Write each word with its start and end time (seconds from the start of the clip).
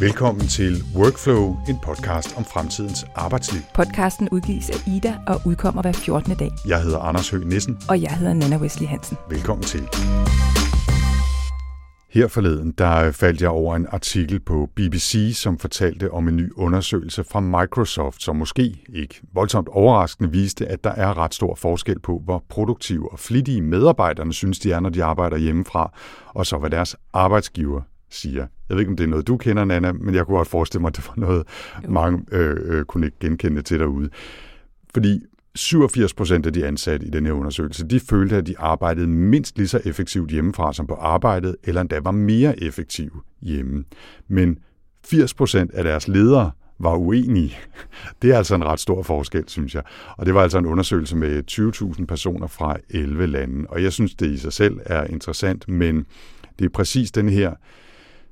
Velkommen 0.00 0.46
til 0.46 0.84
Workflow, 0.96 1.56
en 1.68 1.76
podcast 1.84 2.36
om 2.36 2.44
fremtidens 2.44 3.06
arbejdsliv. 3.14 3.62
Podcasten 3.74 4.28
udgives 4.28 4.70
af 4.70 4.88
Ida 4.96 5.14
og 5.26 5.40
udkommer 5.46 5.82
hver 5.82 5.92
14. 5.92 6.36
dag. 6.36 6.50
Jeg 6.68 6.82
hedder 6.82 6.98
Anders 6.98 7.30
Høgh 7.30 7.46
Nissen. 7.46 7.78
Og 7.88 8.02
jeg 8.02 8.10
hedder 8.10 8.34
Nana 8.34 8.56
Wesley 8.56 8.86
Hansen. 8.88 9.16
Velkommen 9.30 9.64
til. 9.64 9.80
Her 12.10 12.28
forleden, 12.28 12.72
der 12.78 13.12
faldt 13.12 13.42
jeg 13.42 13.50
over 13.50 13.76
en 13.76 13.86
artikel 13.90 14.40
på 14.40 14.68
BBC, 14.76 15.32
som 15.34 15.58
fortalte 15.58 16.10
om 16.10 16.28
en 16.28 16.36
ny 16.36 16.52
undersøgelse 16.56 17.24
fra 17.24 17.40
Microsoft, 17.40 18.22
som 18.22 18.36
måske 18.36 18.84
ikke 18.94 19.20
voldsomt 19.34 19.68
overraskende 19.68 20.30
viste, 20.30 20.66
at 20.66 20.84
der 20.84 20.92
er 20.92 21.18
ret 21.18 21.34
stor 21.34 21.54
forskel 21.54 21.98
på, 21.98 22.22
hvor 22.24 22.44
produktive 22.48 23.12
og 23.12 23.18
flittige 23.18 23.62
medarbejderne 23.62 24.32
synes, 24.32 24.58
de 24.58 24.72
er, 24.72 24.80
når 24.80 24.90
de 24.90 25.04
arbejder 25.04 25.36
hjemmefra, 25.36 25.92
og 26.26 26.46
så 26.46 26.58
hvad 26.58 26.70
deres 26.70 26.96
arbejdsgiver 27.12 27.80
siger. 28.10 28.46
Jeg 28.68 28.76
ved 28.76 28.78
ikke, 28.78 28.90
om 28.90 28.96
det 28.96 29.04
er 29.04 29.08
noget, 29.08 29.26
du 29.26 29.36
kender, 29.36 29.64
Nana, 29.64 29.92
men 29.92 30.14
jeg 30.14 30.26
kunne 30.26 30.36
godt 30.36 30.48
forestille 30.48 30.80
mig, 30.80 30.88
at 30.88 30.96
det 30.96 31.08
var 31.08 31.14
noget, 31.16 31.44
jo. 31.84 31.90
mange 31.90 32.24
øh, 32.32 32.56
øh, 32.64 32.84
kunne 32.84 33.06
ikke 33.06 33.18
genkende 33.20 33.62
til 33.62 33.80
derude. 33.80 34.10
Fordi 34.94 35.20
87 35.54 36.14
procent 36.14 36.46
af 36.46 36.52
de 36.52 36.66
ansatte 36.66 37.06
i 37.06 37.10
den 37.10 37.26
her 37.26 37.32
undersøgelse, 37.32 37.86
de 37.86 38.00
følte, 38.00 38.36
at 38.36 38.46
de 38.46 38.58
arbejdede 38.58 39.06
mindst 39.06 39.56
lige 39.56 39.68
så 39.68 39.80
effektivt 39.84 40.30
hjemmefra 40.30 40.72
som 40.72 40.86
på 40.86 40.94
arbejdet, 40.94 41.56
eller 41.64 41.80
endda 41.80 42.00
var 42.00 42.10
mere 42.10 42.62
effektive 42.62 43.22
hjemme. 43.42 43.84
Men 44.28 44.58
80 45.04 45.34
procent 45.34 45.70
af 45.70 45.84
deres 45.84 46.08
ledere 46.08 46.50
var 46.78 46.96
uenige. 46.96 47.58
Det 48.22 48.30
er 48.30 48.36
altså 48.36 48.54
en 48.54 48.64
ret 48.64 48.80
stor 48.80 49.02
forskel, 49.02 49.44
synes 49.46 49.74
jeg. 49.74 49.82
Og 50.16 50.26
det 50.26 50.34
var 50.34 50.42
altså 50.42 50.58
en 50.58 50.66
undersøgelse 50.66 51.16
med 51.16 51.42
20.000 51.98 52.04
personer 52.04 52.46
fra 52.46 52.76
11 52.90 53.26
lande. 53.26 53.66
Og 53.68 53.82
jeg 53.82 53.92
synes, 53.92 54.14
det 54.14 54.30
i 54.30 54.36
sig 54.36 54.52
selv 54.52 54.80
er 54.86 55.04
interessant, 55.04 55.68
men 55.68 56.06
det 56.58 56.64
er 56.64 56.68
præcis 56.68 57.10
den 57.10 57.28
her 57.28 57.54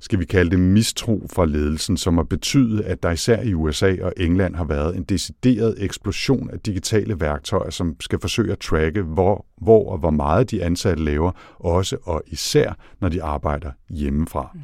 skal 0.05 0.19
vi 0.19 0.25
kalde 0.25 0.51
det 0.51 0.59
mistro 0.59 1.27
fra 1.33 1.45
ledelsen, 1.45 1.97
som 1.97 2.17
har 2.17 2.23
betydet, 2.23 2.81
at 2.81 3.03
der 3.03 3.11
især 3.11 3.41
i 3.41 3.53
USA 3.53 3.95
og 4.01 4.13
England 4.17 4.55
har 4.55 4.63
været 4.63 4.95
en 4.95 5.03
decideret 5.03 5.75
eksplosion 5.83 6.49
af 6.49 6.59
digitale 6.59 7.19
værktøjer, 7.19 7.69
som 7.69 7.95
skal 7.99 8.19
forsøge 8.19 8.51
at 8.51 8.59
tracke, 8.59 9.01
hvor, 9.01 9.45
hvor 9.57 9.91
og 9.91 9.97
hvor 9.97 10.09
meget 10.09 10.51
de 10.51 10.63
ansatte 10.63 11.03
laver, 11.03 11.31
også 11.59 11.97
og 12.03 12.23
især 12.27 12.73
når 13.01 13.09
de 13.09 13.23
arbejder 13.23 13.71
hjemmefra. 13.89 14.51
Mm. 14.53 14.59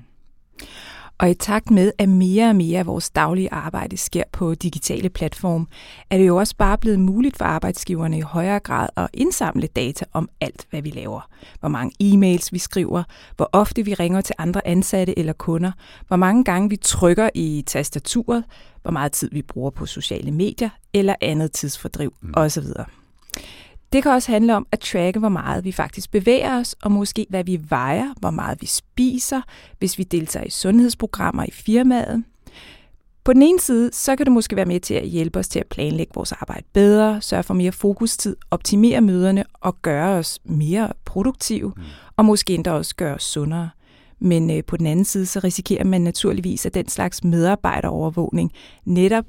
Og 1.21 1.29
i 1.29 1.33
takt 1.33 1.71
med, 1.71 1.91
at 1.97 2.09
mere 2.09 2.49
og 2.49 2.55
mere 2.55 2.79
af 2.79 2.85
vores 2.85 3.09
daglige 3.09 3.53
arbejde 3.53 3.97
sker 3.97 4.23
på 4.31 4.55
digitale 4.55 5.09
platforme, 5.09 5.65
er 6.09 6.17
det 6.17 6.27
jo 6.27 6.37
også 6.37 6.55
bare 6.57 6.77
blevet 6.77 6.99
muligt 6.99 7.37
for 7.37 7.45
arbejdsgiverne 7.45 8.17
i 8.17 8.21
højere 8.21 8.59
grad 8.59 8.89
at 8.97 9.07
indsamle 9.13 9.67
data 9.67 10.05
om 10.13 10.29
alt, 10.41 10.65
hvad 10.69 10.81
vi 10.81 10.89
laver. 10.89 11.29
Hvor 11.59 11.69
mange 11.69 11.91
e-mails 12.03 12.49
vi 12.51 12.59
skriver, 12.59 13.03
hvor 13.35 13.49
ofte 13.51 13.85
vi 13.85 13.93
ringer 13.93 14.21
til 14.21 14.35
andre 14.37 14.67
ansatte 14.67 15.19
eller 15.19 15.33
kunder, 15.33 15.71
hvor 16.07 16.17
mange 16.17 16.43
gange 16.43 16.69
vi 16.69 16.75
trykker 16.75 17.29
i 17.35 17.63
tastaturet, 17.67 18.43
hvor 18.81 18.91
meget 18.91 19.11
tid 19.11 19.29
vi 19.31 19.41
bruger 19.41 19.69
på 19.69 19.85
sociale 19.85 20.31
medier 20.31 20.69
eller 20.93 21.15
andet 21.21 21.51
tidsfordriv 21.51 22.13
mm. 22.21 22.33
osv. 22.33 22.65
Det 23.93 24.03
kan 24.03 24.11
også 24.11 24.31
handle 24.31 24.55
om 24.55 24.67
at 24.71 24.79
tracke, 24.79 25.19
hvor 25.19 25.29
meget 25.29 25.63
vi 25.63 25.71
faktisk 25.71 26.11
bevæger 26.11 26.59
os, 26.59 26.75
og 26.83 26.91
måske 26.91 27.25
hvad 27.29 27.43
vi 27.43 27.59
vejer, 27.69 28.13
hvor 28.19 28.31
meget 28.31 28.61
vi 28.61 28.65
spiser, 28.65 29.41
hvis 29.79 29.97
vi 29.97 30.03
deltager 30.03 30.45
i 30.45 30.49
sundhedsprogrammer 30.49 31.43
i 31.43 31.51
firmaet. 31.51 32.23
På 33.23 33.33
den 33.33 33.41
ene 33.41 33.59
side, 33.59 33.89
så 33.93 34.15
kan 34.15 34.25
det 34.25 34.33
måske 34.33 34.55
være 34.55 34.65
med 34.65 34.79
til 34.79 34.93
at 34.93 35.07
hjælpe 35.07 35.39
os 35.39 35.47
til 35.47 35.59
at 35.59 35.67
planlægge 35.67 36.11
vores 36.15 36.31
arbejde 36.31 36.63
bedre, 36.73 37.21
sørge 37.21 37.43
for 37.43 37.53
mere 37.53 37.71
fokustid, 37.71 38.35
optimere 38.51 39.01
møderne 39.01 39.43
og 39.53 39.81
gøre 39.81 40.09
os 40.09 40.39
mere 40.43 40.89
produktive, 41.05 41.73
mm. 41.77 41.83
og 42.17 42.25
måske 42.25 42.53
endda 42.53 42.71
også 42.71 42.95
gøre 42.95 43.15
os 43.15 43.23
sundere. 43.23 43.69
Men 44.19 44.51
øh, 44.51 44.63
på 44.63 44.77
den 44.77 44.87
anden 44.87 45.05
side, 45.05 45.25
så 45.25 45.39
risikerer 45.39 45.83
man 45.83 46.01
naturligvis, 46.01 46.65
at 46.65 46.73
den 46.73 46.87
slags 46.87 47.23
medarbejderovervågning 47.23 48.51
netop 48.85 49.25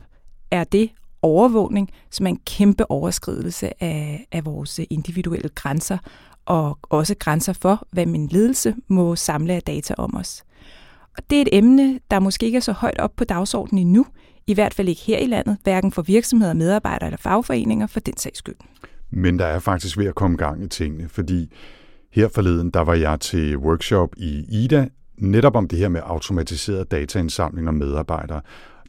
er 0.51 0.65
det 0.65 0.91
overvågning, 1.23 1.91
som 2.11 2.27
er 2.27 2.31
en 2.31 2.41
kæmpe 2.47 2.91
overskridelse 2.91 3.83
af, 3.83 4.27
af 4.33 4.45
vores 4.45 4.81
individuelle 4.91 5.49
grænser, 5.49 5.99
og 6.47 6.79
også 6.83 7.15
grænser 7.19 7.53
for, 7.53 7.87
hvad 7.93 8.07
min 8.07 8.29
ledelse 8.29 8.75
må 8.89 9.17
samle 9.17 9.53
af 9.53 9.63
data 9.63 9.95
om 9.99 10.17
os. 10.17 10.45
Og 11.17 11.23
det 11.31 11.39
er 11.39 11.43
et 11.43 11.49
emne, 11.53 12.01
der 12.11 12.21
måske 12.21 12.47
ikke 12.47 12.57
er 12.57 12.61
så 12.61 12.73
højt 12.73 12.99
op 12.99 13.13
på 13.17 13.25
dagsordenen 13.25 13.87
endnu, 13.87 14.07
i 14.47 14.55
hvert 14.55 14.75
fald 14.75 14.89
ikke 14.89 15.03
her 15.03 15.19
i 15.19 15.27
landet, 15.27 15.57
hverken 15.63 15.93
for 15.93 16.03
virksomheder, 16.03 16.55
medarbejdere 16.55 17.07
eller 17.07 17.19
fagforeninger 17.19 17.87
for 17.87 18.01
den 18.01 18.17
sags 18.17 18.39
skyld. 18.39 18.57
Men 19.11 19.39
der 19.39 19.47
er 19.47 19.59
faktisk 19.59 19.99
ved 19.99 20.07
at 20.07 20.15
komme 20.15 20.37
gang 20.37 20.65
i 20.65 20.69
tingene, 20.69 21.09
fordi 21.09 21.53
her 22.13 22.29
forleden, 22.29 22.71
der 22.71 22.81
var 22.81 22.95
jeg 22.95 23.21
til 23.21 23.59
workshop 23.59 24.09
i 24.17 24.45
IDA, 24.49 24.89
netop 25.19 25.57
om 25.57 25.69
det 25.69 25.79
her 25.79 25.89
med 25.89 26.01
automatiseret 26.05 26.91
dataindsamling 26.91 27.69
og 27.69 27.75
medarbejdere. 27.75 28.41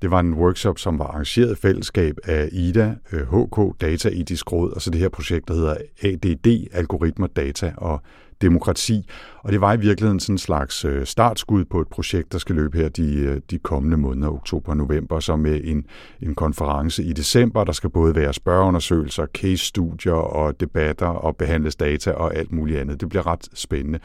Det 0.03 0.11
var 0.11 0.19
en 0.19 0.33
workshop, 0.33 0.79
som 0.79 0.99
var 0.99 1.05
arrangeret 1.05 1.51
i 1.51 1.61
fællesskab 1.61 2.17
af 2.23 2.49
IDA, 2.51 2.95
øh, 3.11 3.21
HK, 3.21 3.81
Data 3.81 4.09
Etisk 4.09 4.51
Råd, 4.51 4.71
og 4.71 4.81
så 4.81 4.89
det 4.89 5.01
her 5.01 5.09
projekt, 5.09 5.47
der 5.47 5.53
hedder 5.53 5.75
ADD, 6.03 6.67
Algoritmer, 6.71 7.27
Data 7.27 7.73
og 7.77 8.01
Demokrati. 8.41 9.09
Og 9.39 9.51
det 9.51 9.61
var 9.61 9.73
i 9.73 9.79
virkeligheden 9.79 10.19
sådan 10.19 10.33
en 10.33 10.37
slags 10.37 10.85
øh, 10.85 11.05
startskud 11.05 11.65
på 11.65 11.81
et 11.81 11.87
projekt, 11.87 12.31
der 12.31 12.37
skal 12.37 12.55
løbe 12.55 12.77
her 12.77 12.89
de, 12.89 13.15
øh, 13.15 13.41
de 13.51 13.59
kommende 13.59 13.97
måneder, 13.97 14.31
oktober 14.31 14.69
og 14.69 14.77
november, 14.77 15.19
så 15.19 15.35
med 15.35 15.61
en, 15.63 15.85
en 16.21 16.35
konference 16.35 17.03
i 17.03 17.13
december. 17.13 17.63
Der 17.63 17.71
skal 17.71 17.89
både 17.89 18.15
være 18.15 18.33
spørgeundersøgelser, 18.33 19.25
case-studier 19.25 20.13
og 20.13 20.59
debatter 20.59 21.07
og 21.07 21.35
behandles 21.37 21.75
data 21.75 22.11
og 22.11 22.35
alt 22.35 22.51
muligt 22.51 22.79
andet. 22.79 23.01
Det 23.01 23.09
bliver 23.09 23.27
ret 23.27 23.47
spændende. 23.53 23.99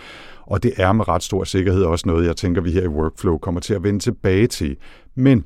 Og 0.47 0.63
det 0.63 0.73
er 0.77 0.93
med 0.93 1.09
ret 1.09 1.23
stor 1.23 1.45
sikkerhed 1.45 1.83
også 1.83 2.09
noget, 2.09 2.27
jeg 2.27 2.37
tænker, 2.37 2.61
vi 2.61 2.71
her 2.71 2.83
i 2.83 2.89
Workflow 2.89 3.39
kommer 3.39 3.61
til 3.61 3.75
at 3.75 3.83
vende 3.83 4.01
tilbage 4.01 4.47
til. 4.47 4.77
Men 5.15 5.45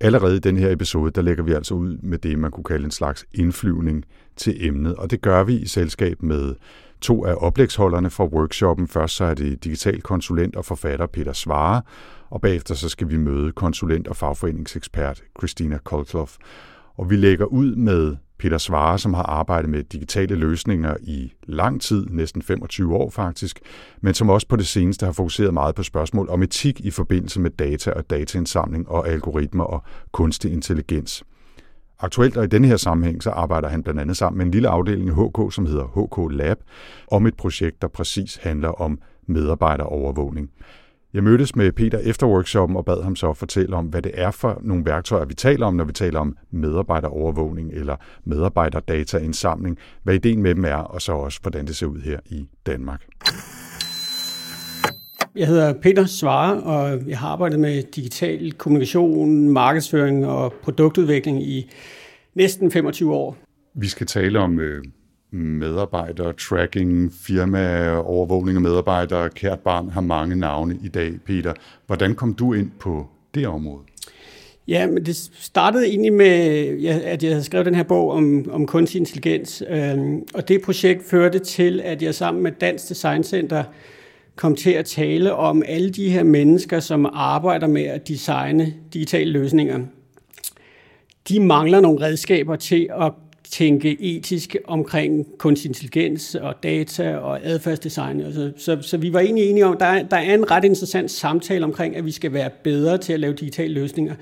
Allerede 0.00 0.36
i 0.36 0.40
den 0.40 0.56
her 0.56 0.72
episode, 0.72 1.10
der 1.10 1.22
lægger 1.22 1.44
vi 1.44 1.52
altså 1.52 1.74
ud 1.74 1.98
med 2.02 2.18
det, 2.18 2.38
man 2.38 2.50
kunne 2.50 2.64
kalde 2.64 2.84
en 2.84 2.90
slags 2.90 3.26
indflyvning 3.34 4.04
til 4.36 4.66
emnet, 4.66 4.94
og 4.94 5.10
det 5.10 5.20
gør 5.20 5.44
vi 5.44 5.56
i 5.56 5.66
selskab 5.66 6.22
med 6.22 6.54
to 7.00 7.24
af 7.24 7.34
oplægsholderne 7.38 8.10
fra 8.10 8.24
workshoppen. 8.24 8.88
Først 8.88 9.16
så 9.16 9.24
er 9.24 9.34
det 9.34 9.64
digital 9.64 10.02
konsulent 10.02 10.56
og 10.56 10.64
forfatter 10.64 11.06
Peter 11.06 11.32
Svare, 11.32 11.82
og 12.30 12.40
bagefter 12.40 12.74
så 12.74 12.88
skal 12.88 13.10
vi 13.10 13.16
møde 13.16 13.52
konsulent 13.52 14.08
og 14.08 14.16
fagforeningsekspert 14.16 15.22
Christina 15.38 15.78
Koltloff. 15.84 16.36
Og 16.96 17.10
vi 17.10 17.16
lægger 17.16 17.44
ud 17.44 17.76
med 17.76 18.16
Peter 18.38 18.58
Svare, 18.58 18.98
som 18.98 19.14
har 19.14 19.22
arbejdet 19.22 19.70
med 19.70 19.82
digitale 19.82 20.34
løsninger 20.34 20.96
i 21.02 21.32
lang 21.42 21.80
tid, 21.80 22.06
næsten 22.10 22.42
25 22.42 22.94
år 22.94 23.10
faktisk, 23.10 23.60
men 24.00 24.14
som 24.14 24.30
også 24.30 24.48
på 24.48 24.56
det 24.56 24.66
seneste 24.66 25.06
har 25.06 25.12
fokuseret 25.12 25.54
meget 25.54 25.74
på 25.74 25.82
spørgsmål 25.82 26.28
om 26.28 26.42
etik 26.42 26.80
i 26.80 26.90
forbindelse 26.90 27.40
med 27.40 27.50
data 27.50 27.90
og 27.90 28.10
dataindsamling 28.10 28.88
og 28.88 29.08
algoritmer 29.08 29.64
og 29.64 29.82
kunstig 30.12 30.52
intelligens. 30.52 31.24
Aktuelt 32.00 32.36
og 32.36 32.44
i 32.44 32.46
denne 32.46 32.68
her 32.68 32.76
sammenhæng, 32.76 33.22
så 33.22 33.30
arbejder 33.30 33.68
han 33.68 33.82
blandt 33.82 34.00
andet 34.00 34.16
sammen 34.16 34.38
med 34.38 34.46
en 34.46 34.52
lille 34.52 34.68
afdeling 34.68 35.08
i 35.08 35.12
HK, 35.12 35.54
som 35.54 35.66
hedder 35.66 35.84
HK 35.84 36.32
Lab, 36.38 36.58
om 37.10 37.26
et 37.26 37.36
projekt, 37.36 37.82
der 37.82 37.88
præcis 37.88 38.36
handler 38.36 38.68
om 38.68 38.98
medarbejderovervågning. 39.26 40.50
Jeg 41.18 41.24
mødtes 41.24 41.56
med 41.56 41.72
Peter 41.72 41.98
efter 41.98 42.26
workshoppen 42.26 42.76
og 42.76 42.84
bad 42.84 43.02
ham 43.02 43.16
så 43.16 43.32
fortælle 43.32 43.76
om, 43.76 43.86
hvad 43.86 44.02
det 44.02 44.12
er 44.14 44.30
for 44.30 44.60
nogle 44.62 44.84
værktøjer, 44.86 45.24
vi 45.24 45.34
taler 45.34 45.66
om, 45.66 45.74
når 45.74 45.84
vi 45.84 45.92
taler 45.92 46.20
om 46.20 46.36
medarbejderovervågning 46.50 47.72
eller 47.72 47.96
medarbejderdataindsamling, 48.24 49.78
hvad 50.02 50.14
ideen 50.14 50.42
med 50.42 50.54
dem 50.54 50.64
er, 50.64 50.74
og 50.74 51.02
så 51.02 51.12
også, 51.12 51.38
hvordan 51.42 51.66
det 51.66 51.76
ser 51.76 51.86
ud 51.86 52.00
her 52.00 52.18
i 52.26 52.48
Danmark. 52.66 53.06
Jeg 55.36 55.46
hedder 55.46 55.72
Peter 55.82 56.06
Svare, 56.06 56.62
og 56.62 57.08
jeg 57.08 57.18
har 57.18 57.28
arbejdet 57.28 57.60
med 57.60 57.82
digital 57.82 58.52
kommunikation, 58.52 59.48
markedsføring 59.48 60.26
og 60.26 60.52
produktudvikling 60.52 61.42
i 61.42 61.70
næsten 62.34 62.70
25 62.70 63.14
år. 63.14 63.36
Vi 63.74 63.86
skal 63.86 64.06
tale 64.06 64.38
om 64.38 64.60
øh, 64.60 64.84
medarbejder, 65.30 66.32
tracking, 66.32 67.12
firma, 67.12 67.96
overvågning 67.96 68.56
af 68.56 68.62
medarbejdere. 68.62 69.30
Kært 69.30 69.60
barn 69.60 69.90
har 69.90 70.00
mange 70.00 70.36
navne 70.36 70.78
i 70.84 70.88
dag, 70.88 71.12
Peter. 71.26 71.52
Hvordan 71.86 72.14
kom 72.14 72.34
du 72.34 72.52
ind 72.52 72.70
på 72.80 73.06
det 73.34 73.46
område? 73.46 73.82
Ja, 74.68 74.86
men 74.86 75.06
det 75.06 75.16
startede 75.38 75.86
egentlig 75.86 76.12
med, 76.12 76.26
at 77.04 77.22
jeg 77.22 77.30
havde 77.30 77.44
skrevet 77.44 77.66
den 77.66 77.74
her 77.74 77.82
bog 77.82 78.10
om, 78.10 78.50
om 78.50 78.66
kunstig 78.66 78.98
intelligens, 78.98 79.62
øhm, 79.68 80.22
og 80.34 80.48
det 80.48 80.62
projekt 80.62 81.04
førte 81.10 81.38
til, 81.38 81.80
at 81.80 82.02
jeg 82.02 82.14
sammen 82.14 82.42
med 82.42 82.52
Dansk 82.52 82.88
Design 82.88 83.24
Center 83.24 83.64
kom 84.36 84.56
til 84.56 84.70
at 84.70 84.84
tale 84.84 85.34
om 85.34 85.62
alle 85.66 85.90
de 85.90 86.10
her 86.10 86.22
mennesker, 86.22 86.80
som 86.80 87.06
arbejder 87.12 87.66
med 87.66 87.82
at 87.82 88.08
designe 88.08 88.74
digitale 88.92 89.32
løsninger. 89.32 89.80
De 91.28 91.40
mangler 91.40 91.80
nogle 91.80 92.06
redskaber 92.06 92.56
til 92.56 92.88
at 93.00 93.12
tænke 93.50 94.02
etisk 94.02 94.56
omkring 94.64 95.26
kunstig 95.38 95.68
intelligens 95.68 96.34
og 96.34 96.62
data 96.62 97.16
og 97.16 97.40
adfærdsdesign. 97.42 98.20
Altså, 98.20 98.52
så, 98.56 98.78
så 98.80 98.96
vi 98.96 99.12
var 99.12 99.20
egentlig 99.20 99.50
enige 99.50 99.66
om, 99.66 99.72
at 99.72 99.80
der, 99.80 100.02
der 100.02 100.16
er 100.16 100.34
en 100.34 100.50
ret 100.50 100.64
interessant 100.64 101.10
samtale 101.10 101.64
omkring, 101.64 101.96
at 101.96 102.04
vi 102.04 102.10
skal 102.10 102.32
være 102.32 102.50
bedre 102.64 102.98
til 102.98 103.12
at 103.12 103.20
lave 103.20 103.32
digitale 103.32 103.74
løsninger. 103.74 104.14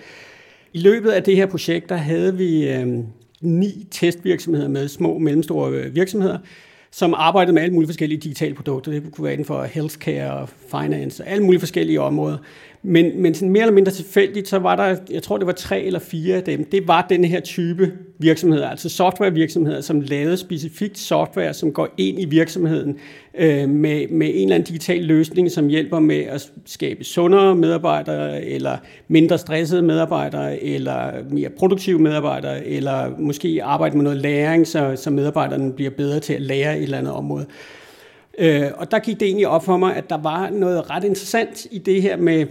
I 0.72 0.78
løbet 0.78 1.10
af 1.10 1.22
det 1.22 1.36
her 1.36 1.46
projekt, 1.46 1.88
der 1.88 1.96
havde 1.96 2.36
vi 2.36 2.68
øh, 2.68 2.86
ni 3.40 3.86
testvirksomheder 3.90 4.68
med, 4.68 4.88
små 4.88 5.12
og 5.12 5.22
mellemstore 5.22 5.72
øh, 5.72 5.94
virksomheder, 5.94 6.38
som 6.90 7.14
arbejdede 7.16 7.54
med 7.54 7.62
alle 7.62 7.74
mulige 7.74 7.88
forskellige 7.88 8.20
digitale 8.20 8.54
produkter. 8.54 8.92
Det 8.92 9.02
kunne 9.12 9.24
være 9.24 9.32
inden 9.32 9.44
for 9.44 9.64
healthcare 9.64 10.32
og 10.32 10.48
finance 10.48 11.22
og 11.24 11.30
alle 11.30 11.44
mulige 11.44 11.60
forskellige 11.60 12.00
områder. 12.00 12.38
Men, 12.88 13.22
men 13.22 13.34
sådan 13.34 13.50
mere 13.50 13.62
eller 13.62 13.74
mindre 13.74 13.92
tilfældigt, 13.92 14.48
så 14.48 14.58
var 14.58 14.76
der, 14.76 14.96
jeg 15.10 15.22
tror 15.22 15.36
det 15.38 15.46
var 15.46 15.52
tre 15.52 15.82
eller 15.82 15.98
fire 15.98 16.36
af 16.36 16.42
dem, 16.42 16.64
det 16.64 16.88
var 16.88 17.06
den 17.08 17.24
her 17.24 17.40
type 17.40 17.92
virksomheder, 18.18 18.68
altså 18.68 18.88
softwarevirksomheder, 18.88 19.80
som 19.80 20.00
lavede 20.00 20.36
specifikt 20.36 20.98
software, 20.98 21.54
som 21.54 21.72
går 21.72 21.88
ind 21.96 22.20
i 22.20 22.24
virksomheden 22.24 22.98
øh, 23.38 23.68
med, 23.68 24.08
med 24.08 24.26
en 24.26 24.42
eller 24.42 24.54
anden 24.54 24.66
digital 24.66 25.00
løsning, 25.02 25.50
som 25.50 25.68
hjælper 25.68 25.98
med 25.98 26.20
at 26.20 26.52
skabe 26.66 27.04
sundere 27.04 27.54
medarbejdere, 27.54 28.44
eller 28.44 28.76
mindre 29.08 29.38
stressede 29.38 29.82
medarbejdere, 29.82 30.62
eller 30.62 31.12
mere 31.30 31.50
produktive 31.50 31.98
medarbejdere, 31.98 32.66
eller 32.66 33.18
måske 33.18 33.60
arbejde 33.64 33.96
med 33.96 34.04
noget 34.04 34.18
læring, 34.18 34.66
så, 34.66 34.92
så 34.96 35.10
medarbejderne 35.10 35.72
bliver 35.72 35.90
bedre 35.90 36.20
til 36.20 36.34
at 36.34 36.42
lære 36.42 36.76
et 36.76 36.82
eller 36.82 36.98
andet 36.98 37.12
område. 37.12 37.46
Øh, 38.38 38.66
og 38.76 38.90
der 38.90 38.98
gik 38.98 39.20
det 39.20 39.26
egentlig 39.26 39.48
op 39.48 39.64
for 39.64 39.76
mig, 39.76 39.96
at 39.96 40.10
der 40.10 40.18
var 40.18 40.50
noget 40.50 40.90
ret 40.90 41.04
interessant 41.04 41.66
i 41.70 41.78
det 41.78 42.02
her 42.02 42.16
med 42.16 42.46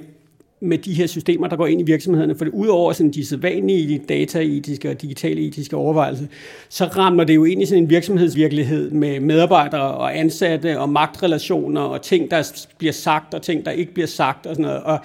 med 0.66 0.78
de 0.78 0.94
her 0.94 1.08
systemer, 1.08 1.48
der 1.48 1.56
går 1.56 1.68
ind 1.68 1.82
i 1.82 1.84
virksomhederne. 1.84 2.36
For 2.36 2.46
det, 2.46 2.52
udover 2.52 2.94
sådan 2.94 3.12
de 3.12 3.26
sædvanlige 3.26 4.02
dataetiske 4.10 4.90
og 4.90 5.02
digitale 5.02 5.42
etiske 5.42 5.76
overvejelser, 5.76 6.26
så 6.70 6.86
rammer 6.86 7.24
det 7.24 7.36
jo 7.36 7.44
ind 7.44 7.62
i 7.62 7.66
sådan 7.66 7.84
en 7.84 7.90
virksomhedsvirkelighed 7.90 8.92
med 8.92 9.20
medarbejdere 9.20 9.94
og 9.94 10.20
ansatte 10.20 10.80
og 10.80 10.90
magtrelationer 10.90 11.82
og 11.82 12.02
ting, 12.02 12.32
der 12.32 12.52
bliver 12.78 12.94
sagt 12.94 13.34
og 13.34 13.42
ting, 13.42 13.66
der 13.66 13.72
ikke 13.72 13.94
bliver 13.94 14.08
sagt 14.08 14.46
og 14.46 14.56
sådan 14.56 14.66
noget. 14.66 14.84
Og, 14.84 15.00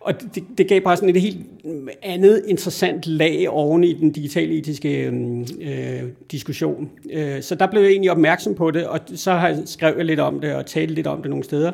og 0.00 0.14
det, 0.34 0.44
det 0.58 0.68
gav 0.68 0.80
bare 0.80 0.96
sådan 0.96 1.08
et 1.08 1.22
helt 1.22 1.38
andet 2.02 2.42
interessant 2.48 3.06
lag 3.06 3.48
oven 3.48 3.84
i 3.84 3.92
den 3.92 4.12
digitale 4.12 4.54
etiske 4.54 5.04
øhm, 5.04 5.40
øh, 5.40 6.02
diskussion. 6.32 6.90
Øh, 7.12 7.42
så 7.42 7.54
der 7.54 7.66
blev 7.66 7.82
jeg 7.82 7.90
egentlig 7.90 8.10
opmærksom 8.10 8.54
på 8.54 8.70
det, 8.70 8.86
og 8.86 9.00
så 9.14 9.32
har 9.32 9.48
jeg 9.48 9.58
skrevet 9.64 10.06
lidt 10.06 10.20
om 10.20 10.40
det 10.40 10.54
og 10.54 10.66
talt 10.66 10.90
lidt 10.90 11.06
om 11.06 11.22
det 11.22 11.30
nogle 11.30 11.44
steder. 11.44 11.72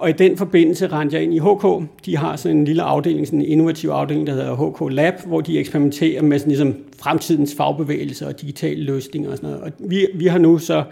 Og 0.00 0.10
i 0.10 0.12
den 0.12 0.36
forbindelse 0.36 0.86
rendte 0.86 1.16
jeg 1.16 1.22
ind 1.22 1.34
i 1.34 1.38
HK. 1.38 1.88
De 2.06 2.16
har 2.16 2.36
sådan 2.36 2.56
en 2.56 2.64
lille 2.64 2.82
afdeling, 2.82 3.26
sådan 3.26 3.40
en 3.40 3.46
innovativ 3.46 3.90
afdeling, 3.90 4.26
der 4.26 4.32
hedder 4.32 4.70
HK 4.70 4.92
Lab, 4.92 5.14
hvor 5.26 5.40
de 5.40 5.58
eksperimenterer 5.58 6.22
med 6.22 6.38
sådan 6.38 6.50
ligesom 6.50 6.74
fremtidens 6.98 7.54
fagbevægelser 7.54 8.26
og 8.26 8.40
digitale 8.40 8.84
løsninger 8.84 9.30
og 9.30 9.36
sådan 9.36 9.50
noget. 9.50 9.64
Og 9.64 9.72
vi, 9.78 10.06
vi 10.14 10.26
har 10.26 10.38
nu 10.38 10.58
så, 10.58 10.84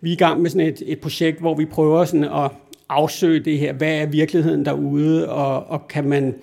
vi 0.00 0.08
er 0.08 0.12
i 0.12 0.16
gang 0.16 0.42
med 0.42 0.50
sådan 0.50 0.66
et, 0.66 0.82
et 0.86 1.00
projekt, 1.00 1.40
hvor 1.40 1.54
vi 1.54 1.64
prøver 1.64 2.04
sådan 2.04 2.24
at 2.24 2.50
afsøge 2.88 3.40
det 3.40 3.58
her. 3.58 3.72
Hvad 3.72 3.94
er 3.94 4.06
virkeligheden 4.06 4.64
derude, 4.64 5.28
og, 5.28 5.66
og 5.66 5.88
kan 5.88 6.08
man, 6.08 6.34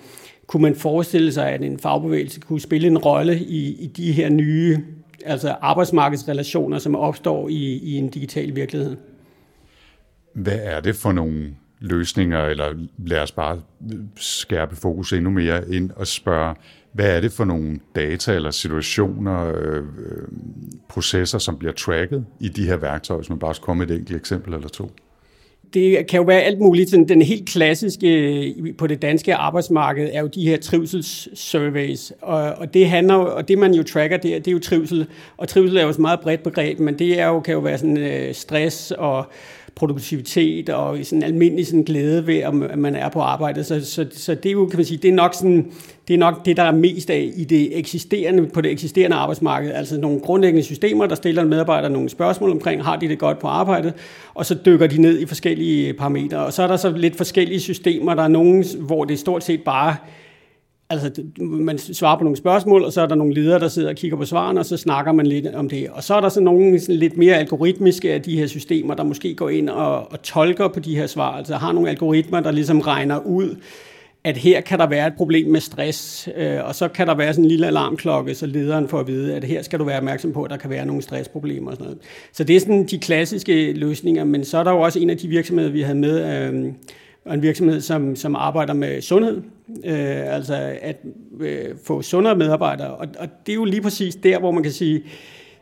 kunne 0.46 0.62
man 0.62 0.74
forestille 0.74 1.32
sig, 1.32 1.50
at 1.50 1.62
en 1.62 1.78
fagbevægelse 1.78 2.40
kunne 2.40 2.60
spille 2.60 2.88
en 2.88 2.98
rolle 2.98 3.38
i, 3.38 3.76
i 3.84 3.86
de 3.86 4.12
her 4.12 4.28
nye 4.28 4.78
altså 5.24 5.54
arbejdsmarkedsrelationer, 5.60 6.78
som 6.78 6.96
opstår 6.96 7.48
i, 7.48 7.80
i 7.82 7.96
en 7.96 8.08
digital 8.08 8.56
virkelighed? 8.56 8.96
Hvad 10.32 10.58
er 10.62 10.80
det 10.80 10.96
for 10.96 11.12
nogle 11.12 11.54
løsninger, 11.80 12.44
eller 12.44 12.74
lad 12.98 13.20
os 13.20 13.32
bare 13.32 13.60
skærpe 14.16 14.76
fokus 14.76 15.12
endnu 15.12 15.30
mere 15.30 15.70
ind 15.70 15.90
og 15.96 16.06
spørge, 16.06 16.54
hvad 16.92 17.16
er 17.16 17.20
det 17.20 17.32
for 17.32 17.44
nogle 17.44 17.78
data 17.96 18.34
eller 18.34 18.50
situationer, 18.50 19.52
øh, 19.56 19.82
processer, 20.88 21.38
som 21.38 21.58
bliver 21.58 21.72
tracket 21.72 22.26
i 22.40 22.48
de 22.48 22.66
her 22.66 22.76
værktøjer, 22.76 23.18
hvis 23.18 23.28
man 23.28 23.38
bare 23.38 23.54
skal 23.54 23.64
komme 23.64 23.84
et 23.84 23.90
enkelt 23.90 24.16
eksempel 24.16 24.54
eller 24.54 24.68
to? 24.68 24.90
Det 25.74 26.06
kan 26.06 26.18
jo 26.18 26.24
være 26.24 26.42
alt 26.42 26.58
muligt. 26.58 26.90
Sådan 26.90 27.08
den 27.08 27.22
helt 27.22 27.48
klassiske 27.48 28.08
øh, 28.58 28.76
på 28.78 28.86
det 28.86 29.02
danske 29.02 29.34
arbejdsmarked 29.34 30.10
er 30.12 30.20
jo 30.20 30.26
de 30.26 30.48
her 30.48 30.56
trivselssurveys, 30.56 32.12
og, 32.22 32.42
og 32.42 32.74
det 32.74 32.88
handler 32.88 33.14
og 33.14 33.48
det 33.48 33.58
man 33.58 33.74
jo 33.74 33.82
tracker, 33.82 34.16
der, 34.16 34.38
det 34.38 34.48
er 34.48 34.52
jo 34.52 34.58
trivsel, 34.58 35.06
og 35.36 35.48
trivsel 35.48 35.76
er 35.76 35.82
jo 35.82 35.88
et 35.88 35.98
meget 35.98 36.20
bredt 36.20 36.42
begreb, 36.42 36.78
men 36.78 36.98
det 36.98 37.20
er 37.20 37.26
jo, 37.26 37.40
kan 37.40 37.54
jo 37.54 37.60
være 37.60 37.78
sådan 37.78 37.96
øh, 37.96 38.34
stress 38.34 38.90
og 38.90 39.26
produktivitet 39.76 40.68
og 40.68 40.98
sådan 41.02 41.22
almindelig 41.22 41.66
sådan 41.66 41.82
glæde 41.82 42.26
ved, 42.26 42.38
at 42.38 42.78
man 42.78 42.96
er 42.96 43.08
på 43.08 43.20
arbejde. 43.20 43.64
Så, 43.64 43.84
så, 43.84 44.06
så 44.12 44.34
det 44.34 44.46
er 44.46 44.52
jo, 44.52 44.66
kan 44.66 44.78
man 44.78 44.86
sige, 44.86 44.98
det 44.98 45.08
er 45.08 45.12
nok 45.12 45.34
sådan, 45.34 45.72
det 46.08 46.14
er 46.14 46.18
nok 46.18 46.46
det, 46.46 46.56
der 46.56 46.62
er 46.62 46.72
mest 46.72 47.10
af 47.10 47.30
i 47.36 47.44
det 47.44 47.78
eksisterende, 47.78 48.46
på 48.46 48.60
det 48.60 48.70
eksisterende 48.70 49.16
arbejdsmarked. 49.16 49.72
Altså 49.72 50.00
nogle 50.00 50.20
grundlæggende 50.20 50.62
systemer, 50.62 51.06
der 51.06 51.14
stiller 51.14 51.42
en 51.42 51.48
medarbejder 51.48 51.88
nogle 51.88 52.08
spørgsmål 52.08 52.50
omkring, 52.50 52.84
har 52.84 52.96
de 52.96 53.08
det 53.08 53.18
godt 53.18 53.38
på 53.38 53.46
arbejdet, 53.46 53.94
og 54.34 54.46
så 54.46 54.56
dykker 54.66 54.86
de 54.86 55.00
ned 55.00 55.18
i 55.18 55.26
forskellige 55.26 55.92
parametre. 55.92 56.38
Og 56.38 56.52
så 56.52 56.62
er 56.62 56.66
der 56.66 56.76
så 56.76 56.90
lidt 56.90 57.16
forskellige 57.16 57.60
systemer. 57.60 58.14
Der 58.14 58.22
er 58.22 58.28
nogle, 58.28 58.64
hvor 58.80 59.04
det 59.04 59.18
stort 59.18 59.44
set 59.44 59.62
bare 59.64 59.96
Altså, 60.90 61.22
man 61.38 61.78
svarer 61.78 62.18
på 62.18 62.24
nogle 62.24 62.36
spørgsmål, 62.36 62.84
og 62.84 62.92
så 62.92 63.00
er 63.02 63.06
der 63.06 63.14
nogle 63.14 63.34
ledere, 63.34 63.58
der 63.58 63.68
sidder 63.68 63.88
og 63.88 63.94
kigger 63.94 64.16
på 64.16 64.24
svarene, 64.24 64.60
og 64.60 64.66
så 64.66 64.76
snakker 64.76 65.12
man 65.12 65.26
lidt 65.26 65.46
om 65.54 65.68
det. 65.68 65.88
Og 65.88 66.02
så 66.02 66.14
er 66.14 66.20
der 66.20 66.28
så 66.28 66.40
nogle 66.40 66.80
sådan 66.80 66.94
lidt 66.94 67.16
mere 67.16 67.36
algoritmiske 67.36 68.12
af 68.12 68.22
de 68.22 68.38
her 68.38 68.46
systemer, 68.46 68.94
der 68.94 69.04
måske 69.04 69.34
går 69.34 69.48
ind 69.48 69.68
og, 69.68 70.12
og 70.12 70.22
tolker 70.22 70.68
på 70.68 70.80
de 70.80 70.96
her 70.96 71.06
svar. 71.06 71.36
Altså 71.36 71.56
har 71.56 71.72
nogle 71.72 71.90
algoritmer, 71.90 72.40
der 72.40 72.50
ligesom 72.50 72.80
regner 72.80 73.18
ud, 73.18 73.56
at 74.24 74.36
her 74.36 74.60
kan 74.60 74.78
der 74.78 74.86
være 74.86 75.06
et 75.06 75.14
problem 75.16 75.48
med 75.48 75.60
stress, 75.60 76.28
øh, 76.36 76.64
og 76.64 76.74
så 76.74 76.88
kan 76.88 77.06
der 77.06 77.14
være 77.14 77.32
sådan 77.32 77.44
en 77.44 77.48
lille 77.48 77.66
alarmklokke, 77.66 78.34
så 78.34 78.46
lederen 78.46 78.88
får 78.88 79.00
at 79.00 79.06
vide, 79.06 79.34
at 79.34 79.44
her 79.44 79.62
skal 79.62 79.78
du 79.78 79.84
være 79.84 79.96
opmærksom 79.96 80.32
på, 80.32 80.42
at 80.42 80.50
der 80.50 80.56
kan 80.56 80.70
være 80.70 80.86
nogle 80.86 81.02
stressproblemer 81.02 81.70
og 81.70 81.76
sådan 81.76 81.84
noget. 81.84 81.98
Så 82.32 82.44
det 82.44 82.56
er 82.56 82.60
sådan 82.60 82.86
de 82.86 82.98
klassiske 82.98 83.72
løsninger, 83.72 84.24
men 84.24 84.44
så 84.44 84.58
er 84.58 84.64
der 84.64 84.72
jo 84.72 84.80
også 84.80 84.98
en 84.98 85.10
af 85.10 85.16
de 85.16 85.28
virksomheder, 85.28 85.70
vi 85.70 85.82
havde 85.82 85.98
med, 85.98 86.48
øh, 86.48 86.72
og 87.26 87.34
en 87.34 87.42
virksomhed, 87.42 87.80
som, 87.80 88.16
som 88.16 88.36
arbejder 88.36 88.74
med 88.74 89.00
sundhed, 89.00 89.42
øh, 89.84 90.34
altså 90.34 90.76
at 90.82 90.96
øh, 91.40 91.64
få 91.84 92.02
sundere 92.02 92.36
medarbejdere. 92.36 92.88
Og, 92.88 93.06
og 93.18 93.28
det 93.46 93.52
er 93.52 93.56
jo 93.56 93.64
lige 93.64 93.82
præcis 93.82 94.14
der, 94.14 94.38
hvor 94.38 94.50
man 94.50 94.62
kan 94.62 94.72
sige, 94.72 95.02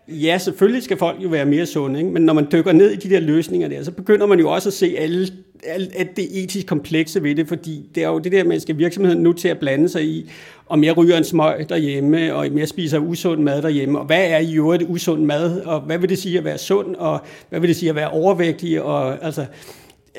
ja, 0.08 0.38
selvfølgelig 0.38 0.82
skal 0.82 0.96
folk 0.96 1.22
jo 1.22 1.28
være 1.28 1.44
mere 1.44 1.66
sunde, 1.66 1.98
ikke? 1.98 2.10
men 2.10 2.22
når 2.22 2.32
man 2.32 2.46
dykker 2.52 2.72
ned 2.72 2.90
i 2.90 2.96
de 2.96 3.10
der 3.14 3.20
løsninger 3.20 3.68
der, 3.68 3.82
så 3.82 3.90
begynder 3.90 4.26
man 4.26 4.38
jo 4.38 4.50
også 4.50 4.68
at 4.68 4.72
se 4.72 4.94
alle, 4.98 5.28
alt 5.66 6.16
det 6.16 6.42
etisk 6.42 6.66
komplekse 6.66 7.22
ved 7.22 7.34
det, 7.34 7.48
fordi 7.48 7.90
det 7.94 8.04
er 8.04 8.08
jo 8.08 8.18
det 8.18 8.32
der, 8.32 8.44
man 8.44 8.60
skal 8.60 8.78
virksomheden 8.78 9.22
nu 9.22 9.32
til 9.32 9.48
at 9.48 9.58
blande 9.58 9.88
sig 9.88 10.04
i, 10.04 10.30
om 10.68 10.84
jeg 10.84 10.96
ryger 10.96 11.18
en 11.18 11.24
smøg 11.24 11.68
derhjemme, 11.68 12.34
og 12.34 12.46
om 12.46 12.58
jeg 12.58 12.68
spiser 12.68 12.98
usund 12.98 13.42
mad 13.42 13.62
derhjemme, 13.62 13.98
og 13.98 14.06
hvad 14.06 14.30
er 14.30 14.38
i 14.38 14.54
øvrigt 14.54 14.82
usund 14.88 15.24
mad, 15.24 15.60
og 15.60 15.80
hvad 15.80 15.98
vil 15.98 16.08
det 16.08 16.18
sige 16.18 16.38
at 16.38 16.44
være 16.44 16.58
sund, 16.58 16.94
og 16.94 17.20
hvad 17.50 17.60
vil 17.60 17.68
det 17.68 17.76
sige 17.76 17.90
at 17.90 17.96
være 17.96 18.10
overvægtig, 18.10 18.82
og 18.82 19.24
altså 19.24 19.46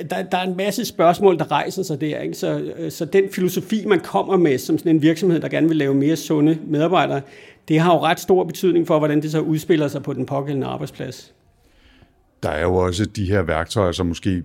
der, 0.10 0.24
der 0.24 0.38
er 0.38 0.44
en 0.44 0.58
masse 0.58 0.86
spørgsmål, 0.86 1.38
der 1.38 1.52
rejser 1.52 1.84
sig 1.84 2.02
der. 2.02 2.20
Ikke? 2.20 2.34
Så, 2.34 2.74
øh, 2.78 2.92
så 2.92 3.06
den 3.06 3.24
filosofi, 3.32 3.86
man 3.86 4.00
kommer 4.00 4.38
med 4.38 4.58
som 4.58 4.78
sådan 4.78 4.96
en 4.96 5.02
virksomhed, 5.02 5.40
der 5.40 5.48
gerne 5.48 5.68
vil 5.68 5.78
lave 5.78 5.94
mere 5.94 6.16
sunde 6.16 6.58
medarbejdere, 6.68 7.22
det 7.68 7.80
har 7.80 7.94
jo 7.94 8.00
ret 8.00 8.20
stor 8.20 8.44
betydning 8.44 8.88
for, 8.88 9.00
hvordan 9.00 9.22
det 9.22 9.32
så 9.32 9.40
udspiller 9.40 9.88
sig 9.88 10.04
på 10.04 10.14
den 10.14 10.26
pågældende 10.26 10.68
arbejdsplads. 10.68 11.34
Der 12.44 12.50
er 12.50 12.62
jo 12.62 12.76
også 12.76 13.06
de 13.06 13.26
her 13.26 13.42
værktøjer, 13.42 13.92
som 13.92 14.06
måske 14.06 14.44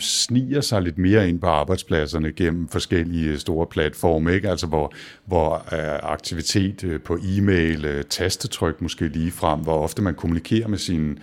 sniger 0.00 0.60
sig 0.60 0.82
lidt 0.82 0.98
mere 0.98 1.28
ind 1.28 1.40
på 1.40 1.46
arbejdspladserne 1.46 2.32
gennem 2.32 2.68
forskellige 2.68 3.30
øh, 3.30 3.38
store 3.38 3.66
platforme, 3.66 4.34
ikke? 4.34 4.50
Altså 4.50 4.66
hvor, 4.66 4.92
hvor 5.24 5.54
øh, 5.54 6.12
aktivitet 6.12 7.02
på 7.04 7.18
e-mail, 7.36 8.04
tastetryk 8.10 8.82
måske 8.82 9.08
lige 9.08 9.30
frem, 9.30 9.60
hvor 9.60 9.78
ofte 9.78 10.02
man 10.02 10.14
kommunikerer 10.14 10.68
med 10.68 10.78
sine 10.78 11.16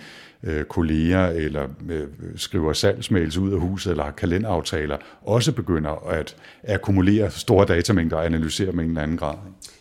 øh, 0.43 0.63
kolleger 0.63 1.27
eller 1.27 1.63
øh, 1.89 2.03
skriver 2.35 2.73
salgsmails 2.73 3.37
ud 3.37 3.53
af 3.53 3.59
huset 3.59 3.91
eller 3.91 4.03
har 4.03 4.11
kalenderaftaler, 4.11 4.97
også 5.21 5.51
begynder 5.51 6.09
at 6.09 6.35
akkumulere 6.67 7.31
store 7.31 7.65
datamængder 7.65 8.17
og 8.17 8.25
analysere 8.25 8.71
med 8.71 8.83
en 8.83 8.89
eller 8.89 9.01
anden 9.01 9.17
grad. 9.17 9.35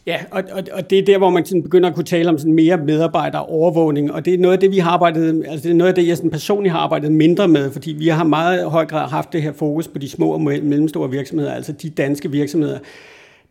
Ja, 0.06 0.18
og, 0.30 0.42
og, 0.52 0.62
og 0.72 0.90
det 0.90 0.98
er 0.98 1.04
der, 1.04 1.18
hvor 1.18 1.30
man 1.30 1.44
sådan 1.44 1.62
begynder 1.62 1.88
at 1.88 1.94
kunne 1.94 2.04
tale 2.04 2.28
om 2.28 2.38
sådan 2.38 2.52
mere 2.52 2.76
medarbejderovervågning, 2.76 4.12
og 4.12 4.24
det 4.24 4.34
er 4.34 4.38
noget 4.38 4.52
af 4.52 4.60
det, 4.60 4.70
vi 4.70 4.78
har 4.78 4.90
arbejdet, 4.90 5.44
altså 5.48 5.62
det 5.62 5.70
er 5.70 5.76
noget 5.76 5.88
af 5.88 5.94
det, 5.94 6.08
jeg 6.08 6.16
sådan 6.16 6.30
personligt 6.30 6.72
har 6.72 6.78
arbejdet 6.78 7.12
mindre 7.12 7.48
med, 7.48 7.70
fordi 7.70 7.92
vi 7.92 8.08
har 8.08 8.24
meget 8.24 8.70
høj 8.70 8.86
grad 8.86 9.08
haft 9.08 9.32
det 9.32 9.42
her 9.42 9.52
fokus 9.52 9.88
på 9.88 9.98
de 9.98 10.08
små 10.08 10.30
og 10.30 10.40
mellemstore 10.40 11.10
virksomheder, 11.10 11.52
altså 11.52 11.72
de 11.72 11.90
danske 11.90 12.30
virksomheder, 12.30 12.78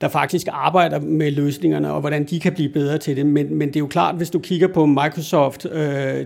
der 0.02 0.08
faktisk 0.08 0.48
arbejder 0.52 1.00
med 1.00 1.32
løsningerne, 1.32 1.94
og 1.94 2.00
hvordan 2.00 2.24
de 2.24 2.40
kan 2.40 2.54
blive 2.54 2.70
bedre 2.70 2.98
til 2.98 3.18
det. 3.18 3.26
Men, 3.26 3.56
men 3.56 3.68
det 3.68 3.76
er 3.76 3.80
jo 3.80 3.88
klart, 3.88 4.16
hvis 4.16 4.30
du 4.30 4.40
kigger 4.40 4.68
på 4.68 4.86
Microsoft, 4.86 5.66
øh, 5.72 6.26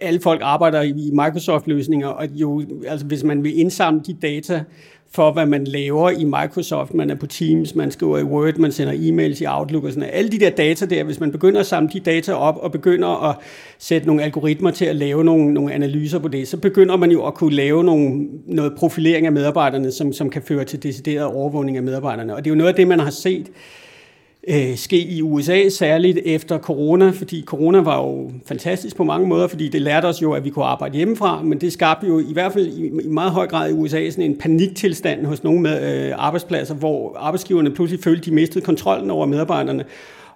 alle 0.00 0.20
folk 0.20 0.40
arbejder 0.44 0.82
i 0.82 1.10
Microsoft-løsninger, 1.12 2.08
og 2.08 2.28
jo, 2.34 2.62
altså 2.88 3.06
hvis 3.06 3.24
man 3.24 3.44
vil 3.44 3.58
indsamle 3.58 4.00
de 4.06 4.16
data 4.22 4.64
for, 5.10 5.32
hvad 5.32 5.46
man 5.46 5.64
laver 5.64 6.10
i 6.10 6.24
Microsoft, 6.24 6.94
man 6.94 7.10
er 7.10 7.14
på 7.14 7.26
Teams, 7.26 7.74
man 7.74 7.90
skriver 7.90 8.18
i 8.18 8.22
Word, 8.22 8.56
man 8.56 8.72
sender 8.72 8.92
e-mails 8.92 9.42
i 9.42 9.46
Outlook 9.46 9.84
og 9.84 9.92
sådan 9.92 10.08
Alle 10.12 10.30
de 10.30 10.38
der 10.38 10.50
data 10.50 10.86
der, 10.86 11.04
hvis 11.04 11.20
man 11.20 11.32
begynder 11.32 11.60
at 11.60 11.66
samle 11.66 11.90
de 11.92 12.00
data 12.00 12.32
op 12.32 12.56
og 12.56 12.72
begynder 12.72 13.28
at 13.30 13.36
sætte 13.78 14.06
nogle 14.06 14.22
algoritmer 14.22 14.70
til 14.70 14.84
at 14.84 14.96
lave 14.96 15.24
nogle, 15.24 15.54
nogle 15.54 15.72
analyser 15.72 16.18
på 16.18 16.28
det, 16.28 16.48
så 16.48 16.56
begynder 16.56 16.96
man 16.96 17.10
jo 17.10 17.26
at 17.26 17.34
kunne 17.34 17.54
lave 17.54 17.84
nogle, 17.84 18.28
noget 18.46 18.72
profilering 18.76 19.26
af 19.26 19.32
medarbejderne, 19.32 19.92
som, 19.92 20.12
som 20.12 20.30
kan 20.30 20.42
føre 20.42 20.64
til 20.64 20.82
decideret 20.82 21.26
overvågning 21.26 21.76
af 21.76 21.82
medarbejderne. 21.82 22.34
Og 22.34 22.44
det 22.44 22.50
er 22.50 22.54
jo 22.54 22.58
noget 22.58 22.68
af 22.68 22.74
det, 22.74 22.88
man 22.88 23.00
har 23.00 23.10
set 23.10 23.50
øh, 24.48 24.76
ske 24.76 24.98
i 24.98 25.22
USA, 25.22 25.68
særligt 25.68 26.18
efter 26.24 26.58
corona, 26.58 27.10
fordi 27.10 27.42
corona 27.46 27.80
var 27.80 27.98
jo 27.98 28.30
fantastisk 28.46 28.96
på 28.96 29.04
mange 29.04 29.28
måder, 29.28 29.46
fordi 29.46 29.68
det 29.68 29.82
lærte 29.82 30.06
os 30.06 30.22
jo, 30.22 30.32
at 30.32 30.44
vi 30.44 30.50
kunne 30.50 30.64
arbejde 30.64 30.96
hjemmefra, 30.96 31.42
men 31.42 31.60
det 31.60 31.72
skabte 31.72 32.06
jo 32.06 32.18
i 32.18 32.32
hvert 32.32 32.52
fald 32.52 32.66
i, 32.66 32.86
i 32.86 33.08
meget 33.08 33.32
høj 33.32 33.46
grad 33.46 33.70
i 33.70 33.72
USA 33.72 34.10
sådan 34.10 34.24
en 34.24 34.38
paniktilstand 34.38 35.26
hos 35.26 35.44
nogle 35.44 35.60
med, 35.60 36.06
øh, 36.06 36.14
arbejdspladser, 36.18 36.74
hvor 36.74 37.16
arbejdsgiverne 37.16 37.70
pludselig 37.70 38.04
følte, 38.04 38.20
at 38.20 38.24
de 38.24 38.30
mistede 38.30 38.64
kontrollen 38.64 39.10
over 39.10 39.26
medarbejderne. 39.26 39.84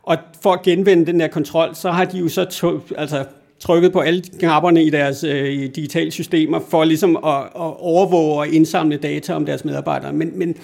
Og 0.02 0.16
for 0.42 0.52
at 0.52 0.62
genvende 0.62 1.07
den 1.07 1.21
der 1.21 1.28
kontrol, 1.28 1.75
så 1.75 1.90
har 1.90 2.04
de 2.04 2.19
jo 2.19 2.28
så 2.28 2.81
altså 2.99 3.25
trykket 3.61 3.92
på 3.92 4.00
alle 4.00 4.23
knapperne 4.38 4.85
i 4.85 4.90
deres 4.90 5.25
øh, 5.25 5.69
digitale 5.76 6.11
systemer 6.11 6.61
for 6.69 6.85
ligesom 6.85 7.16
at, 7.16 7.38
at 7.38 7.81
overvåge 7.81 8.38
og 8.38 8.49
indsamle 8.49 8.97
data 8.97 9.35
om 9.35 9.47
deres 9.47 9.64
medarbejdere. 9.64 10.12
Men, 10.12 10.38
men 10.38 10.54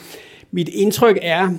mit 0.50 0.68
indtryk 0.68 1.18
er, 1.22 1.50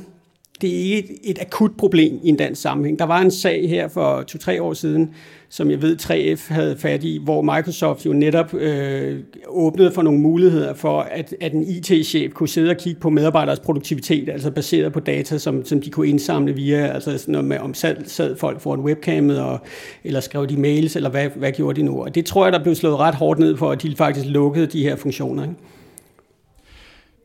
det 0.62 0.70
er 0.70 0.96
ikke 0.96 1.20
et, 1.24 1.32
et 1.32 1.40
akut 1.42 1.72
problem 1.78 2.20
i 2.24 2.30
en 2.30 2.36
dansk 2.36 2.62
sammenhæng. 2.62 3.00
Der 3.00 3.06
var 3.06 3.22
en 3.22 3.32
sag 3.32 3.70
her 3.70 3.88
for 3.88 4.22
to-tre 4.22 4.62
år 4.62 4.74
siden, 4.74 5.14
som 5.50 5.72
jeg 5.72 5.82
ved 5.82 5.98
3F 6.02 6.54
havde 6.54 6.78
fat 6.78 7.04
i, 7.04 7.20
hvor 7.24 7.42
Microsoft 7.42 8.06
jo 8.06 8.14
netop 8.14 8.54
øh, 8.54 9.20
åbnede 9.48 9.92
for 9.92 10.02
nogle 10.02 10.20
muligheder 10.20 10.74
for, 10.74 11.02
at, 11.02 11.36
at 11.42 11.54
en 11.54 11.64
IT-chef 11.64 12.34
kunne 12.34 12.50
sidde 12.50 12.70
og 12.70 12.78
kigge 12.78 13.00
på 13.00 13.10
medarbejderes 13.10 13.60
produktivitet, 13.60 14.30
altså 14.30 14.52
baseret 14.52 14.94
på 14.94 15.00
data, 15.00 15.38
som, 15.38 15.66
som 15.66 15.82
de 15.82 15.90
kunne 15.90 16.08
indsamle 16.08 16.54
via, 16.54 16.88
altså 16.88 17.18
sådan 17.18 17.32
noget 17.32 17.48
med, 17.48 17.60
om 17.60 17.74
sad, 17.74 17.96
sad 18.06 18.36
folk 18.36 18.62
foran 18.62 18.80
webcamet, 18.80 19.40
og, 19.40 19.60
eller 20.04 20.20
skrev 20.20 20.48
de 20.48 20.58
mails, 20.58 20.96
eller 20.96 21.10
hvad, 21.10 21.30
hvad 21.36 21.52
gjorde 21.52 21.82
de 21.82 21.86
nu? 21.86 22.04
Og 22.04 22.16
det 22.16 22.26
tror 22.26 22.46
jeg, 22.46 22.54
der 22.54 22.64
blev 22.64 22.76
slået 22.76 22.98
ret 22.98 23.16
hårdt 23.16 23.40
ned 23.40 23.58
for, 23.58 23.72
at 23.72 23.82
de 23.82 23.96
faktisk 23.96 24.26
lukkede 24.26 24.68
de 24.68 24.84
her 24.84 24.96
funktioner. 24.96 25.44
Ikke? 25.44 25.56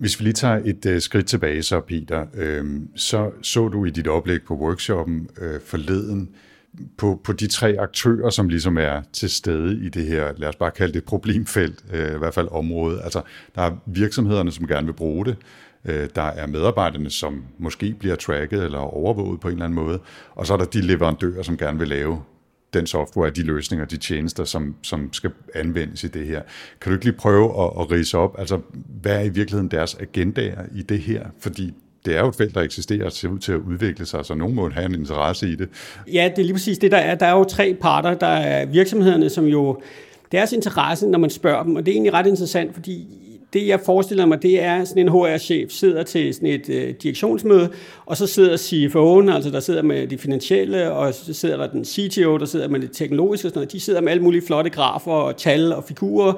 Hvis 0.04 0.20
vi 0.20 0.24
lige 0.24 0.32
tager 0.32 0.60
et 0.64 0.86
øh, 0.86 1.00
skridt 1.00 1.26
tilbage 1.26 1.62
så, 1.62 1.80
Peter, 1.80 2.26
øh, 2.34 2.64
så 2.96 3.30
så 3.42 3.68
du 3.68 3.84
i 3.84 3.90
dit 3.90 4.08
oplæg 4.08 4.42
på 4.42 4.54
workshoppen 4.54 5.28
øh, 5.40 5.60
forleden 5.66 6.30
på, 6.98 7.20
på 7.24 7.32
de 7.32 7.46
tre 7.46 7.76
aktører, 7.78 8.30
som 8.30 8.48
ligesom 8.48 8.78
er 8.78 9.02
til 9.12 9.30
stede 9.30 9.86
i 9.86 9.88
det 9.88 10.06
her, 10.06 10.32
lad 10.36 10.48
os 10.48 10.56
bare 10.56 10.70
kalde 10.70 10.92
det 10.92 11.04
problemfelt, 11.04 11.84
øh, 11.92 12.14
i 12.14 12.18
hvert 12.18 12.34
fald 12.34 12.48
område. 12.50 13.02
Altså, 13.02 13.22
der 13.54 13.62
er 13.62 13.70
virksomhederne, 13.86 14.52
som 14.52 14.66
gerne 14.66 14.86
vil 14.86 14.92
bruge 14.92 15.24
det, 15.24 15.36
øh, 15.84 16.08
der 16.14 16.22
er 16.22 16.46
medarbejderne, 16.46 17.10
som 17.10 17.44
måske 17.58 17.94
bliver 17.98 18.16
tracket 18.16 18.64
eller 18.64 18.78
overvåget 18.78 19.40
på 19.40 19.48
en 19.48 19.52
eller 19.52 19.64
anden 19.64 19.74
måde, 19.74 19.98
og 20.34 20.46
så 20.46 20.52
er 20.52 20.56
der 20.56 20.64
de 20.64 20.80
leverandører, 20.80 21.42
som 21.42 21.56
gerne 21.56 21.78
vil 21.78 21.88
lave 21.88 22.22
den 22.74 22.86
software, 22.86 23.30
de 23.30 23.42
løsninger, 23.42 23.86
de 23.86 23.96
tjenester, 23.96 24.44
som, 24.44 24.74
som 24.82 25.12
skal 25.12 25.30
anvendes 25.54 26.04
i 26.04 26.08
det 26.08 26.26
her. 26.26 26.42
Kan 26.80 26.90
du 26.90 26.94
ikke 26.94 27.04
lige 27.04 27.16
prøve 27.16 27.64
at, 27.64 27.70
at 27.80 27.90
rise 27.90 28.18
op, 28.18 28.36
altså 28.38 28.60
hvad 29.02 29.16
er 29.16 29.20
i 29.22 29.28
virkeligheden 29.28 29.70
deres 29.70 29.96
agendaer 30.00 30.62
i 30.74 30.82
det 30.82 30.98
her? 30.98 31.26
Fordi 31.40 31.74
det 32.04 32.16
er 32.16 32.20
jo 32.20 32.28
et 32.28 32.34
felt, 32.34 32.54
der 32.54 32.60
eksisterer 32.60 33.04
og 33.04 33.12
ser 33.12 33.28
ud 33.28 33.38
til 33.38 33.52
at 33.52 33.58
udvikle 33.58 34.06
sig, 34.06 34.24
så 34.26 34.34
nogen 34.34 34.54
må 34.54 34.70
have 34.70 34.86
en 34.86 34.94
interesse 34.94 35.48
i 35.48 35.54
det. 35.54 35.68
Ja, 36.12 36.30
det 36.36 36.38
er 36.38 36.42
lige 36.42 36.54
præcis 36.54 36.78
det, 36.78 36.90
der 36.90 36.98
er. 36.98 37.14
Der 37.14 37.26
er 37.26 37.32
jo 37.32 37.44
tre 37.44 37.76
parter. 37.80 38.14
Der 38.14 38.26
er 38.26 38.66
virksomhederne, 38.66 39.30
som 39.30 39.44
jo 39.44 39.80
deres 40.32 40.52
interesse, 40.52 41.06
når 41.06 41.18
man 41.18 41.30
spørger 41.30 41.62
dem, 41.62 41.76
og 41.76 41.86
det 41.86 41.92
er 41.92 41.94
egentlig 41.94 42.12
ret 42.12 42.26
interessant, 42.26 42.74
fordi 42.74 43.23
det 43.54 43.66
jeg 43.66 43.80
forestiller 43.80 44.26
mig, 44.26 44.42
det 44.42 44.62
er 44.62 44.84
sådan 44.84 45.02
en 45.02 45.08
HR-chef 45.08 45.70
sidder 45.70 46.02
til 46.02 46.34
sådan 46.34 46.48
et 46.48 46.68
øh, 46.68 46.94
direktionsmøde, 47.02 47.68
og 48.06 48.16
så 48.16 48.26
sidder 48.26 48.56
CFO'en, 48.56 49.34
altså 49.34 49.50
der 49.50 49.60
sidder 49.60 49.82
med 49.82 50.06
de 50.06 50.18
finansielle, 50.18 50.92
og 50.92 51.14
så 51.14 51.34
sidder 51.34 51.56
der 51.56 51.66
den 51.66 51.84
CTO, 51.84 52.38
der 52.38 52.46
sidder 52.46 52.68
med 52.68 52.80
det 52.80 52.90
teknologiske 52.92 53.46
og 53.46 53.50
sådan 53.50 53.58
noget. 53.58 53.72
De 53.72 53.80
sidder 53.80 54.00
med 54.00 54.10
alle 54.10 54.22
mulige 54.22 54.46
flotte 54.46 54.70
grafer 54.70 55.12
og 55.12 55.36
tal 55.36 55.72
og 55.72 55.84
figurer, 55.84 56.32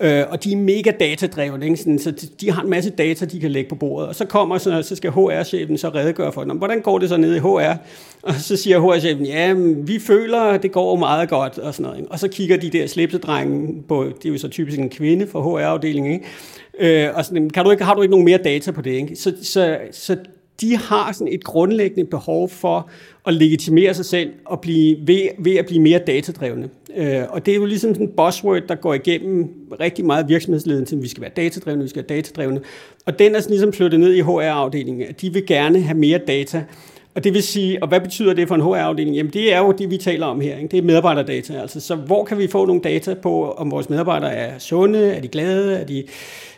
øh, 0.00 0.24
og 0.28 0.44
de 0.44 0.52
er 0.52 0.56
mega 0.56 0.92
datadrevne, 1.00 1.64
ikke? 1.64 1.76
Sådan, 1.76 1.98
så 1.98 2.30
de 2.40 2.50
har 2.50 2.62
en 2.62 2.70
masse 2.70 2.90
data, 2.90 3.24
de 3.24 3.40
kan 3.40 3.50
lægge 3.50 3.68
på 3.68 3.74
bordet. 3.74 4.08
Og 4.08 4.14
så 4.14 4.24
kommer 4.24 4.58
så, 4.58 4.82
så 4.82 4.96
skal 4.96 5.10
HR-chefen 5.10 5.78
så 5.78 5.88
redegøre 5.88 6.32
for, 6.32 6.44
hvordan 6.44 6.80
går 6.80 6.98
det 6.98 7.08
så 7.08 7.16
ned 7.16 7.34
i 7.34 7.38
HR? 7.38 7.76
Og 8.22 8.34
så 8.34 8.56
siger 8.56 8.80
HR-chefen, 8.80 9.26
ja, 9.26 9.52
vi 9.76 9.98
føler, 9.98 10.40
at 10.40 10.62
det 10.62 10.72
går 10.72 10.96
meget 10.96 11.28
godt, 11.28 11.58
og 11.58 11.74
sådan 11.74 11.82
noget. 11.82 11.98
Ikke? 11.98 12.12
Og 12.12 12.18
så 12.18 12.28
kigger 12.28 12.56
de 12.56 12.70
der 12.70 12.86
slipsedrenge 12.86 13.82
på, 13.88 14.04
det 14.04 14.28
er 14.28 14.32
jo 14.32 14.38
så 14.38 14.48
typisk 14.48 14.78
en 14.78 14.90
kvinde 14.90 15.26
fra 15.26 15.40
HR-afdelingen, 15.40 16.12
ikke? 16.12 17.06
Øh, 17.06 17.16
og 17.16 17.24
sådan, 17.24 17.50
kan 17.50 17.64
du 17.64 17.70
ikke, 17.70 17.84
har 17.84 17.94
du 17.94 18.02
ikke 18.02 18.10
nogen 18.10 18.24
mere 18.24 18.38
data 18.38 18.70
på 18.70 18.82
det? 18.82 18.90
Ikke? 18.90 19.16
Så, 19.16 19.32
så, 19.42 19.78
så 19.92 20.16
de 20.60 20.76
har 20.76 21.12
sådan 21.12 21.32
et 21.32 21.44
grundlæggende 21.44 22.10
behov 22.10 22.48
for 22.48 22.90
at 23.26 23.34
legitimere 23.34 23.94
sig 23.94 24.04
selv 24.04 24.30
og 24.44 24.60
blive, 24.60 24.96
ved, 25.06 25.28
ved 25.38 25.56
at 25.56 25.66
blive 25.66 25.82
mere 25.82 25.98
datadrevne. 25.98 26.68
Øh, 26.96 27.22
og 27.28 27.46
det 27.46 27.52
er 27.52 27.56
jo 27.56 27.64
ligesom 27.64 27.94
sådan 27.94 28.06
en 28.06 28.12
buzzword, 28.16 28.62
der 28.68 28.74
går 28.74 28.94
igennem 28.94 29.48
rigtig 29.80 30.04
meget 30.04 30.28
virksomhedsledelse. 30.28 30.96
Vi 30.96 31.08
skal 31.08 31.20
være 31.20 31.30
datadrevne, 31.36 31.82
vi 31.82 31.88
skal 31.88 32.04
være 32.08 32.16
datadrevne. 32.16 32.60
Og 33.06 33.18
den 33.18 33.34
er 33.34 33.40
sådan 33.40 33.50
ligesom 33.50 33.72
flyttet 33.72 34.00
ned 34.00 34.12
i 34.12 34.20
HR-afdelingen, 34.20 35.08
at 35.08 35.20
de 35.20 35.32
vil 35.32 35.46
gerne 35.46 35.80
have 35.80 35.98
mere 35.98 36.18
data. 36.18 36.64
Og 37.14 37.24
det 37.24 37.34
vil 37.34 37.42
sige, 37.42 37.82
og 37.82 37.88
hvad 37.88 38.00
betyder 38.00 38.34
det 38.34 38.48
for 38.48 38.54
en 38.54 38.60
HR-afdeling? 38.60 39.16
Jamen 39.16 39.32
det 39.32 39.54
er 39.54 39.58
jo 39.58 39.72
det, 39.72 39.90
vi 39.90 39.96
taler 39.96 40.26
om 40.26 40.40
her. 40.40 40.56
Ikke? 40.56 40.68
Det 40.68 40.78
er 40.78 40.82
medarbejderdata. 40.82 41.60
Altså, 41.60 41.80
så 41.80 41.94
hvor 41.94 42.24
kan 42.24 42.38
vi 42.38 42.46
få 42.46 42.66
nogle 42.66 42.82
data 42.82 43.14
på, 43.14 43.50
om 43.50 43.70
vores 43.70 43.90
medarbejdere 43.90 44.32
er 44.34 44.58
sunde, 44.58 45.12
er 45.12 45.20
de 45.20 45.28
glade, 45.28 45.78
er 45.78 45.84
de 45.84 46.04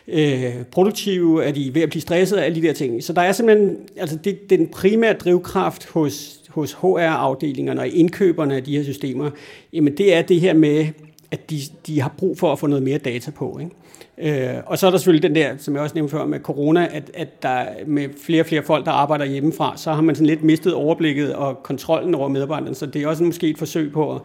øh, 0.07 0.63
produktive, 0.71 1.45
er 1.45 1.51
de 1.51 1.75
ved 1.75 1.81
at 1.81 1.89
blive 1.89 2.01
stresset, 2.01 2.37
alle 2.37 2.61
de 2.61 2.67
der 2.67 2.73
ting. 2.73 3.03
Så 3.03 3.13
der 3.13 3.21
er 3.21 3.31
simpelthen, 3.31 3.77
altså 3.97 4.15
det, 4.15 4.49
den 4.49 4.67
primære 4.67 5.13
drivkraft 5.13 5.87
hos, 5.87 6.39
hos 6.49 6.73
HR-afdelingerne 6.73 7.81
og 7.81 7.87
indkøberne 7.87 8.55
af 8.55 8.63
de 8.63 8.77
her 8.77 8.83
systemer, 8.83 9.29
jamen 9.73 9.97
det 9.97 10.15
er 10.15 10.21
det 10.21 10.41
her 10.41 10.53
med, 10.53 10.87
at 11.31 11.49
de, 11.49 11.59
de 11.87 12.01
har 12.01 12.13
brug 12.17 12.37
for 12.37 12.51
at 12.51 12.59
få 12.59 12.67
noget 12.67 12.83
mere 12.83 12.97
data 12.97 13.31
på. 13.31 13.59
Ikke? 13.59 13.71
Øh, 14.17 14.49
og 14.65 14.77
så 14.77 14.87
er 14.87 14.91
der 14.91 14.97
selvfølgelig 14.97 15.29
den 15.29 15.35
der, 15.35 15.53
som 15.57 15.73
jeg 15.73 15.83
også 15.83 15.95
nævnte 15.95 16.11
før 16.11 16.25
med 16.25 16.39
corona, 16.39 16.87
at, 16.91 17.11
at 17.13 17.43
der 17.43 17.65
med 17.87 18.09
flere 18.25 18.41
og 18.41 18.45
flere 18.45 18.63
folk, 18.63 18.85
der 18.85 18.91
arbejder 18.91 19.25
hjemmefra, 19.25 19.73
så 19.77 19.91
har 19.91 20.01
man 20.01 20.15
sådan 20.15 20.27
lidt 20.27 20.43
mistet 20.43 20.73
overblikket 20.73 21.33
og 21.33 21.63
kontrollen 21.63 22.15
over 22.15 22.27
medarbejderne, 22.27 22.75
så 22.75 22.85
det 22.85 23.03
er 23.03 23.07
også 23.07 23.23
måske 23.23 23.49
et 23.49 23.57
forsøg 23.57 23.91
på 23.91 24.15
at 24.15 24.21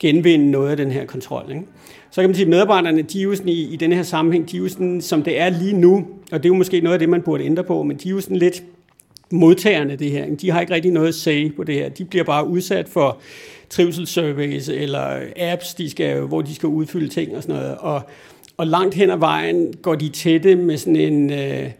genvinde 0.00 0.50
noget 0.50 0.70
af 0.70 0.76
den 0.76 0.90
her 0.90 1.06
kontrol. 1.06 1.44
Ikke? 1.50 1.62
Så 2.10 2.20
kan 2.20 2.30
man 2.30 2.34
sige, 2.34 2.44
at 2.44 2.50
medarbejderne, 2.50 3.02
de 3.02 3.18
er 3.18 3.22
jo 3.22 3.34
sådan 3.34 3.48
i, 3.48 3.72
i 3.72 3.76
den 3.76 3.92
her 3.92 4.02
sammenhæng, 4.02 4.50
de 4.50 4.56
er 4.56 4.60
jo 4.60 4.68
sådan, 4.68 5.00
som 5.00 5.22
det 5.22 5.40
er 5.40 5.48
lige 5.48 5.76
nu, 5.76 6.06
og 6.32 6.42
det 6.42 6.44
er 6.44 6.48
jo 6.48 6.54
måske 6.54 6.80
noget 6.80 6.94
af 6.94 6.98
det, 6.98 7.08
man 7.08 7.22
burde 7.22 7.44
ændre 7.44 7.64
på, 7.64 7.82
men 7.82 7.96
de 7.96 8.08
er 8.08 8.12
jo 8.12 8.20
sådan 8.20 8.36
lidt 8.36 8.62
modtagerne 9.30 9.96
det 9.96 10.10
her. 10.10 10.36
De 10.36 10.50
har 10.50 10.60
ikke 10.60 10.74
rigtig 10.74 10.92
noget 10.92 11.08
at 11.08 11.14
sige 11.14 11.52
på 11.56 11.64
det 11.64 11.74
her. 11.74 11.88
De 11.88 12.04
bliver 12.04 12.24
bare 12.24 12.46
udsat 12.46 12.88
for 12.88 13.18
trivselssurveys 13.70 14.68
eller 14.68 15.20
apps, 15.36 15.74
de 15.74 15.90
skal, 15.90 16.20
hvor 16.20 16.42
de 16.42 16.54
skal 16.54 16.66
udfylde 16.66 17.08
ting 17.08 17.36
og 17.36 17.42
sådan 17.42 17.54
noget. 17.54 17.76
Og, 17.78 18.02
og 18.56 18.66
langt 18.66 18.94
hen 18.94 19.10
ad 19.10 19.16
vejen 19.16 19.74
går 19.82 19.94
de 19.94 20.08
tætte 20.08 20.56
med 20.56 20.76
sådan 20.76 20.96
en... 20.96 21.32
Øh, 21.32 21.70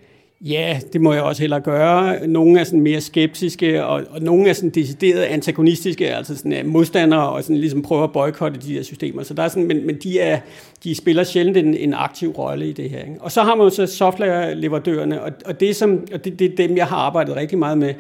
Ja, 0.45 0.81
det 0.93 1.01
må 1.01 1.13
jeg 1.13 1.23
også 1.23 1.43
hellere 1.43 1.61
gøre. 1.61 2.27
Nogle 2.27 2.61
er 2.61 2.65
sådan 2.65 2.81
mere 2.81 3.01
skeptiske, 3.01 3.85
og, 3.85 4.03
og 4.11 4.21
nogle 4.21 4.49
er 4.49 4.53
sådan 4.53 4.71
decideret 4.71 5.23
antagonistiske, 5.23 6.15
altså 6.15 6.37
sådan 6.37 6.53
er 6.53 6.65
modstandere, 6.65 7.29
og 7.29 7.43
sådan 7.43 7.57
ligesom 7.57 7.83
prøver 7.83 8.05
at 8.05 8.13
boykotte 8.13 8.61
de 8.61 8.75
her 8.75 8.83
systemer. 8.83 9.23
Så 9.23 9.35
der 9.35 9.43
er 9.43 9.49
sådan, 9.49 9.67
men, 9.69 9.87
men 9.87 9.97
de, 9.97 10.21
er, 10.21 10.41
de 10.85 10.95
spiller 10.95 11.25
sjældent 11.25 11.57
en, 11.57 11.75
en 11.75 11.95
aktiv 11.95 12.31
rolle 12.31 12.69
i 12.69 12.73
det 12.73 12.91
her. 12.91 12.99
Ikke? 12.99 13.17
Og 13.21 13.33
så 13.33 13.43
har 13.43 13.55
man 13.55 13.65
jo 13.65 13.71
så 13.71 13.87
softwareleverandørerne, 13.87 15.23
og, 15.23 15.33
og, 15.45 15.61
det, 15.61 15.77
som, 15.77 16.07
og 16.13 16.25
det, 16.25 16.39
det 16.39 16.53
er 16.53 16.67
dem, 16.67 16.77
jeg 16.77 16.87
har 16.87 16.97
arbejdet 16.97 17.37
rigtig 17.37 17.59
meget 17.59 17.79
med. 17.79 17.95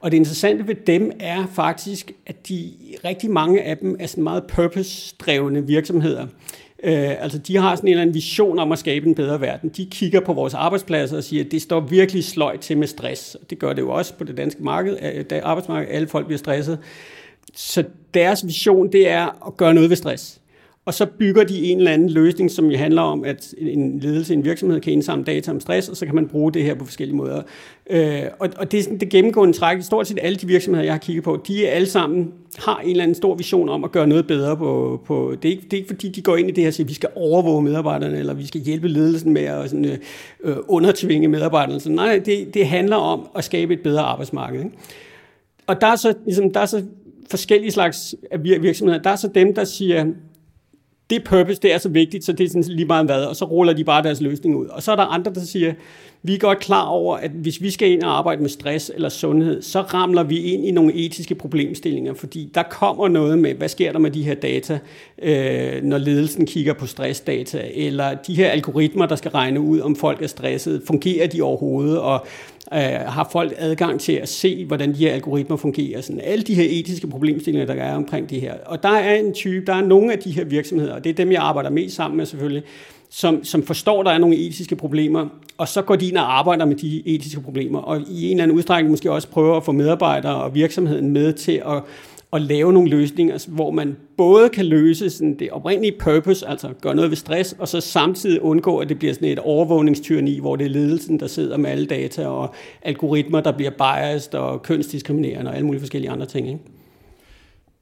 Og 0.00 0.10
det 0.10 0.16
interessante 0.16 0.68
ved 0.68 0.74
dem 0.74 1.12
er 1.20 1.46
faktisk, 1.54 2.12
at 2.26 2.48
de 2.48 2.70
rigtig 3.04 3.30
mange 3.30 3.62
af 3.62 3.76
dem 3.76 3.96
er 4.00 4.06
sådan 4.06 4.24
meget 4.24 4.44
purpose-drevne 4.44 5.66
virksomheder. 5.66 6.26
Øh, 6.82 7.22
altså 7.22 7.38
de 7.38 7.56
har 7.56 7.76
sådan 7.76 7.88
en 7.88 7.90
eller 7.90 8.02
anden 8.02 8.14
vision 8.14 8.58
om 8.58 8.72
at 8.72 8.78
skabe 8.78 9.06
en 9.06 9.14
bedre 9.14 9.40
verden. 9.40 9.70
De 9.76 9.86
kigger 9.86 10.20
på 10.20 10.32
vores 10.32 10.54
arbejdspladser 10.54 11.16
og 11.16 11.24
siger, 11.24 11.44
at 11.44 11.52
det 11.52 11.62
står 11.62 11.80
virkelig 11.80 12.24
sløjt 12.24 12.60
til 12.60 12.78
med 12.78 12.86
stress. 12.86 13.36
Det 13.50 13.58
gør 13.58 13.72
det 13.72 13.82
jo 13.82 13.90
også 13.90 14.14
på 14.14 14.24
det 14.24 14.36
danske 14.36 14.62
marked, 14.62 14.96
øh, 15.32 15.40
arbejdsmarked. 15.42 15.88
Alle 15.90 16.08
folk 16.08 16.26
bliver 16.26 16.38
stresset. 16.38 16.78
Så 17.54 17.84
deres 18.14 18.46
vision, 18.46 18.92
det 18.92 19.08
er 19.08 19.46
at 19.46 19.56
gøre 19.56 19.74
noget 19.74 19.90
ved 19.90 19.96
stress. 19.96 20.40
Og 20.86 20.94
så 20.94 21.06
bygger 21.06 21.44
de 21.44 21.64
en 21.64 21.78
eller 21.78 21.90
anden 21.90 22.10
løsning, 22.10 22.50
som 22.50 22.70
jo 22.70 22.78
handler 22.78 23.02
om, 23.02 23.24
at 23.24 23.54
en 23.58 24.00
ledelse 24.00 24.34
i 24.34 24.36
en 24.36 24.44
virksomhed 24.44 24.80
kan 24.80 24.92
indsamle 24.92 25.24
data 25.24 25.50
om 25.50 25.60
stress, 25.60 25.88
og 25.88 25.96
så 25.96 26.06
kan 26.06 26.14
man 26.14 26.28
bruge 26.28 26.52
det 26.52 26.62
her 26.64 26.74
på 26.74 26.84
forskellige 26.84 27.16
måder. 27.16 27.42
Øh, 27.90 28.22
og, 28.38 28.48
og 28.56 28.72
det 28.72 28.78
er 28.78 28.82
sådan 28.82 28.98
det 28.98 29.08
gennemgående 29.08 29.58
træk. 29.58 29.82
Stort 29.82 30.06
set 30.06 30.18
alle 30.22 30.36
de 30.36 30.46
virksomheder, 30.46 30.84
jeg 30.84 30.92
har 30.92 30.98
kigget 30.98 31.24
på, 31.24 31.42
de 31.46 31.66
er 31.66 31.70
alle 31.70 31.88
sammen 31.88 32.32
har 32.58 32.80
en 32.80 32.90
eller 32.90 33.02
anden 33.02 33.14
stor 33.14 33.34
vision 33.34 33.68
om 33.68 33.84
at 33.84 33.92
gøre 33.92 34.06
noget 34.06 34.26
bedre 34.26 34.56
på... 34.56 35.00
på 35.06 35.34
det, 35.42 35.48
er 35.48 35.52
ikke, 35.52 35.62
det 35.62 35.72
er 35.72 35.76
ikke 35.76 35.88
fordi, 35.88 36.08
de 36.08 36.22
går 36.22 36.36
ind 36.36 36.48
i 36.48 36.52
det 36.52 36.62
her 36.62 36.68
og 36.68 36.74
siger, 36.74 36.84
at 36.84 36.88
vi 36.88 36.94
skal 36.94 37.08
overvåge 37.14 37.62
medarbejderne, 37.62 38.18
eller 38.18 38.34
vi 38.34 38.46
skal 38.46 38.60
hjælpe 38.60 38.88
ledelsen 38.88 39.32
med 39.32 39.42
at 39.42 39.70
sådan, 39.70 39.84
øh, 39.84 39.98
øh 40.44 40.56
undertvinge 40.68 41.28
medarbejderne. 41.28 41.80
Så 41.80 41.90
nej, 41.90 42.18
det, 42.24 42.54
det 42.54 42.66
handler 42.66 42.96
om 42.96 43.28
at 43.36 43.44
skabe 43.44 43.74
et 43.74 43.80
bedre 43.80 44.02
arbejdsmarked. 44.02 44.58
Ikke? 44.58 44.76
Og 45.66 45.80
der 45.80 45.86
er, 45.86 45.96
så, 45.96 46.14
ligesom, 46.24 46.52
der 46.52 46.60
er 46.60 46.66
så 46.66 46.82
forskellige 47.30 47.70
slags 47.70 48.14
virksomheder. 48.60 49.02
Der 49.02 49.10
er 49.10 49.16
så 49.16 49.28
dem, 49.34 49.54
der 49.54 49.64
siger, 49.64 50.06
det 51.10 51.24
purpose, 51.24 51.60
det 51.60 51.74
er 51.74 51.78
så 51.78 51.88
vigtigt, 51.88 52.24
så 52.24 52.32
det 52.32 52.44
er 52.44 52.48
sådan 52.48 52.62
lige 52.62 52.86
meget 52.86 53.06
hvad, 53.06 53.24
og 53.24 53.36
så 53.36 53.44
ruller 53.44 53.72
de 53.72 53.84
bare 53.84 54.02
deres 54.02 54.20
løsning 54.20 54.56
ud. 54.56 54.66
Og 54.66 54.82
så 54.82 54.92
er 54.92 54.96
der 54.96 55.02
andre, 55.02 55.34
der 55.34 55.40
siger, 55.40 55.74
vi 56.26 56.34
er 56.34 56.38
godt 56.38 56.58
klar 56.58 56.86
over, 56.86 57.16
at 57.16 57.30
hvis 57.30 57.62
vi 57.62 57.70
skal 57.70 57.90
ind 57.90 58.02
og 58.02 58.18
arbejde 58.18 58.42
med 58.42 58.50
stress 58.50 58.92
eller 58.94 59.08
sundhed, 59.08 59.62
så 59.62 59.80
ramler 59.80 60.22
vi 60.22 60.38
ind 60.38 60.66
i 60.66 60.70
nogle 60.70 60.94
etiske 60.94 61.34
problemstillinger, 61.34 62.14
fordi 62.14 62.50
der 62.54 62.62
kommer 62.62 63.08
noget 63.08 63.38
med, 63.38 63.54
hvad 63.54 63.68
sker 63.68 63.92
der 63.92 63.98
med 63.98 64.10
de 64.10 64.22
her 64.22 64.34
data, 64.34 64.78
øh, 65.22 65.82
når 65.82 65.98
ledelsen 65.98 66.46
kigger 66.46 66.72
på 66.72 66.86
stressdata, 66.86 67.62
eller 67.74 68.14
de 68.14 68.34
her 68.34 68.50
algoritmer, 68.50 69.06
der 69.06 69.16
skal 69.16 69.30
regne 69.30 69.60
ud, 69.60 69.80
om 69.80 69.96
folk 69.96 70.22
er 70.22 70.26
stresset, 70.26 70.82
fungerer 70.86 71.26
de 71.26 71.42
overhovedet, 71.42 71.98
og 71.98 72.26
øh, 72.74 72.78
har 73.06 73.28
folk 73.32 73.54
adgang 73.56 74.00
til 74.00 74.12
at 74.12 74.28
se, 74.28 74.64
hvordan 74.64 74.94
de 74.94 74.98
her 74.98 75.12
algoritmer 75.12 75.56
fungerer. 75.56 76.00
Sådan, 76.00 76.20
alle 76.20 76.44
de 76.44 76.54
her 76.54 76.66
etiske 76.68 77.06
problemstillinger, 77.06 77.74
der 77.74 77.82
er 77.82 77.94
omkring 77.94 78.30
det 78.30 78.40
her. 78.40 78.54
Og 78.66 78.82
der 78.82 78.88
er 78.88 79.14
en 79.14 79.34
type, 79.34 79.66
der 79.66 79.74
er 79.74 79.84
nogle 79.84 80.12
af 80.12 80.18
de 80.18 80.30
her 80.30 80.44
virksomheder, 80.44 80.94
og 80.94 81.04
det 81.04 81.10
er 81.10 81.14
dem, 81.14 81.32
jeg 81.32 81.42
arbejder 81.42 81.70
mest 81.70 81.96
sammen 81.96 82.16
med 82.16 82.26
selvfølgelig, 82.26 82.62
som, 83.14 83.44
som 83.44 83.62
forstår, 83.62 84.00
at 84.00 84.06
der 84.06 84.12
er 84.12 84.18
nogle 84.18 84.36
etiske 84.36 84.76
problemer, 84.76 85.28
og 85.58 85.68
så 85.68 85.82
går 85.82 85.96
de 85.96 86.08
ind 86.08 86.16
og 86.16 86.38
arbejder 86.38 86.64
med 86.64 86.76
de 86.76 87.02
etiske 87.08 87.40
problemer, 87.40 87.78
og 87.78 88.00
i 88.00 88.24
en 88.24 88.30
eller 88.30 88.42
anden 88.42 88.56
udstrækning 88.56 88.90
måske 88.90 89.12
også 89.12 89.28
prøver 89.28 89.56
at 89.56 89.64
få 89.64 89.72
medarbejdere 89.72 90.34
og 90.34 90.54
virksomheden 90.54 91.10
med 91.10 91.32
til 91.32 91.62
at, 91.66 91.82
at 92.32 92.42
lave 92.42 92.72
nogle 92.72 92.90
løsninger, 92.90 93.46
hvor 93.48 93.70
man 93.70 93.96
både 94.16 94.48
kan 94.48 94.66
løse 94.66 95.10
sådan 95.10 95.38
det 95.38 95.50
oprindelige 95.50 95.98
purpose, 95.98 96.48
altså 96.48 96.68
gøre 96.80 96.94
noget 96.94 97.10
ved 97.10 97.16
stress, 97.16 97.54
og 97.58 97.68
så 97.68 97.80
samtidig 97.80 98.42
undgå, 98.42 98.78
at 98.78 98.88
det 98.88 98.98
bliver 98.98 99.14
sådan 99.14 99.28
et 99.28 99.38
overvågningstyrni, 99.38 100.38
hvor 100.38 100.56
det 100.56 100.64
er 100.64 100.70
ledelsen, 100.70 101.20
der 101.20 101.26
sidder 101.26 101.56
med 101.56 101.70
alle 101.70 101.86
data 101.86 102.26
og 102.26 102.54
algoritmer, 102.82 103.40
der 103.40 103.52
bliver 103.52 103.70
biased 103.70 104.34
og 104.34 104.62
kønsdiskriminerende 104.62 105.50
og 105.50 105.54
alle 105.54 105.66
mulige 105.66 105.80
forskellige 105.80 106.10
andre 106.10 106.26
ting. 106.26 106.48
Ikke? 106.48 106.60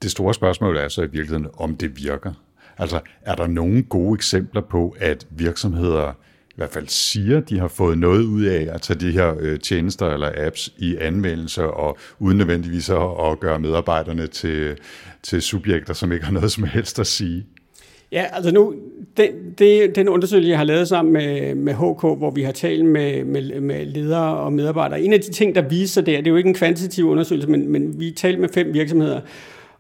Det 0.03 0.11
store 0.11 0.35
spørgsmål 0.35 0.77
er 0.77 0.89
så 0.89 1.03
i 1.03 1.11
virkeligheden, 1.13 1.47
om 1.59 1.77
det 1.77 2.05
virker. 2.05 2.33
Altså, 2.79 3.01
er 3.23 3.35
der 3.35 3.47
nogle 3.47 3.83
gode 3.83 4.15
eksempler 4.15 4.61
på, 4.61 4.97
at 5.01 5.27
virksomheder 5.31 6.13
i 6.53 6.55
hvert 6.57 6.71
fald 6.71 6.89
siger, 6.89 7.39
at 7.39 7.49
de 7.49 7.59
har 7.59 7.69
fået 7.69 7.99
noget 7.99 8.25
ud 8.25 8.45
af 8.45 8.69
at 8.75 8.83
tage 8.83 8.99
de 9.01 9.11
her 9.11 9.35
øh, 9.41 9.59
tjenester 9.59 10.07
eller 10.07 10.31
apps 10.37 10.75
i 10.79 10.97
anvendelse, 10.97 11.67
og 11.67 11.99
uden 12.19 12.39
nødvendigvis 12.39 12.91
at, 12.91 13.03
at 13.25 13.41
gøre 13.41 13.59
medarbejderne 13.59 14.27
til, 14.27 14.77
til 15.23 15.43
subjekter, 15.43 15.95
som 15.95 16.13
ikke 16.13 16.25
har 16.25 16.33
noget 16.33 16.53
som 16.53 16.65
helst 16.65 16.99
at 16.99 17.07
sige? 17.07 17.47
Ja, 18.13 18.27
altså 18.33 18.51
nu, 18.53 18.75
den, 19.17 19.29
det, 19.59 19.97
den 19.97 20.09
undersøgelse, 20.09 20.51
jeg 20.51 20.59
har 20.59 20.65
lavet 20.65 20.89
sammen 20.89 21.13
med, 21.13 21.55
med 21.55 21.75
HK, 21.75 22.19
hvor 22.19 22.31
vi 22.31 22.43
har 22.43 22.53
talt 22.53 22.85
med, 22.85 23.25
med, 23.25 23.61
med 23.61 23.87
ledere 23.87 24.37
og 24.37 24.53
medarbejdere, 24.53 25.03
en 25.03 25.13
af 25.13 25.21
de 25.21 25.33
ting, 25.33 25.55
der 25.55 25.63
viser 25.69 26.03
der, 26.03 26.17
det 26.17 26.27
er 26.27 26.31
jo 26.31 26.37
ikke 26.37 26.49
en 26.49 26.55
kvantitativ 26.55 27.09
undersøgelse, 27.09 27.49
men, 27.49 27.69
men 27.69 28.01
vi 28.01 28.11
talte 28.11 28.41
med 28.41 28.49
fem 28.49 28.75
virksomheder, 28.75 29.21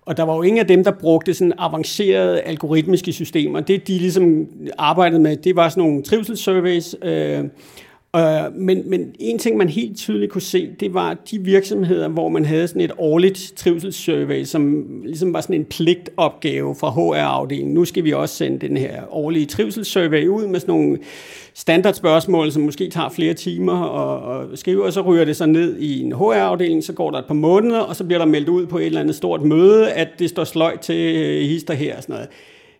og 0.06 0.16
der 0.16 0.22
var 0.22 0.36
jo 0.36 0.42
ingen 0.42 0.60
af 0.60 0.66
dem, 0.66 0.84
der 0.84 0.90
brugte 0.90 1.34
sådan 1.34 1.52
avancerede 1.58 2.40
algoritmiske 2.40 3.12
systemer. 3.12 3.60
Det, 3.60 3.88
de 3.88 3.98
ligesom 3.98 4.46
arbejdede 4.78 5.20
med, 5.20 5.36
det 5.36 5.56
var 5.56 5.68
sådan 5.68 5.82
nogle 5.82 6.02
trivselssurveys, 6.02 6.96
øh, 7.02 7.44
øh, 8.16 8.54
men, 8.54 8.90
men 8.90 9.14
en 9.18 9.38
ting, 9.38 9.56
man 9.56 9.68
helt 9.68 9.96
tydeligt 9.96 10.32
kunne 10.32 10.42
se, 10.42 10.70
det 10.80 10.94
var 10.94 11.16
de 11.30 11.38
virksomheder, 11.38 12.08
hvor 12.08 12.28
man 12.28 12.44
havde 12.44 12.68
sådan 12.68 12.82
et 12.82 12.92
årligt 12.98 13.52
trivselssurvey, 13.56 14.44
som 14.44 14.84
ligesom 15.04 15.32
var 15.32 15.40
sådan 15.40 15.56
en 15.56 15.64
pligtopgave 15.64 16.74
fra 16.74 16.90
HR-afdelingen. 16.90 17.74
Nu 17.74 17.84
skal 17.84 18.04
vi 18.04 18.12
også 18.12 18.34
sende 18.34 18.68
den 18.68 18.76
her 18.76 19.02
årlige 19.10 19.46
trivselssurvey 19.46 20.26
ud 20.26 20.46
med 20.46 20.60
sådan 20.60 20.74
nogle 20.74 20.98
standardspørgsmål, 21.54 22.52
som 22.52 22.62
måske 22.62 22.90
tager 22.90 23.08
flere 23.08 23.34
timer 23.34 23.82
at, 23.82 24.52
at 24.52 24.58
skrive, 24.58 24.84
og 24.84 24.92
så 24.92 25.00
ryger 25.00 25.24
det 25.24 25.36
så 25.36 25.46
ned 25.46 25.78
i 25.78 26.02
en 26.02 26.12
HR-afdeling, 26.12 26.84
så 26.84 26.92
går 26.92 27.10
der 27.10 27.18
et 27.18 27.26
par 27.26 27.34
måneder, 27.34 27.80
og 27.80 27.96
så 27.96 28.04
bliver 28.04 28.18
der 28.18 28.26
meldt 28.26 28.48
ud 28.48 28.66
på 28.66 28.78
et 28.78 28.86
eller 28.86 29.00
andet 29.00 29.14
stort 29.14 29.42
møde, 29.42 29.92
at 29.92 30.08
det 30.18 30.30
står 30.30 30.44
sløjt 30.44 30.80
til 30.80 31.16
øh, 31.16 31.48
hister 31.48 31.74
her 31.74 31.96
og 31.96 32.02
sådan 32.02 32.12
noget 32.12 32.28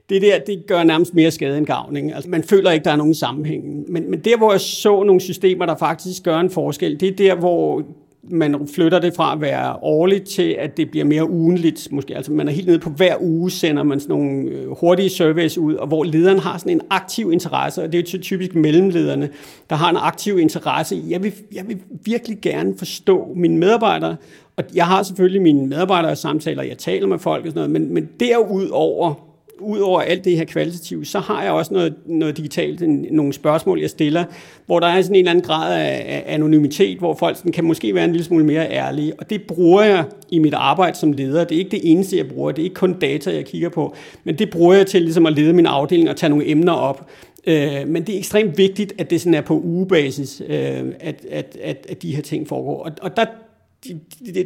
det 0.08 0.22
der, 0.22 0.38
det 0.38 0.66
gør 0.66 0.82
nærmest 0.82 1.14
mere 1.14 1.30
skade 1.30 1.58
end 1.58 1.66
gavn. 1.66 1.96
Ikke? 1.96 2.14
Altså, 2.14 2.30
man 2.30 2.42
føler 2.42 2.70
ikke, 2.70 2.84
der 2.84 2.90
er 2.90 2.96
nogen 2.96 3.14
sammenhæng. 3.14 3.92
Men, 3.92 4.10
men 4.10 4.20
der, 4.20 4.36
hvor 4.36 4.50
jeg 4.50 4.60
så 4.60 5.02
nogle 5.02 5.20
systemer, 5.20 5.66
der 5.66 5.76
faktisk 5.76 6.22
gør 6.22 6.40
en 6.40 6.50
forskel, 6.50 7.00
det 7.00 7.08
er 7.08 7.16
der, 7.16 7.34
hvor 7.34 7.82
man 8.30 8.68
flytter 8.74 8.98
det 8.98 9.14
fra 9.14 9.32
at 9.32 9.40
være 9.40 9.76
årligt 9.82 10.24
til, 10.24 10.56
at 10.58 10.76
det 10.76 10.90
bliver 10.90 11.04
mere 11.04 11.30
ugenligt. 11.30 11.88
Måske. 11.92 12.16
Altså 12.16 12.32
man 12.32 12.48
er 12.48 12.52
helt 12.52 12.66
nede 12.66 12.78
på 12.78 12.90
hver 12.90 13.16
uge, 13.20 13.50
sender 13.50 13.82
man 13.82 14.00
sådan 14.00 14.16
nogle 14.16 14.48
øh, 14.48 14.70
hurtige 14.70 15.10
surveys 15.10 15.58
ud, 15.58 15.74
og 15.74 15.86
hvor 15.86 16.04
lederen 16.04 16.38
har 16.38 16.58
sådan 16.58 16.72
en 16.72 16.80
aktiv 16.90 17.32
interesse, 17.32 17.82
og 17.82 17.92
det 17.92 17.98
er 17.98 18.12
jo 18.14 18.22
typisk 18.22 18.54
mellemlederne, 18.54 19.30
der 19.70 19.76
har 19.76 19.90
en 19.90 19.96
aktiv 19.96 20.38
interesse 20.38 20.96
i, 20.96 21.10
jeg 21.10 21.22
vil, 21.22 21.32
jeg 21.54 21.68
vil 21.68 21.78
virkelig 22.04 22.38
gerne 22.42 22.74
forstå 22.78 23.32
mine 23.36 23.58
medarbejdere, 23.58 24.16
og 24.56 24.64
jeg 24.74 24.86
har 24.86 25.02
selvfølgelig 25.02 25.42
mine 25.42 25.66
medarbejdere 25.66 26.16
samtaler, 26.16 26.62
jeg 26.62 26.78
taler 26.78 27.06
med 27.06 27.18
folk 27.18 27.44
og 27.44 27.50
sådan 27.50 27.70
noget, 27.70 27.70
men, 27.70 27.94
men 27.94 28.08
derudover 28.20 29.31
Udover 29.62 30.00
alt 30.00 30.24
det 30.24 30.36
her 30.36 30.44
kvalitative, 30.44 31.04
så 31.04 31.18
har 31.18 31.42
jeg 31.42 31.52
også 31.52 31.74
noget, 31.74 31.94
noget 32.06 32.36
digitalt, 32.36 32.82
nogle 33.12 33.32
spørgsmål, 33.32 33.80
jeg 33.80 33.90
stiller, 33.90 34.24
hvor 34.66 34.80
der 34.80 34.86
er 34.86 35.02
sådan 35.02 35.14
en 35.14 35.18
eller 35.18 35.30
anden 35.30 35.44
grad 35.44 35.80
af, 35.80 36.24
anonymitet, 36.26 36.98
hvor 36.98 37.14
folk 37.14 37.36
sådan, 37.36 37.52
kan 37.52 37.64
måske 37.64 37.94
være 37.94 38.04
en 38.04 38.12
lille 38.12 38.24
smule 38.24 38.44
mere 38.44 38.70
ærlige. 38.70 39.12
Og 39.18 39.30
det 39.30 39.42
bruger 39.42 39.82
jeg 39.82 40.04
i 40.30 40.38
mit 40.38 40.54
arbejde 40.54 40.98
som 40.98 41.12
leder. 41.12 41.44
Det 41.44 41.54
er 41.54 41.58
ikke 41.58 41.70
det 41.70 41.80
eneste, 41.82 42.16
jeg 42.16 42.28
bruger. 42.28 42.52
Det 42.52 42.62
er 42.62 42.64
ikke 42.64 42.74
kun 42.74 42.92
data, 42.92 43.34
jeg 43.34 43.44
kigger 43.44 43.68
på. 43.68 43.94
Men 44.24 44.38
det 44.38 44.50
bruger 44.50 44.74
jeg 44.74 44.86
til 44.86 45.02
ligesom 45.02 45.26
at 45.26 45.32
lede 45.32 45.52
min 45.52 45.66
afdeling 45.66 46.10
og 46.10 46.16
tage 46.16 46.30
nogle 46.30 46.48
emner 46.48 46.72
op. 46.72 47.10
Øh, 47.46 47.86
men 47.86 48.02
det 48.02 48.14
er 48.14 48.18
ekstremt 48.18 48.58
vigtigt, 48.58 48.92
at 48.98 49.10
det 49.10 49.20
sådan 49.20 49.34
er 49.34 49.40
på 49.40 49.60
ugebasis, 49.60 50.42
øh, 50.48 50.84
at, 51.00 51.26
at, 51.30 51.56
at, 51.62 51.86
at 51.88 52.02
de 52.02 52.14
her 52.14 52.22
ting 52.22 52.48
foregår. 52.48 52.82
Og, 52.82 52.92
og 53.02 53.16
der, 53.16 53.24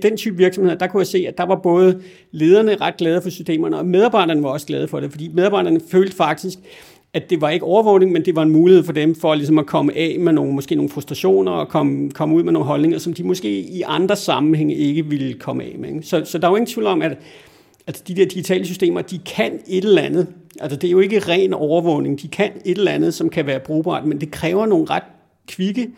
den 0.02 0.16
type 0.16 0.36
virksomheder, 0.36 0.78
der 0.78 0.86
kunne 0.86 1.00
jeg 1.00 1.06
se, 1.06 1.24
at 1.28 1.38
der 1.38 1.46
var 1.46 1.60
både 1.62 2.00
lederne 2.32 2.76
ret 2.76 2.96
glade 2.96 3.22
for 3.22 3.30
systemerne, 3.30 3.78
og 3.78 3.86
medarbejderne 3.86 4.42
var 4.42 4.48
også 4.48 4.66
glade 4.66 4.88
for 4.88 5.00
det, 5.00 5.10
fordi 5.10 5.28
medarbejderne 5.28 5.80
følte 5.90 6.16
faktisk, 6.16 6.58
at 7.14 7.30
det 7.30 7.40
var 7.40 7.50
ikke 7.50 7.64
overvågning, 7.64 8.12
men 8.12 8.24
det 8.24 8.36
var 8.36 8.42
en 8.42 8.50
mulighed 8.50 8.84
for 8.84 8.92
dem 8.92 9.14
for 9.14 9.34
ligesom 9.34 9.58
at 9.58 9.66
komme 9.66 9.96
af 9.96 10.16
med 10.20 10.32
nogle, 10.32 10.52
måske 10.52 10.74
nogle 10.74 10.90
frustrationer 10.90 11.52
og 11.52 11.68
komme, 11.68 12.10
komme 12.10 12.34
ud 12.34 12.42
med 12.42 12.52
nogle 12.52 12.66
holdninger, 12.66 12.98
som 12.98 13.12
de 13.12 13.24
måske 13.24 13.60
i 13.60 13.82
andre 13.86 14.16
sammenhænge 14.16 14.74
ikke 14.74 15.06
ville 15.06 15.34
komme 15.34 15.64
af 15.64 15.76
med. 15.78 16.02
Så, 16.02 16.24
så 16.24 16.38
der 16.38 16.46
er 16.46 16.50
jo 16.50 16.56
ingen 16.56 16.66
tvivl 16.66 16.86
om, 16.86 17.02
at, 17.02 17.18
at 17.86 18.02
de 18.08 18.14
der 18.14 18.26
digitale 18.26 18.64
systemer, 18.64 19.02
de 19.02 19.18
kan 19.18 19.60
et 19.66 19.84
eller 19.84 20.02
andet. 20.02 20.26
Altså 20.60 20.78
det 20.78 20.88
er 20.88 20.92
jo 20.92 21.00
ikke 21.00 21.18
ren 21.18 21.54
overvågning, 21.54 22.22
de 22.22 22.28
kan 22.28 22.50
et 22.64 22.78
eller 22.78 22.92
andet, 22.92 23.14
som 23.14 23.28
kan 23.28 23.46
være 23.46 23.60
brugbart, 23.60 24.06
men 24.06 24.20
det 24.20 24.30
kræver 24.30 24.66
nogle 24.66 24.86
ret 24.90 25.02
kvikke 25.48 25.88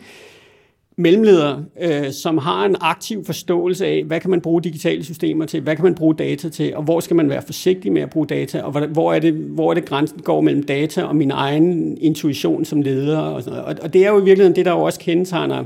mellemledere, 0.99 1.65
øh, 1.81 2.13
som 2.13 2.39
har 2.39 2.65
en 2.65 2.77
aktiv 2.81 3.25
forståelse 3.25 3.87
af, 3.87 4.05
hvad 4.05 4.21
kan 4.21 4.31
man 4.31 4.41
bruge 4.41 4.63
digitale 4.63 5.05
systemer 5.05 5.47
til, 5.47 5.61
hvad 5.61 5.77
kan 5.77 5.85
man 5.85 5.95
bruge 5.95 6.15
data 6.15 6.49
til, 6.49 6.77
og 6.77 6.83
hvor 6.83 7.01
skal 7.01 7.17
man 7.17 7.31
være 7.31 7.43
forsigtig 7.43 7.93
med 7.93 8.03
at 8.03 8.11
bruge 8.11 8.27
data, 8.27 8.63
og 8.63 8.87
hvor 8.87 9.13
er 9.13 9.19
det, 9.19 9.33
hvor 9.33 9.71
er 9.71 9.75
det 9.75 9.85
grænsen 9.85 10.23
går 10.23 10.41
mellem 10.41 10.63
data 10.63 11.03
og 11.03 11.17
min 11.17 11.31
egen 11.31 11.99
intuition 12.01 12.65
som 12.65 12.83
leder. 12.83 13.19
Og, 13.19 13.43
sådan 13.43 13.59
noget. 13.59 13.81
Og, 13.81 13.93
det 13.93 14.07
er 14.07 14.11
jo 14.11 14.21
i 14.21 14.25
virkeligheden 14.25 14.57
det, 14.57 14.65
der 14.65 14.73
jo 14.73 14.81
også 14.81 15.01
kendetegner 15.01 15.65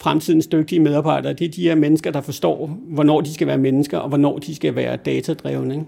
fremtidens 0.00 0.46
dygtige 0.46 0.80
medarbejdere. 0.80 1.32
Det 1.32 1.44
er 1.44 1.52
de 1.52 1.62
her 1.62 1.74
mennesker, 1.74 2.10
der 2.10 2.20
forstår, 2.20 2.66
hvornår 2.66 3.20
de 3.20 3.34
skal 3.34 3.46
være 3.46 3.58
mennesker, 3.58 3.98
og 3.98 4.08
hvornår 4.08 4.38
de 4.38 4.54
skal 4.54 4.74
være 4.74 4.96
datadrevne. 4.96 5.74
Ikke? 5.74 5.86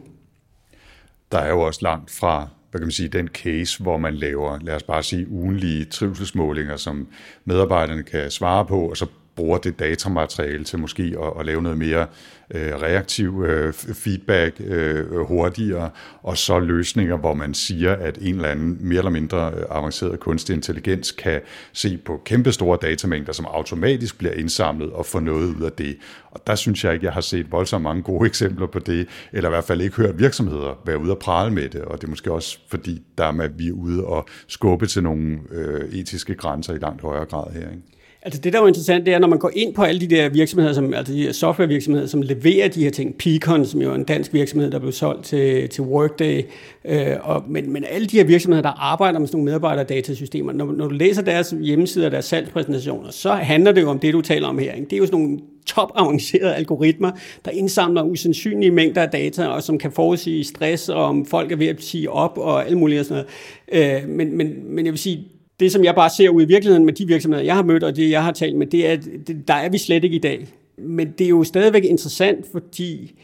Der 1.32 1.38
er 1.38 1.50
jo 1.50 1.60
også 1.60 1.80
langt 1.82 2.10
fra 2.10 2.48
hvad 2.70 2.80
kan 2.80 2.86
man 2.86 2.92
sige, 2.92 3.08
den 3.08 3.28
case, 3.28 3.82
hvor 3.82 3.96
man 3.98 4.14
laver, 4.14 4.58
lad 4.62 4.74
os 4.74 4.82
bare 4.82 5.02
sige, 5.02 5.28
ugenlige 5.28 5.84
trivselsmålinger, 5.84 6.76
som 6.76 7.08
medarbejderne 7.44 8.02
kan 8.02 8.30
svare 8.30 8.66
på, 8.66 8.90
og 8.90 8.96
så 8.96 9.06
bruger 9.38 9.58
det 9.58 9.78
datamateriale 9.78 10.64
til 10.64 10.78
måske 10.78 11.02
at, 11.02 11.40
at 11.40 11.46
lave 11.46 11.62
noget 11.62 11.78
mere 11.78 12.06
øh, 12.54 12.74
reaktiv 12.74 13.44
øh, 13.46 13.72
feedback 13.72 14.60
øh, 14.60 15.20
hurtigere, 15.20 15.90
og 16.22 16.38
så 16.38 16.58
løsninger, 16.58 17.16
hvor 17.16 17.34
man 17.34 17.54
siger, 17.54 17.92
at 17.92 18.18
en 18.20 18.34
eller 18.34 18.48
anden 18.48 18.78
mere 18.80 18.98
eller 18.98 19.10
mindre 19.10 19.52
øh, 19.56 19.64
avanceret 19.70 20.20
kunstig 20.20 20.54
intelligens 20.54 21.12
kan 21.12 21.40
se 21.72 21.96
på 21.96 22.22
kæmpe 22.24 22.52
store 22.52 22.78
datamængder, 22.82 23.32
som 23.32 23.46
automatisk 23.46 24.18
bliver 24.18 24.34
indsamlet 24.34 24.92
og 24.92 25.06
få 25.06 25.20
noget 25.20 25.54
ud 25.56 25.62
af 25.62 25.72
det. 25.72 25.96
Og 26.30 26.46
der 26.46 26.54
synes 26.54 26.84
jeg 26.84 26.94
ikke, 26.94 27.06
jeg 27.06 27.12
har 27.12 27.20
set 27.20 27.52
voldsomt 27.52 27.82
mange 27.82 28.02
gode 28.02 28.26
eksempler 28.32 28.66
på 28.66 28.78
det, 28.78 29.08
eller 29.32 29.50
i 29.50 29.52
hvert 29.52 29.64
fald 29.64 29.80
ikke 29.80 29.96
hørt 29.96 30.18
virksomheder 30.18 30.82
være 30.86 30.98
ude 30.98 31.12
og 31.12 31.18
prale 31.18 31.54
med 31.54 31.68
det, 31.68 31.82
og 31.82 32.00
det 32.00 32.04
er 32.04 32.10
måske 32.10 32.32
også 32.32 32.58
fordi, 32.68 33.02
der 33.18 33.24
er 33.24 33.32
med, 33.32 33.44
at 33.44 33.58
vi 33.58 33.68
er 33.68 33.72
ude 33.72 34.04
og 34.04 34.28
skubbe 34.46 34.86
til 34.86 35.02
nogle 35.02 35.38
øh, 35.50 35.88
etiske 35.88 36.34
grænser 36.34 36.74
i 36.74 36.78
langt 36.78 37.02
højere 37.02 37.24
grad 37.24 37.52
her. 37.52 37.70
Ikke? 37.70 37.97
Altså 38.28 38.40
det, 38.40 38.52
der 38.52 38.58
er 38.58 38.62
jo 38.62 38.68
interessant, 38.68 39.06
det 39.06 39.14
er, 39.14 39.18
når 39.18 39.28
man 39.28 39.38
går 39.38 39.50
ind 39.54 39.74
på 39.74 39.82
alle 39.82 40.00
de 40.00 40.06
der 40.06 40.28
virksomheder, 40.28 40.72
som, 40.72 40.94
altså 40.94 41.12
de 41.12 41.22
her 41.22 41.32
softwarevirksomheder, 41.32 42.06
som 42.06 42.22
leverer 42.22 42.68
de 42.68 42.82
her 42.84 42.90
ting, 42.90 43.14
Picon, 43.14 43.66
som 43.66 43.80
jo 43.80 43.90
er 43.90 43.94
en 43.94 44.04
dansk 44.04 44.32
virksomhed, 44.32 44.70
der 44.70 44.78
blev 44.78 44.92
solgt 44.92 45.24
til, 45.24 45.68
til 45.68 45.82
Workday, 45.82 46.42
øh, 46.84 47.16
og, 47.22 47.44
men, 47.48 47.72
men 47.72 47.84
alle 47.90 48.06
de 48.06 48.16
her 48.16 48.24
virksomheder, 48.24 48.62
der 48.62 48.92
arbejder 48.92 49.18
med 49.18 49.28
sådan 49.28 49.38
nogle 49.38 49.44
medarbejderdatasystemer, 49.44 50.52
når, 50.52 50.72
når 50.72 50.88
du 50.88 50.94
læser 50.94 51.22
deres 51.22 51.54
hjemmesider 51.60 52.06
og 52.06 52.12
deres 52.12 52.24
salgspræsentationer, 52.24 53.10
så 53.10 53.32
handler 53.32 53.72
det 53.72 53.82
jo 53.82 53.90
om 53.90 53.98
det, 53.98 54.14
du 54.14 54.20
taler 54.20 54.48
om 54.48 54.58
her. 54.58 54.72
Ikke? 54.72 54.84
Det 54.84 54.92
er 54.92 54.98
jo 54.98 55.06
sådan 55.06 55.20
nogle 55.20 55.38
top 55.66 55.92
avancerede 55.94 56.54
algoritmer, 56.54 57.10
der 57.44 57.50
indsamler 57.50 58.02
usandsynlige 58.02 58.70
mængder 58.70 59.02
af 59.02 59.08
data, 59.08 59.46
og 59.46 59.62
som 59.62 59.78
kan 59.78 59.92
forudsige 59.92 60.44
stress, 60.44 60.88
og 60.88 61.04
om 61.04 61.26
folk 61.26 61.52
er 61.52 61.56
ved 61.56 61.66
at 61.66 61.82
sige 61.82 62.10
op, 62.10 62.38
og 62.38 62.66
alt 62.66 62.76
muligt 62.76 63.00
og 63.00 63.06
sådan 63.06 63.24
noget. 63.72 64.02
Øh, 64.02 64.08
men, 64.08 64.36
men, 64.36 64.74
men 64.74 64.84
jeg 64.84 64.92
vil 64.92 64.98
sige, 64.98 65.28
det, 65.60 65.72
som 65.72 65.84
jeg 65.84 65.94
bare 65.94 66.10
ser 66.10 66.28
ud 66.28 66.42
i 66.42 66.46
virkeligheden 66.46 66.86
med 66.86 66.92
de 66.92 67.06
virksomheder, 67.06 67.44
jeg 67.44 67.54
har 67.54 67.62
mødt, 67.62 67.84
og 67.84 67.96
det, 67.96 68.10
jeg 68.10 68.24
har 68.24 68.32
talt 68.32 68.56
med, 68.56 68.66
det 68.66 68.88
er, 68.88 68.92
at 68.92 69.08
der 69.48 69.54
er 69.54 69.68
vi 69.68 69.78
slet 69.78 70.04
ikke 70.04 70.16
i 70.16 70.20
dag. 70.20 70.46
Men 70.78 71.10
det 71.18 71.24
er 71.24 71.28
jo 71.28 71.44
stadigvæk 71.44 71.84
interessant, 71.84 72.46
fordi 72.52 73.14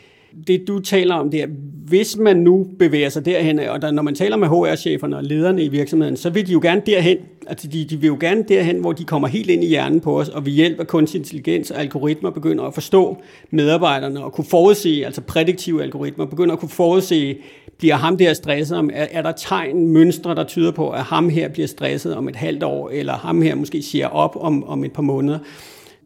det 0.46 0.68
du 0.68 0.78
taler 0.78 1.14
om 1.14 1.30
der, 1.30 1.46
hvis 1.86 2.16
man 2.16 2.36
nu 2.36 2.66
bevæger 2.78 3.08
sig 3.08 3.24
derhen, 3.24 3.58
og 3.58 3.82
der, 3.82 3.90
når 3.90 4.02
man 4.02 4.14
taler 4.14 4.36
med 4.36 4.48
HR-cheferne 4.48 5.16
og 5.16 5.24
lederne 5.24 5.64
i 5.64 5.68
virksomheden, 5.68 6.16
så 6.16 6.30
vil 6.30 6.46
de 6.46 6.52
jo 6.52 6.60
gerne 6.62 6.82
derhen, 6.86 7.18
altså 7.46 7.68
de, 7.68 7.84
de 7.84 7.96
vil 7.96 8.06
jo 8.06 8.16
gerne 8.20 8.44
derhen, 8.48 8.78
hvor 8.78 8.92
de 8.92 9.04
kommer 9.04 9.28
helt 9.28 9.50
ind 9.50 9.64
i 9.64 9.66
hjernen 9.66 10.00
på 10.00 10.20
os, 10.20 10.28
og 10.28 10.46
ved 10.46 10.52
hjælp 10.52 10.80
af 10.80 10.86
kunstig 10.86 11.18
intelligens 11.18 11.70
og 11.70 11.80
algoritmer 11.80 12.30
begynder 12.30 12.64
at 12.64 12.74
forstå 12.74 13.16
medarbejderne 13.50 14.24
og 14.24 14.32
kunne 14.32 14.44
forudse, 14.44 15.02
altså 15.04 15.20
prædiktive 15.20 15.82
algoritmer, 15.82 16.26
begynder 16.26 16.52
at 16.52 16.60
kunne 16.60 16.68
forudse, 16.68 17.36
bliver 17.78 17.94
ham 17.94 18.16
der 18.16 18.34
stresset, 18.34 18.78
om, 18.78 18.90
er, 18.92 19.06
er 19.10 19.22
der 19.22 19.32
tegn, 19.32 19.88
mønstre, 19.88 20.34
der 20.34 20.44
tyder 20.44 20.72
på, 20.72 20.90
at 20.90 21.02
ham 21.02 21.28
her 21.28 21.48
bliver 21.48 21.68
stresset 21.68 22.14
om 22.14 22.28
et 22.28 22.36
halvt 22.36 22.62
år, 22.62 22.90
eller 22.90 23.12
ham 23.12 23.42
her 23.42 23.54
måske 23.54 23.82
siger 23.82 24.08
op 24.08 24.36
om, 24.40 24.64
om 24.64 24.84
et 24.84 24.92
par 24.92 25.02
måneder? 25.02 25.38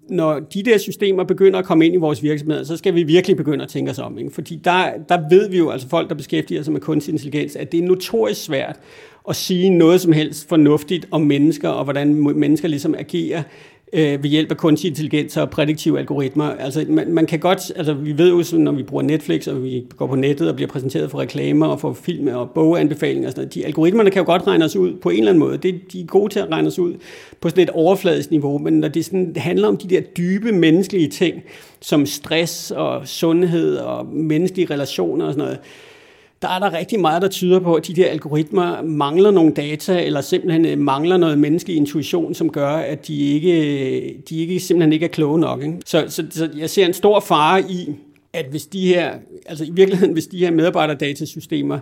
Når 0.09 0.40
de 0.40 0.62
der 0.62 0.79
systemer 0.79 1.25
begynder 1.25 1.59
at 1.59 1.64
komme 1.64 1.87
ind 1.87 1.94
i 1.94 1.99
vores 1.99 2.23
virksomheder, 2.23 2.64
så 2.64 2.77
skal 2.77 2.94
vi 2.94 3.03
virkelig 3.03 3.37
begynde 3.37 3.64
at 3.64 3.71
tænke 3.71 3.90
os 3.90 3.99
om. 3.99 4.18
Ikke? 4.18 4.31
Fordi 4.31 4.61
der, 4.64 4.90
der 5.09 5.29
ved 5.31 5.51
vi 5.51 5.59
jo, 5.59 5.71
altså 5.71 5.88
folk, 5.88 6.09
der 6.09 6.14
beskæftiger 6.14 6.62
sig 6.62 6.73
med 6.73 6.81
kunstig 6.81 7.12
intelligens, 7.12 7.57
at 7.57 7.73
det 7.73 7.81
er 7.81 7.85
notorisk 7.85 8.44
svært 8.44 8.77
at 9.29 9.37
sige 9.37 9.71
noget 9.71 10.01
som 10.01 10.12
helst 10.12 10.49
fornuftigt 10.49 11.09
om 11.11 11.21
mennesker, 11.21 11.68
og 11.68 11.85
hvordan 11.85 12.14
mennesker 12.14 12.68
ligesom 12.68 12.94
agerer 12.99 13.42
øh, 13.92 14.22
ved 14.22 14.31
hjælp 14.31 14.51
af 14.51 14.57
kunstig 14.57 14.88
intelligens 14.88 15.37
og 15.37 15.51
prædiktive 15.51 15.98
algoritmer. 15.98 16.44
Altså, 16.44 16.85
man, 16.88 17.12
man 17.12 17.27
kan 17.27 17.38
godt, 17.38 17.72
altså 17.77 17.94
vi 17.94 18.18
ved 18.18 18.29
jo, 18.29 18.59
når 18.59 18.72
vi 18.72 18.83
bruger 18.83 19.03
Netflix, 19.03 19.48
og 19.48 19.64
vi 19.64 19.85
går 19.96 20.07
på 20.07 20.14
nettet 20.14 20.48
og 20.48 20.55
bliver 20.55 20.68
præsenteret 20.68 21.11
for 21.11 21.18
reklamer 21.20 21.66
og 21.66 21.81
for 21.81 21.92
film 21.92 22.29
og 22.29 22.51
boganbefalinger 22.51 23.29
og 23.29 23.33
sådan 23.33 23.42
noget, 23.42 23.55
de 23.55 23.66
algoritmerne 23.66 24.11
kan 24.11 24.20
jo 24.20 24.27
godt 24.27 24.46
regne 24.46 24.64
os 24.64 24.77
ud 24.77 24.94
på 25.03 25.11
en 25.11 25.18
eller 25.18 25.31
anden 25.31 25.40
måde. 25.40 25.59
Det, 25.59 25.81
de 25.92 26.01
er 26.01 26.07
gode 26.07 26.33
til 26.33 26.40
at 26.40 26.51
regne 26.51 26.68
os 26.68 26.79
ud 26.79 26.94
på 27.40 27.48
sådan 27.48 27.62
et 27.62 27.70
overfladisk 27.70 28.31
niveau, 28.31 28.59
men 28.59 28.81
når 28.81 28.88
det, 28.88 29.05
sådan, 29.05 29.33
handler 29.37 29.68
om 29.68 29.77
de 29.77 29.88
der 29.88 30.01
dybe 30.01 30.53
menneskelige 30.53 31.09
ting, 31.09 31.42
som 31.81 32.07
stress 32.07 32.70
og 32.70 33.09
sundhed 33.09 33.77
og 33.77 34.07
menneskelige 34.07 34.70
relationer 34.70 35.27
og 35.27 35.33
sådan 35.33 35.44
noget, 35.44 35.59
der 36.42 36.48
er 36.48 36.59
der 36.59 36.72
rigtig 36.72 37.01
meget, 37.01 37.22
der 37.22 37.29
tyder 37.29 37.61
på, 37.61 37.74
at 37.74 37.87
de 37.87 37.94
der 37.94 38.07
algoritmer 38.07 38.83
mangler 38.83 39.31
nogle 39.31 39.53
data, 39.53 40.03
eller 40.03 40.20
simpelthen 40.20 40.66
øh, 40.66 40.79
mangler 40.79 41.16
noget 41.16 41.38
menneskelig 41.38 41.77
intuition, 41.77 42.35
som 42.35 42.51
gør, 42.51 42.68
at 42.68 43.07
de 43.07 43.16
ikke, 43.16 43.53
øh, 43.53 44.12
de 44.29 44.37
ikke 44.37 44.61
simpelthen 44.61 44.92
ikke 44.92 45.05
er 45.05 45.11
kloge 45.11 45.40
nok. 45.40 45.62
Ikke? 45.62 45.79
Så, 45.87 46.05
så, 46.09 46.24
så 46.31 46.51
jeg 46.57 46.70
ser 46.70 46.87
en 46.87 46.94
stor 46.94 47.20
fare 47.20 47.61
i, 47.70 47.94
at 48.33 48.46
hvis 48.51 48.66
de 48.66 48.87
her, 48.87 49.14
altså 49.46 49.64
i 49.64 49.70
virkeligheden, 49.70 50.12
hvis 50.12 50.27
de 50.27 50.38
her 50.38 50.51
medarbejderdatasystemer 50.51 51.79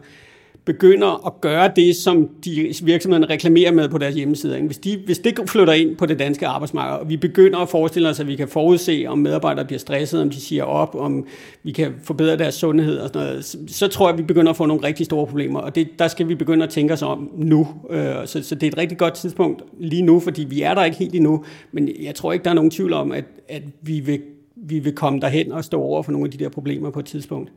begynder 0.64 1.26
at 1.26 1.40
gøre 1.40 1.70
det, 1.76 1.96
som 1.96 2.28
de 2.44 2.74
virksomhederne 2.82 3.26
reklamerer 3.26 3.72
med 3.72 3.88
på 3.88 3.98
deres 3.98 4.14
hjemmesider. 4.14 4.62
Hvis, 4.62 4.78
de, 4.78 5.02
hvis 5.04 5.18
det 5.18 5.40
flytter 5.46 5.72
ind 5.72 5.96
på 5.96 6.06
det 6.06 6.18
danske 6.18 6.46
arbejdsmarked, 6.46 6.98
og 6.98 7.08
vi 7.08 7.16
begynder 7.16 7.58
at 7.58 7.68
forestille 7.68 8.08
os, 8.08 8.20
at 8.20 8.26
vi 8.26 8.36
kan 8.36 8.48
forudse, 8.48 9.04
om 9.08 9.18
medarbejdere 9.18 9.64
bliver 9.64 9.78
stresset, 9.78 10.22
om 10.22 10.30
de 10.30 10.40
siger 10.40 10.64
op, 10.64 10.94
om 10.94 11.26
vi 11.62 11.72
kan 11.72 11.92
forbedre 12.02 12.38
deres 12.38 12.54
sundhed 12.54 12.98
og 12.98 13.08
sådan 13.08 13.28
noget, 13.28 13.44
så, 13.44 13.58
så 13.66 13.88
tror 13.88 14.06
jeg, 14.06 14.12
at 14.12 14.18
vi 14.18 14.22
begynder 14.22 14.50
at 14.50 14.56
få 14.56 14.66
nogle 14.66 14.82
rigtig 14.82 15.06
store 15.06 15.26
problemer, 15.26 15.60
og 15.60 15.74
det, 15.74 15.88
der 15.98 16.08
skal 16.08 16.28
vi 16.28 16.34
begynde 16.34 16.64
at 16.64 16.70
tænke 16.70 16.92
os 16.92 17.02
om 17.02 17.30
nu. 17.36 17.68
Øh, 17.90 18.14
så, 18.24 18.42
så 18.42 18.54
det 18.54 18.62
er 18.62 18.70
et 18.70 18.78
rigtig 18.78 18.98
godt 18.98 19.14
tidspunkt 19.14 19.62
lige 19.78 20.02
nu, 20.02 20.20
fordi 20.20 20.44
vi 20.44 20.62
er 20.62 20.74
der 20.74 20.84
ikke 20.84 20.96
helt 20.96 21.14
endnu, 21.14 21.44
men 21.72 21.88
jeg 22.02 22.14
tror 22.14 22.32
ikke, 22.32 22.44
der 22.44 22.50
er 22.50 22.54
nogen 22.54 22.70
tvivl 22.70 22.92
om, 22.92 23.12
at, 23.12 23.24
at 23.48 23.62
vi, 23.82 24.00
vil, 24.00 24.20
vi 24.56 24.78
vil 24.78 24.92
komme 24.92 25.20
derhen 25.20 25.52
og 25.52 25.64
stå 25.64 25.80
over 25.80 26.02
for 26.02 26.12
nogle 26.12 26.26
af 26.26 26.30
de 26.30 26.44
der 26.44 26.48
problemer 26.48 26.90
på 26.90 26.98
et 26.98 27.06
tidspunkt. 27.06 27.52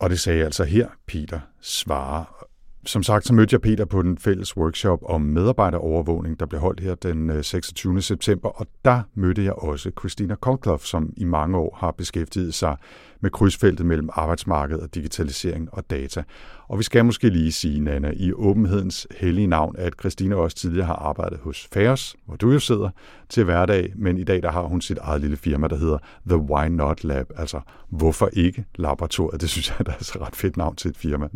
Og 0.00 0.10
det 0.10 0.20
sagde 0.20 0.44
altså 0.44 0.64
her 0.64 0.88
Peter 1.06 1.40
svarer. 1.60 2.49
Som 2.86 3.02
sagt, 3.02 3.26
så 3.26 3.34
mødte 3.34 3.54
jeg 3.54 3.60
Peter 3.60 3.84
på 3.84 4.02
den 4.02 4.18
fælles 4.18 4.56
workshop 4.56 4.98
om 5.02 5.20
medarbejderovervågning, 5.20 6.40
der 6.40 6.46
blev 6.46 6.60
holdt 6.60 6.80
her 6.80 6.94
den 6.94 7.30
øh, 7.30 7.44
26. 7.44 8.02
September, 8.02 8.48
og 8.48 8.66
der 8.84 9.02
mødte 9.14 9.44
jeg 9.44 9.52
også 9.52 9.90
Christina 9.98 10.34
Kolkloff, 10.34 10.84
som 10.84 11.12
i 11.16 11.24
mange 11.24 11.58
år 11.58 11.76
har 11.80 11.90
beskæftiget 11.90 12.54
sig 12.54 12.76
med 13.20 13.30
krydsfeltet 13.30 13.86
mellem 13.86 14.08
arbejdsmarked 14.12 14.78
og 14.78 14.94
digitalisering 14.94 15.68
og 15.72 15.90
data. 15.90 16.22
Og 16.68 16.78
vi 16.78 16.82
skal 16.82 17.04
måske 17.04 17.28
lige 17.28 17.52
sige, 17.52 17.80
Nana, 17.80 18.12
i 18.16 18.32
åbenhedens 18.32 19.06
hellige 19.20 19.46
navn, 19.46 19.74
at 19.78 19.92
Christina 20.00 20.36
også 20.36 20.56
tidligere 20.56 20.86
har 20.86 20.94
arbejdet 20.94 21.38
hos 21.42 21.68
Færs, 21.72 22.16
hvor 22.26 22.36
du 22.36 22.52
jo 22.52 22.58
sidder 22.58 22.90
til 23.28 23.44
hverdag, 23.44 23.92
men 23.96 24.18
i 24.18 24.24
dag 24.24 24.42
der 24.42 24.50
har 24.50 24.62
hun 24.62 24.80
sit 24.80 24.98
eget 24.98 25.20
lille 25.20 25.36
firma, 25.36 25.68
der 25.68 25.76
hedder 25.76 25.98
The 26.28 26.38
Why 26.38 26.68
Not 26.68 27.04
Lab, 27.04 27.26
altså 27.36 27.60
Hvorfor 27.88 28.30
ikke 28.32 28.64
laboratoriet. 28.74 29.40
Det 29.40 29.50
synes 29.50 29.68
jeg 29.70 29.76
er 29.86 29.90
et 29.90 30.20
ret 30.20 30.36
fedt 30.36 30.56
navn 30.56 30.76
til 30.76 30.88
et 30.88 30.96
firma. 30.96 31.28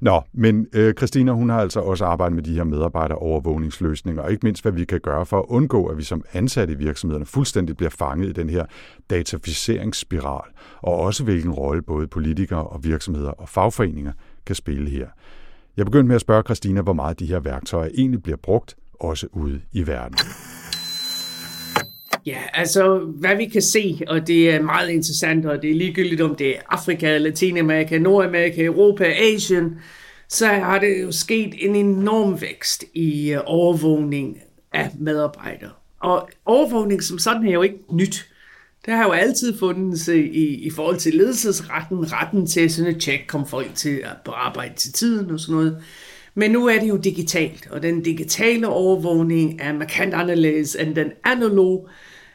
Nå, 0.00 0.22
men 0.32 0.66
øh, 0.72 0.94
Christina, 0.94 1.32
hun 1.32 1.50
har 1.50 1.60
altså 1.60 1.80
også 1.80 2.04
arbejdet 2.04 2.34
med 2.34 2.42
de 2.42 2.54
her 2.54 2.64
medarbejderovervågningsløsninger, 2.64 4.22
og 4.22 4.30
ikke 4.30 4.46
mindst, 4.46 4.62
hvad 4.62 4.72
vi 4.72 4.84
kan 4.84 5.00
gøre 5.00 5.26
for 5.26 5.38
at 5.38 5.44
undgå, 5.48 5.86
at 5.86 5.98
vi 5.98 6.02
som 6.02 6.24
ansatte 6.32 6.72
i 6.72 6.76
virksomhederne 6.76 7.26
fuldstændig 7.26 7.76
bliver 7.76 7.90
fanget 7.90 8.28
i 8.28 8.32
den 8.32 8.50
her 8.50 8.64
dataficeringsspiral, 9.10 10.50
og 10.82 10.94
også 10.94 11.24
hvilken 11.24 11.50
rolle 11.50 11.82
både 11.82 12.06
politikere 12.06 12.66
og 12.66 12.84
virksomheder 12.84 13.30
og 13.30 13.48
fagforeninger 13.48 14.12
kan 14.46 14.54
spille 14.54 14.90
her. 14.90 15.08
Jeg 15.76 15.84
begyndte 15.84 16.08
med 16.08 16.14
at 16.14 16.20
spørge 16.20 16.42
Christina, 16.42 16.82
hvor 16.82 16.92
meget 16.92 17.20
de 17.20 17.26
her 17.26 17.40
værktøjer 17.40 17.90
egentlig 17.94 18.22
bliver 18.22 18.38
brugt, 18.42 18.76
også 19.00 19.26
ude 19.32 19.60
i 19.72 19.86
verden. 19.86 20.16
Ja, 22.26 22.38
altså 22.54 22.98
hvad 22.98 23.36
vi 23.36 23.46
kan 23.46 23.62
se, 23.62 24.00
og 24.08 24.26
det 24.26 24.50
er 24.50 24.62
meget 24.62 24.90
interessant, 24.90 25.46
og 25.46 25.62
det 25.62 25.70
er 25.70 25.74
ligegyldigt 25.74 26.20
om 26.20 26.34
det 26.34 26.56
er 26.56 26.60
Afrika, 26.68 27.18
Latinamerika, 27.18 27.98
Nordamerika, 27.98 28.64
Europa, 28.64 29.04
Asien, 29.04 29.78
så 30.28 30.46
har 30.46 30.78
det 30.78 31.02
jo 31.02 31.12
sket 31.12 31.54
en 31.58 31.76
enorm 31.76 32.40
vækst 32.40 32.84
i 32.94 33.32
øh, 33.32 33.40
overvågning 33.46 34.38
af 34.72 34.90
medarbejdere. 34.98 35.70
Og 36.00 36.28
overvågning 36.44 37.02
som 37.02 37.18
sådan 37.18 37.48
er 37.48 37.52
jo 37.52 37.62
ikke 37.62 37.78
nyt. 37.92 38.28
Det 38.86 38.94
har 38.94 39.04
jo 39.04 39.10
altid 39.10 39.58
fundet 39.58 40.08
i, 40.08 40.66
i 40.66 40.70
forhold 40.70 40.96
til 40.96 41.14
ledelsesretten, 41.14 42.12
retten 42.12 42.46
til 42.46 42.70
sådan 42.70 42.94
et 42.94 43.00
tjek, 43.00 43.20
kom 43.26 43.46
folk 43.46 43.74
til 43.74 43.96
at 44.04 44.32
arbejde 44.34 44.74
til 44.74 44.92
tiden 44.92 45.30
og 45.30 45.40
sådan 45.40 45.54
noget. 45.54 45.82
Men 46.34 46.50
nu 46.50 46.66
er 46.66 46.78
det 46.78 46.88
jo 46.88 46.96
digitalt, 46.96 47.68
og 47.70 47.82
den 47.82 48.02
digitale 48.02 48.68
overvågning 48.68 49.60
er 49.60 49.72
markant 49.72 50.14
anderledes 50.14 50.74
end 50.74 50.94
den 50.94 51.12
analoge, 51.24 51.88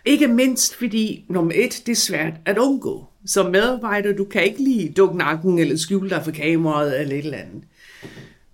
ikke 0.05 0.27
mindst 0.27 0.75
fordi, 0.75 1.25
nummer 1.29 1.51
et, 1.55 1.81
det 1.85 1.91
er 1.91 1.95
svært 1.95 2.33
at 2.45 2.57
undgå. 2.57 3.05
Som 3.25 3.51
medarbejder, 3.51 4.13
du 4.13 4.23
kan 4.23 4.43
ikke 4.43 4.63
lige 4.63 4.93
dukke 4.97 5.17
nakken 5.17 5.59
eller 5.59 5.77
skjule 5.77 6.09
dig 6.09 6.21
for 6.23 6.31
kameraet 6.31 7.01
eller 7.01 7.15
et 7.15 7.25
eller 7.25 7.37
andet. 7.37 7.63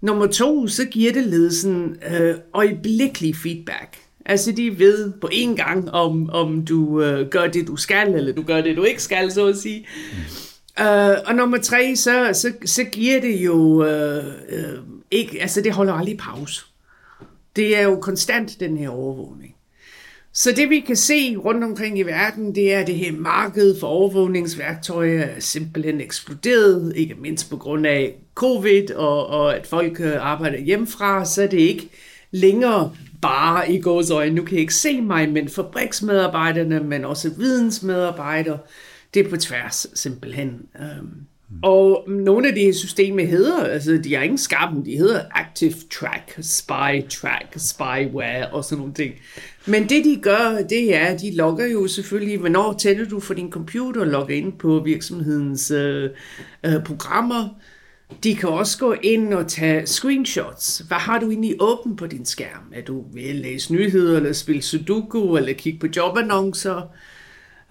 Nummer 0.02 0.28
to, 0.28 0.68
så 0.68 0.86
giver 0.86 1.14
det 1.14 1.28
ledelsen 1.28 1.98
øh, 2.20 2.36
øjeblikkelig 2.54 3.36
feedback. 3.36 3.98
Altså 4.26 4.52
de 4.52 4.80
ved 4.80 5.12
på 5.12 5.30
en 5.32 5.56
gang, 5.56 5.92
om, 5.92 6.30
om 6.30 6.66
du 6.66 7.02
øh, 7.02 7.28
gør 7.30 7.48
det, 7.48 7.68
du 7.68 7.76
skal, 7.76 8.14
eller 8.14 8.34
du 8.34 8.44
gør 8.44 8.62
det, 8.62 8.78
du 8.78 8.84
ikke 8.84 9.04
skal, 9.04 9.32
så 9.32 9.48
at 9.48 9.58
sige. 9.58 9.88
Mm. 10.78 10.84
Øh, 10.84 11.18
og 11.26 11.36
nummer 11.36 11.58
tre, 11.58 11.96
så, 11.96 12.30
så, 12.34 12.54
så 12.66 12.84
giver 12.84 13.22
det 13.22 13.36
jo 13.36 13.86
øh, 13.86 14.26
øh, 14.50 14.80
ikke, 15.12 15.42
altså 15.42 15.62
det 15.62 15.74
holder 15.74 15.94
aldrig 15.94 16.18
pause. 16.18 16.66
Det 17.56 17.78
er 17.78 17.82
jo 17.82 17.96
konstant, 17.96 18.60
den 18.60 18.78
her 18.78 18.90
overvågning. 18.90 19.56
Så 20.38 20.52
det 20.52 20.70
vi 20.70 20.80
kan 20.80 20.96
se 20.96 21.36
rundt 21.38 21.64
omkring 21.64 22.00
i 22.00 22.04
verden, 22.04 22.56
det 22.56 22.74
er, 22.74 22.80
at 22.80 22.88
det 22.88 22.96
her 22.96 23.12
marked 23.12 23.80
for 23.80 23.88
overvågningsværktøjer 23.88 25.24
er 25.24 25.40
simpelthen 25.40 26.02
eksploderet, 26.02 26.94
ikke 26.96 27.16
mindst 27.16 27.50
på 27.50 27.58
grund 27.58 27.88
af 27.88 28.16
covid 28.36 28.94
og, 28.96 29.28
og 29.28 29.56
at 29.56 29.68
folk 29.68 30.00
øh, 30.00 30.26
arbejder 30.26 30.60
hjemmefra, 30.60 31.26
så 31.26 31.44
er 31.44 31.48
det 31.48 31.60
ikke 31.60 31.90
længere 32.32 32.96
bare 33.22 33.72
i 33.72 33.84
øjne. 34.12 34.36
Nu 34.36 34.44
kan 34.44 34.58
I 34.58 34.62
ikke 34.62 34.74
se 34.74 35.02
mig, 35.02 35.30
men 35.30 35.50
fabriksmedarbejderne, 35.50 36.80
men 36.80 37.06
også 37.06 37.30
vidensmedarbejdere, 37.38 38.60
det 39.14 39.26
er 39.26 39.30
på 39.30 39.38
tværs 39.38 39.88
simpelthen. 39.94 40.62
Øhm 40.80 41.14
og 41.64 42.04
nogle 42.08 42.48
af 42.48 42.56
de 42.56 42.62
her 42.62 42.74
systemer 42.74 43.26
hedder, 43.26 43.64
altså 43.64 44.00
de 44.04 44.16
er 44.16 44.22
ingen 44.22 44.38
skarpen, 44.38 44.86
de 44.86 44.98
hedder 44.98 45.22
Active 45.32 45.74
Track, 45.92 46.38
Spy 46.42 47.10
Track, 47.10 47.54
Spyware 47.58 48.48
og 48.48 48.64
sådan 48.64 48.78
nogle 48.78 48.94
ting. 48.94 49.14
Men 49.66 49.90
det 49.90 50.06
de 50.06 50.20
gør, 50.22 50.62
det 50.70 50.96
er, 50.96 51.06
at 51.06 51.22
de 51.22 51.36
logger 51.36 51.68
jo 51.68 51.88
selvfølgelig, 51.88 52.38
hvornår 52.38 52.74
tænder 52.74 53.06
du 53.06 53.20
for 53.20 53.34
din 53.34 53.52
computer 53.52 54.02
og 54.02 54.08
logger 54.08 54.36
ind 54.36 54.54
på 54.54 54.82
virksomhedens 54.86 55.72
øh, 55.72 56.10
øh, 56.66 56.84
programmer. 56.86 57.50
De 58.24 58.36
kan 58.36 58.50
også 58.50 58.78
gå 58.78 58.94
ind 59.04 59.34
og 59.34 59.48
tage 59.48 59.86
screenshots. 59.86 60.84
Hvad 60.88 60.98
har 60.98 61.20
du 61.20 61.30
egentlig 61.30 61.56
åben 61.60 61.96
på 61.96 62.08
din 62.08 62.26
skærm? 62.26 62.72
Er 62.74 62.82
du 62.82 63.06
ved 63.14 63.24
at 63.24 63.36
læse 63.36 63.74
nyheder, 63.74 64.18
eller 64.18 64.34
spille 64.34 64.62
Sudoku, 64.62 65.38
eller 65.38 65.54
kigge 65.54 65.80
på 65.80 65.88
jobannoncer? 65.96 66.82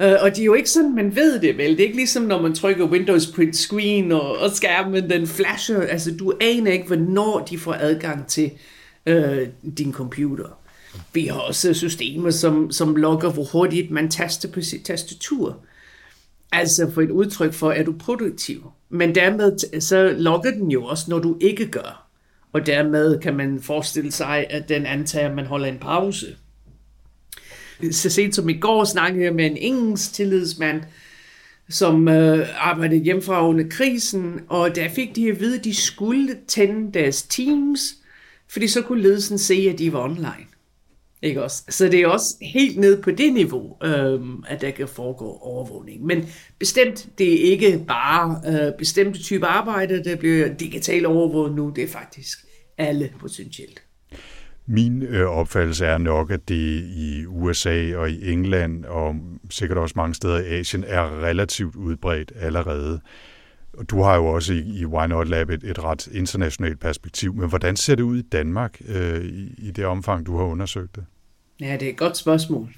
Uh, 0.01 0.13
og 0.21 0.37
de 0.37 0.41
er 0.41 0.45
jo 0.45 0.55
ikke 0.55 0.71
sådan, 0.71 0.95
man 0.95 1.17
ved 1.17 1.41
det 1.41 1.59
vel. 1.59 1.71
Det 1.71 1.81
er 1.81 1.85
ikke 1.85 1.97
ligesom, 1.97 2.23
når 2.23 2.43
man 2.43 2.55
trykker 2.55 2.87
Windows 2.87 3.27
print 3.27 3.57
screen, 3.57 4.13
og, 4.13 4.39
og 4.39 4.51
skærmen 4.51 5.11
den 5.11 5.27
flasher. 5.27 5.81
Altså, 5.81 6.15
du 6.19 6.33
aner 6.41 6.73
ikke, 6.73 6.87
hvornår 6.87 7.47
de 7.51 7.59
får 7.59 7.75
adgang 7.75 8.27
til 8.27 8.51
uh, 9.11 9.39
din 9.79 9.93
computer. 9.93 10.59
Vi 11.13 11.27
har 11.27 11.41
også 11.41 11.75
systemer, 11.75 12.31
som, 12.31 12.71
som 12.71 12.97
logger, 12.97 13.31
hvor 13.31 13.45
hurtigt 13.45 13.91
man 13.91 14.11
taster 14.11 14.49
på 14.49 14.61
sit 14.61 14.85
tastatur. 14.85 15.57
Altså 16.53 16.91
for 16.91 17.03
et 17.03 17.11
udtryk 17.11 17.53
for, 17.53 17.71
er 17.71 17.83
du 17.83 17.95
produktiv. 17.99 18.71
Men 18.89 19.15
dermed 19.15 19.81
så 19.81 20.15
logger 20.19 20.51
den 20.51 20.71
jo 20.71 20.85
også, 20.85 21.05
når 21.09 21.19
du 21.19 21.37
ikke 21.41 21.67
gør. 21.67 22.07
Og 22.53 22.67
dermed 22.67 23.21
kan 23.21 23.37
man 23.37 23.61
forestille 23.61 24.13
sig, 24.13 24.47
at 24.51 24.69
den 24.69 24.87
antager, 24.87 25.29
at 25.29 25.35
man 25.35 25.47
holder 25.47 25.67
en 25.67 25.79
pause. 25.79 26.27
Så 27.91 28.11
sent 28.11 28.35
som 28.35 28.49
i 28.49 28.59
går 28.59 28.85
snakkede 28.85 29.25
jeg 29.25 29.35
med 29.35 29.47
en 29.47 29.57
engelsk 29.57 30.13
tillidsmand, 30.13 30.83
som 31.69 32.09
øh, 32.09 32.49
arbejdede 32.57 33.01
hjemmefra 33.01 33.49
under 33.49 33.65
krisen, 33.71 34.41
og 34.49 34.77
der 34.77 34.89
fik 34.89 35.17
de 35.17 35.29
at 35.29 35.41
vide, 35.41 35.59
at 35.59 35.65
de 35.65 35.75
skulle 35.75 36.37
tænde 36.49 36.99
deres 36.99 37.23
teams, 37.23 37.95
fordi 38.49 38.69
så 38.69 38.83
kunne 38.83 39.03
ledelsen 39.03 39.39
se, 39.39 39.69
at 39.73 39.79
de 39.79 39.93
var 39.93 40.05
online. 40.05 40.47
Ikke 41.23 41.43
også? 41.43 41.63
Så 41.69 41.89
det 41.89 42.01
er 42.01 42.07
også 42.07 42.37
helt 42.43 42.79
ned 42.79 43.03
på 43.03 43.11
det 43.11 43.33
niveau, 43.33 43.77
øh, 43.83 44.21
at 44.49 44.61
der 44.61 44.71
kan 44.71 44.89
foregå 44.89 45.39
overvågning. 45.43 46.05
Men 46.05 46.29
bestemt, 46.59 47.09
det 47.19 47.33
er 47.33 47.51
ikke 47.51 47.85
bare 47.89 48.41
øh, 48.47 48.73
bestemte 48.79 49.23
typer 49.23 49.47
arbejde, 49.47 50.05
der 50.05 50.17
bliver 50.17 50.55
digitalt 50.55 51.07
overvåget 51.07 51.55
nu. 51.55 51.73
Det 51.77 51.85
er 51.85 51.89
faktisk 51.89 52.39
alle 52.79 53.13
potentielt. 53.21 53.86
Min 54.67 55.03
øh, 55.03 55.27
opfattelse 55.27 55.87
er 55.87 55.99
nok, 55.99 56.31
at 56.31 56.49
det 56.49 56.83
i 56.97 57.27
USA 57.27 57.97
og 57.97 58.11
i 58.11 58.33
England 58.33 58.85
og 58.85 59.15
sikkert 59.51 59.79
også 59.79 59.93
mange 59.97 60.15
steder 60.15 60.39
i 60.39 60.59
Asien 60.59 60.85
er 60.87 61.23
relativt 61.23 61.77
udbredt 61.77 62.33
allerede. 62.37 63.01
Og 63.73 63.91
du 63.91 64.03
har 64.03 64.17
jo 64.17 64.27
også 64.27 64.53
i, 64.53 64.79
i 64.79 64.87
Why 64.87 65.07
Not 65.07 65.29
Lab 65.29 65.51
et, 65.51 65.65
et 65.65 65.85
ret 65.85 66.07
internationalt 66.07 66.81
perspektiv, 66.81 67.35
men 67.35 67.49
hvordan 67.49 67.77
ser 67.77 67.95
det 67.95 68.03
ud 68.03 68.19
i 68.19 68.23
Danmark 68.23 68.81
øh, 68.89 69.25
i, 69.25 69.55
i 69.59 69.71
det 69.71 69.85
omfang, 69.85 70.27
du 70.27 70.37
har 70.37 70.45
undersøgt 70.45 70.97
det? 70.97 71.05
Ja, 71.61 71.73
det 71.73 71.83
er 71.83 71.91
et 71.91 71.97
godt 71.97 72.17
spørgsmål. 72.17 72.69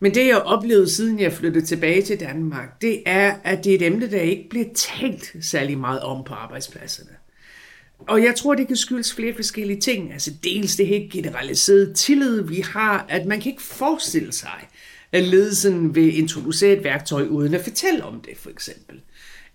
Men 0.00 0.14
det, 0.14 0.26
jeg 0.26 0.34
har 0.34 0.42
oplevet, 0.42 0.90
siden 0.90 1.20
jeg 1.20 1.32
flyttede 1.32 1.64
tilbage 1.64 2.02
til 2.02 2.20
Danmark, 2.20 2.82
det 2.82 3.02
er, 3.06 3.34
at 3.44 3.64
det 3.64 3.70
er 3.70 3.76
et 3.76 3.82
emne, 3.82 4.10
der 4.10 4.20
ikke 4.20 4.46
bliver 4.50 4.66
talt 4.74 5.36
særlig 5.40 5.78
meget 5.78 6.00
om 6.00 6.24
på 6.24 6.34
arbejdspladserne. 6.34 7.10
Og 8.08 8.22
jeg 8.22 8.34
tror, 8.36 8.54
det 8.54 8.66
kan 8.66 8.76
skyldes 8.76 9.14
flere 9.14 9.34
forskellige 9.34 9.80
ting. 9.80 10.12
Altså 10.12 10.30
dels 10.44 10.76
det 10.76 10.86
helt 10.86 11.12
generaliserede 11.12 11.94
tillid, 11.94 12.42
vi 12.42 12.60
har, 12.60 13.06
at 13.08 13.26
man 13.26 13.40
kan 13.40 13.50
ikke 13.50 13.62
forestille 13.62 14.32
sig, 14.32 14.68
at 15.12 15.24
ledelsen 15.24 15.94
vil 15.94 16.18
introducere 16.18 16.76
et 16.76 16.84
værktøj 16.84 17.22
uden 17.22 17.54
at 17.54 17.60
fortælle 17.60 18.04
om 18.04 18.20
det, 18.20 18.36
for 18.36 18.50
eksempel. 18.50 19.00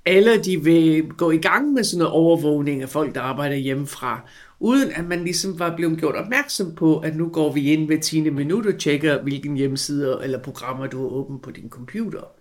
Eller 0.05 0.41
de 0.41 0.63
vil 0.63 1.09
gå 1.17 1.31
i 1.31 1.37
gang 1.37 1.73
med 1.73 1.83
sådan 1.83 1.97
noget 1.97 2.13
overvågning 2.13 2.81
af 2.81 2.89
folk, 2.89 3.15
der 3.15 3.21
arbejder 3.21 3.55
hjemmefra, 3.55 4.29
uden 4.59 4.91
at 4.91 5.05
man 5.05 5.23
ligesom 5.23 5.59
var 5.59 5.75
blevet 5.75 5.99
gjort 5.99 6.15
opmærksom 6.15 6.75
på, 6.75 6.99
at 6.99 7.15
nu 7.15 7.29
går 7.29 7.53
vi 7.53 7.73
ind 7.73 7.87
ved 7.87 7.99
10 7.99 8.29
minut 8.29 8.65
og 8.65 8.79
tjekker, 8.79 9.23
hvilken 9.23 9.57
hjemmesider 9.57 10.17
eller 10.17 10.39
programmer 10.39 10.87
du 10.87 11.01
har 11.01 11.07
åbent 11.07 11.41
på 11.41 11.51
din 11.51 11.69
computer. 11.69 12.36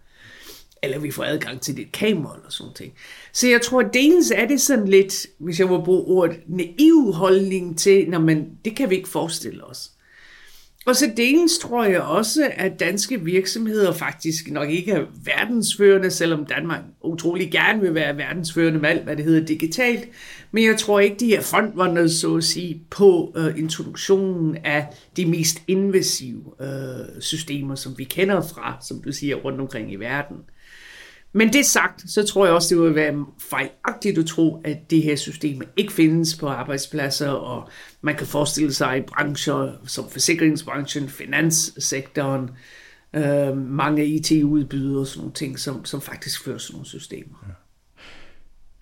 Eller 0.83 0.99
vi 0.99 1.11
får 1.11 1.25
adgang 1.25 1.61
til 1.61 1.77
dit 1.77 1.93
kamera 1.93 2.39
og 2.45 2.53
sådan 2.53 2.73
ting. 2.75 2.93
Så 3.33 3.49
jeg 3.49 3.63
tror, 3.63 3.81
at 3.81 3.95
dels 3.95 4.31
er 4.31 4.47
det 4.47 4.61
sådan 4.61 4.89
lidt, 4.89 5.27
hvis 5.39 5.61
jeg 5.61 5.69
må 5.69 5.85
bruge 5.85 6.05
ordet, 6.05 6.37
naiv 6.47 7.13
holdning 7.13 7.79
til, 7.79 8.11
når 8.11 8.19
man, 8.19 8.51
det 8.65 8.77
kan 8.77 8.91
vi 8.91 8.95
ikke 8.95 9.09
forestille 9.09 9.65
os. 9.65 9.91
Og 10.87 10.97
så 10.97 11.11
dels 11.17 11.59
tror 11.59 11.85
jeg 11.85 12.01
også, 12.01 12.51
at 12.55 12.81
danske 12.81 13.21
virksomheder 13.21 13.93
faktisk 13.93 14.51
nok 14.51 14.71
ikke 14.71 14.93
er 14.93 15.05
verdensførende, 15.25 16.11
selvom 16.11 16.47
Danmark 16.47 16.81
utrolig 17.05 17.51
gerne 17.51 17.81
vil 17.81 17.95
være 17.95 18.17
verdensførende 18.17 18.79
med 18.79 18.89
alt, 18.89 19.05
hvad 19.05 19.17
det 19.17 19.25
hedder 19.25 19.47
digitalt. 19.47 20.09
Men 20.51 20.65
jeg 20.65 20.77
tror 20.79 21.01
ikke, 21.01 21.17
de 21.21 21.35
er 21.35 21.41
frontrunners, 21.41 22.13
så 22.13 22.37
at 22.37 22.45
sige, 22.45 22.83
på 22.91 23.33
øh, 23.37 23.59
introduktionen 23.59 24.57
af 24.65 24.87
de 25.17 25.27
mest 25.27 25.63
invasive 25.67 26.43
øh, 26.61 27.21
systemer, 27.21 27.75
som 27.75 27.99
vi 27.99 28.05
kender 28.05 28.41
fra, 28.41 28.77
som 28.89 29.03
du 29.03 29.13
siger, 29.13 29.37
rundt 29.37 29.61
omkring 29.61 29.93
i 29.93 29.97
verden. 29.97 30.37
Men 31.37 31.53
det 31.53 31.67
sagt, 31.67 32.11
så 32.11 32.27
tror 32.27 32.47
jeg 32.47 32.55
også, 32.55 32.75
det 32.75 32.85
vil 32.85 32.95
være 32.95 33.27
fejlagtigt 33.51 34.19
at 34.19 34.27
tro, 34.27 34.61
at 34.65 34.91
det 34.91 35.03
her 35.03 35.17
system 35.17 35.63
ikke 35.77 35.93
findes 35.93 36.37
på 36.37 36.49
arbejdspladser, 36.49 37.31
og 37.31 37.69
man 38.01 38.17
kan 38.17 38.27
forestille 38.27 38.73
sig 38.73 38.99
i 38.99 39.01
brancher 39.01 39.73
som 39.87 40.09
forsikringsbranchen, 40.11 41.09
finanssektoren, 41.09 42.51
øh, 43.17 43.57
mange 43.57 44.07
IT-udbydere 44.07 45.01
og 45.01 45.07
sådan 45.07 45.21
nogle 45.21 45.35
ting, 45.35 45.59
som, 45.59 45.85
som 45.85 46.01
faktisk 46.01 46.45
fører 46.45 46.59
sådan 46.59 46.75
nogle 46.75 46.87
systemer. 46.87 47.45
Ja. 47.49 47.53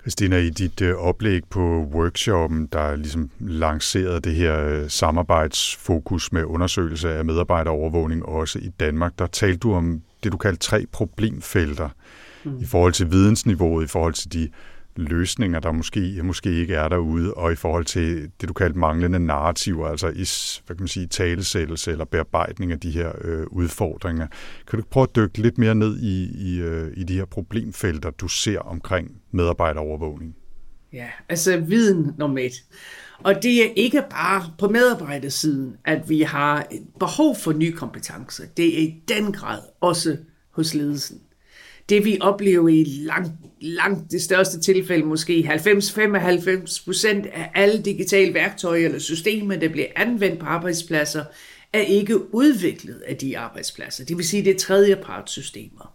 Christina, 0.01 0.37
i 0.37 0.51
dit 0.51 0.81
øh, 0.81 0.95
oplæg 0.95 1.43
på 1.51 1.89
workshoppen, 1.95 2.67
der 2.67 2.97
ligesom 2.97 3.31
lancerede 3.41 4.21
det 4.21 4.35
her 4.35 4.67
øh, 4.67 4.91
samarbejdsfokus 4.91 6.33
med 6.33 6.45
undersøgelse 6.45 7.13
af 7.13 7.25
medarbejderovervågning 7.25 8.27
også 8.27 8.59
i 8.59 8.69
Danmark, 8.69 9.19
der 9.19 9.27
talte 9.27 9.59
du 9.59 9.75
om 9.75 10.03
det, 10.25 10.33
du 10.33 10.37
kaldte 10.37 10.61
tre 10.61 10.87
problemfelter 10.93 11.89
mm. 12.45 12.59
i 12.61 12.65
forhold 12.65 12.93
til 12.93 13.11
vidensniveauet, 13.11 13.85
i 13.85 13.89
forhold 13.89 14.15
til 14.15 14.33
de 14.33 14.49
løsninger, 14.97 15.61
der 15.61 15.73
måske, 15.73 16.21
måske 16.23 16.51
ikke 16.51 16.75
er 16.75 16.89
derude, 16.89 17.35
og 17.35 17.53
i 17.53 17.55
forhold 17.55 17.85
til 17.85 18.31
det, 18.41 18.49
du 18.49 18.53
kaldte 18.53 18.79
manglende 18.79 19.19
narrativer, 19.19 19.89
altså 19.89 20.09
i 20.09 20.27
hvad 20.67 20.77
kan 20.77 20.83
man 20.83 20.89
sige, 20.89 21.07
talesættelse 21.07 21.91
eller 21.91 22.05
bearbejdning 22.05 22.73
af 22.73 22.81
de 22.81 22.91
her 22.91 23.13
øh, 23.21 23.47
udfordringer. 23.47 24.27
Kan 24.69 24.79
du 24.79 24.85
prøve 24.91 25.05
at 25.05 25.17
dykke 25.17 25.39
lidt 25.39 25.59
mere 25.59 25.75
ned 25.75 25.99
i, 25.99 26.25
i, 26.53 26.61
øh, 26.61 26.93
i 26.97 27.05
de 27.05 27.15
her 27.15 27.25
problemfelter, 27.25 28.11
du 28.11 28.29
ser 28.29 28.59
omkring 28.59 29.11
medarbejderovervågning? 29.31 30.37
Ja, 30.93 31.09
altså 31.29 31.61
viden 31.61 32.15
nummer 32.19 32.39
et. 32.39 32.53
Og 33.23 33.43
det 33.43 33.65
er 33.65 33.71
ikke 33.77 34.03
bare 34.11 34.45
på 34.59 34.69
medarbejdersiden, 34.69 35.77
at 35.85 36.09
vi 36.09 36.21
har 36.21 36.67
et 36.71 36.83
behov 37.01 37.37
for 37.37 37.53
nye 37.53 37.73
kompetencer. 37.73 38.45
Det 38.57 38.79
er 38.79 38.83
i 38.83 39.03
den 39.09 39.33
grad 39.33 39.61
også 39.81 40.17
hos 40.51 40.75
ledelsen 40.75 41.21
det 41.89 42.05
vi 42.05 42.19
oplever 42.21 42.69
i 42.69 42.85
langt, 42.85 43.33
langt 43.61 44.11
det 44.11 44.23
største 44.23 44.61
tilfælde, 44.61 45.05
måske 45.05 45.51
90-95 45.53 46.85
procent 46.85 47.27
af 47.27 47.51
alle 47.55 47.83
digitale 47.83 48.35
værktøjer 48.35 48.85
eller 48.85 48.99
systemer, 48.99 49.57
der 49.57 49.69
bliver 49.69 49.87
anvendt 49.97 50.39
på 50.39 50.47
arbejdspladser, 50.47 51.25
er 51.73 51.81
ikke 51.81 52.35
udviklet 52.35 53.03
af 53.07 53.17
de 53.17 53.39
arbejdspladser. 53.39 54.05
Det 54.05 54.17
vil 54.17 54.27
sige, 54.27 54.45
det 54.45 54.55
er 54.55 54.59
tredjepartssystemer. 54.59 55.95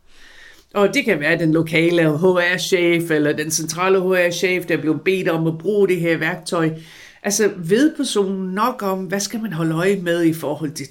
Og 0.74 0.94
det 0.94 1.06
kan 1.06 1.20
være 1.20 1.40
den 1.40 1.54
lokale 1.54 2.18
HR-chef 2.18 3.12
eller 3.12 3.34
den 3.34 3.52
centrale 3.52 4.00
HR-chef, 4.00 4.66
der 4.66 4.78
bliver 4.78 4.98
bedt 4.98 5.30
om 5.30 5.48
at 5.48 5.58
bruge 5.58 5.88
det 5.88 6.00
her 6.00 6.18
værktøj. 6.18 6.70
Altså 7.24 7.52
ved 7.58 7.96
personen 7.96 8.54
nok 8.54 8.84
om, 8.84 9.00
hvad 9.04 9.20
skal 9.20 9.42
man 9.42 9.54
holde 9.54 9.76
øje 9.76 9.96
med 9.96 10.26
i 10.26 10.34
forhold 10.34 10.72
til 10.72 10.88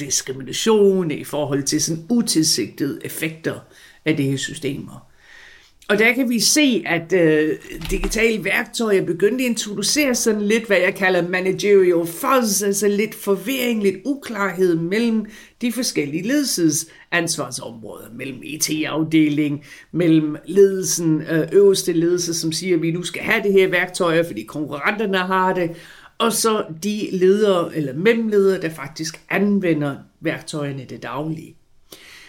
diskrimination, 0.00 1.10
i 1.10 1.24
forhold 1.24 1.62
til 1.62 1.82
sådan 1.82 2.04
utilsigtede 2.10 2.98
effekter 3.04 3.60
af 4.04 4.16
det 4.16 4.24
her 4.24 4.36
systemer. 4.36 5.08
Og 5.88 5.98
der 5.98 6.12
kan 6.12 6.30
vi 6.30 6.40
se, 6.40 6.82
at 6.86 7.12
øh, 7.12 7.56
digitale 7.90 8.44
værktøjer 8.44 9.04
begyndte 9.04 9.44
at 9.44 9.50
introducere 9.50 10.14
sådan 10.14 10.42
lidt, 10.42 10.66
hvad 10.66 10.76
jeg 10.76 10.94
kalder 10.94 11.28
managerial 11.28 12.06
fuzz, 12.06 12.62
altså 12.62 12.88
lidt 12.88 13.14
forvirring, 13.14 13.82
lidt 13.82 13.96
uklarhed 14.04 14.76
mellem 14.76 15.26
de 15.60 15.72
forskellige 15.72 16.28
ledelses 16.28 16.86
ansvarsområder, 17.10 18.06
mellem 18.12 18.42
e 18.42 18.46
IT-afdeling, 18.46 19.64
mellem 19.92 20.36
ledelsen, 20.46 21.22
øh, 21.22 21.48
øverste 21.52 21.92
ledelse, 21.92 22.34
som 22.34 22.52
siger, 22.52 22.76
at 22.76 22.82
vi 22.82 22.90
nu 22.90 23.02
skal 23.02 23.22
have 23.22 23.42
det 23.42 23.52
her 23.52 23.68
værktøj, 23.68 24.26
fordi 24.26 24.42
konkurrenterne 24.42 25.18
har 25.18 25.54
det, 25.54 25.70
og 26.18 26.32
så 26.32 26.64
de 26.82 27.08
ledere 27.12 27.76
eller 27.76 27.94
mellemledere, 27.94 28.60
der 28.62 28.70
faktisk 28.70 29.20
anvender 29.30 29.96
værktøjerne 30.20 30.84
det 30.84 31.02
daglige. 31.02 31.56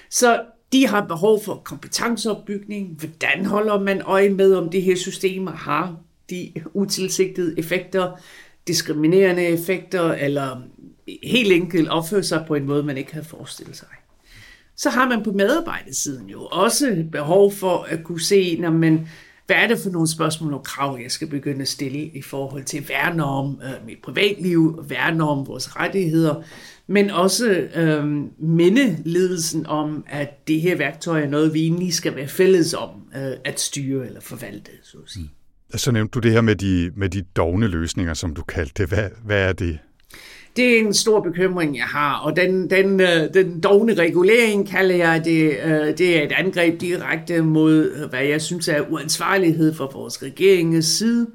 Så 0.10 0.42
de 0.72 0.88
har 0.88 1.06
behov 1.06 1.44
for 1.44 1.56
kompetenceopbygning. 1.56 3.00
Hvordan 3.00 3.46
holder 3.46 3.80
man 3.80 4.02
øje 4.02 4.30
med, 4.30 4.56
om 4.56 4.70
det 4.70 4.82
her 4.82 4.96
systemer 4.96 5.52
har 5.52 5.96
de 6.30 6.52
utilsigtede 6.74 7.60
effekter, 7.60 8.12
diskriminerende 8.68 9.44
effekter, 9.46 10.12
eller 10.14 10.62
helt 11.24 11.52
enkelt 11.52 11.90
opfører 11.90 12.22
sig 12.22 12.44
på 12.48 12.56
en 12.56 12.66
måde, 12.66 12.84
man 12.84 12.98
ikke 12.98 13.14
havde 13.14 13.26
forestillet 13.26 13.78
sig. 13.78 13.88
Så 14.80 14.90
har 14.90 15.10
man 15.10 15.24
på 15.24 15.32
medarbejdersiden 15.32 16.30
jo 16.30 16.46
også 16.46 17.06
behov 17.12 17.54
for 17.54 17.84
at 17.90 18.04
kunne 18.04 18.22
se, 18.22 18.58
når 18.60 18.72
man, 18.72 19.08
hvad 19.46 19.56
er 19.56 19.68
det 19.68 19.80
for 19.80 19.90
nogle 19.90 20.08
spørgsmål 20.08 20.54
og 20.54 20.64
krav, 20.64 21.00
jeg 21.04 21.12
skal 21.12 21.28
begynde 21.28 21.62
at 21.62 21.68
stille 21.68 22.00
i 22.00 22.22
forhold 22.22 22.64
til 22.64 22.78
at 22.78 22.90
værne 22.90 23.24
om 23.24 23.62
øh, 23.64 23.88
mit 23.88 23.98
privatliv, 24.04 24.86
værne 24.90 25.30
om 25.30 25.48
vores 25.48 25.76
rettigheder, 25.76 26.44
men 26.88 27.10
også 27.10 27.50
øh, 27.76 28.06
minde 28.38 28.98
ledelsen 29.06 29.66
om, 29.66 30.04
at 30.08 30.48
det 30.48 30.62
her 30.62 30.78
værktøj 30.78 31.22
er 31.22 31.30
noget, 31.30 31.54
vi 31.54 31.62
egentlig 31.62 31.94
skal 31.94 32.16
være 32.16 32.28
fælles 32.28 32.74
om 32.74 32.90
øh, 33.16 33.32
at 33.46 33.60
styre 33.60 34.06
eller 34.06 34.22
forvalte, 34.22 34.72
så 34.84 34.98
at 34.98 35.10
sige. 35.12 35.30
Mm. 35.72 35.78
Så 35.78 35.92
nævnte 35.92 36.12
du 36.12 36.20
det 36.20 36.32
her 36.32 36.42
med 36.42 36.56
de, 36.56 36.92
med 36.96 37.10
de 37.10 37.22
dogne 37.22 37.68
løsninger, 37.68 38.14
som 38.14 38.36
du 38.36 38.42
kaldte 38.42 38.84
det. 38.84 38.90
Hvad, 38.90 39.10
hvad 39.26 39.50
er 39.50 39.54
det? 39.54 39.80
Det 40.56 40.76
er 40.76 40.80
en 40.80 40.94
stor 40.94 41.22
bekymring, 41.22 41.78
jeg 41.78 41.86
har, 41.86 42.20
og 42.20 42.36
den, 42.36 42.70
den, 42.70 43.02
øh, 43.02 43.34
den 43.34 43.60
dogne 43.60 43.94
regulering 43.94 44.68
kalder 44.70 44.96
jeg 44.96 45.26
det. 45.26 45.58
Øh, 45.66 45.98
det 45.98 46.18
er 46.18 46.24
et 46.24 46.32
angreb 46.32 46.82
direkte 46.82 47.42
mod, 47.42 48.10
hvad 48.10 48.24
jeg 48.24 48.42
synes 48.42 48.68
er 48.68 48.82
uansvarlighed 48.92 49.74
fra 49.74 49.90
vores 49.94 50.24
regeringens 50.24 50.86
side. 50.86 51.28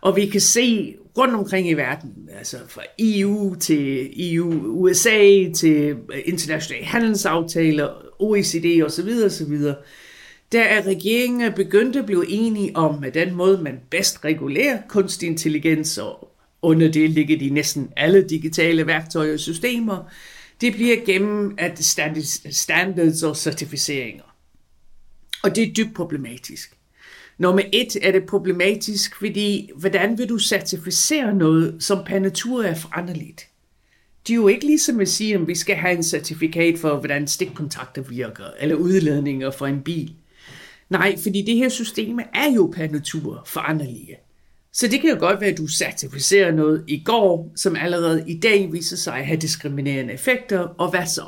Og 0.00 0.16
vi 0.16 0.26
kan 0.26 0.40
se 0.40 0.96
rundt 1.18 1.34
omkring 1.34 1.68
i 1.68 1.74
verden, 1.74 2.10
altså 2.38 2.56
fra 2.68 2.82
EU 2.98 3.54
til 3.54 4.10
EU, 4.16 4.52
USA 4.64 5.50
til 5.56 5.96
internationale 6.24 6.86
handelsaftaler, 6.86 7.88
OECD 8.18 8.82
osv. 8.84 9.08
osv., 9.24 9.58
der 10.52 10.62
er 10.62 10.86
regeringen 10.86 11.52
begyndt 11.52 11.96
at 11.96 12.06
blive 12.06 12.30
enige 12.30 12.76
om, 12.76 13.04
at 13.04 13.14
den 13.14 13.34
måde, 13.34 13.62
man 13.62 13.80
bedst 13.90 14.24
regulerer 14.24 14.78
kunstig 14.88 15.28
intelligens, 15.28 15.98
og 15.98 16.29
under 16.62 16.90
det 16.90 17.10
ligger 17.10 17.38
de 17.38 17.50
næsten 17.50 17.92
alle 17.96 18.28
digitale 18.28 18.86
værktøjer 18.86 19.32
og 19.32 19.40
systemer, 19.40 20.04
det 20.60 20.72
bliver 20.72 20.96
gennem 21.06 21.54
at 21.58 21.84
standards 22.50 23.22
og 23.22 23.36
certificeringer. 23.36 24.24
Og 25.42 25.56
det 25.56 25.68
er 25.68 25.72
dybt 25.72 25.94
problematisk. 25.94 26.76
Nummer 27.38 27.62
et 27.72 27.96
er 28.02 28.12
det 28.12 28.26
problematisk, 28.26 29.16
fordi 29.18 29.70
hvordan 29.76 30.18
vil 30.18 30.28
du 30.28 30.38
certificere 30.38 31.34
noget, 31.34 31.82
som 31.82 32.04
per 32.06 32.18
natur 32.18 32.62
er 32.62 32.74
foranderligt? 32.74 33.46
Det 34.26 34.32
er 34.32 34.36
jo 34.36 34.48
ikke 34.48 34.66
ligesom 34.66 35.00
at 35.00 35.08
sige, 35.08 35.34
at 35.34 35.48
vi 35.48 35.54
skal 35.54 35.76
have 35.76 35.96
en 35.96 36.02
certifikat 36.02 36.78
for, 36.78 36.96
hvordan 36.96 37.26
stikkontakter 37.26 38.02
virker, 38.02 38.44
eller 38.60 38.76
udledninger 38.76 39.50
for 39.50 39.66
en 39.66 39.80
bil. 39.82 40.14
Nej, 40.90 41.16
fordi 41.22 41.42
det 41.42 41.56
her 41.56 41.68
system 41.68 42.18
er 42.34 42.52
jo 42.54 42.72
per 42.76 42.88
natur 42.88 43.42
foranderlige. 43.46 44.16
Så 44.72 44.88
det 44.88 45.00
kan 45.00 45.10
jo 45.10 45.16
godt 45.18 45.40
være, 45.40 45.50
at 45.50 45.58
du 45.58 45.66
certificerer 45.66 46.52
noget 46.52 46.84
i 46.88 47.02
går, 47.04 47.52
som 47.56 47.76
allerede 47.76 48.24
i 48.26 48.40
dag 48.40 48.72
viser 48.72 48.96
sig 48.96 49.14
at 49.14 49.26
have 49.26 49.40
diskriminerende 49.40 50.12
effekter, 50.12 50.58
og 50.58 50.90
hvad 50.90 51.06
så? 51.06 51.24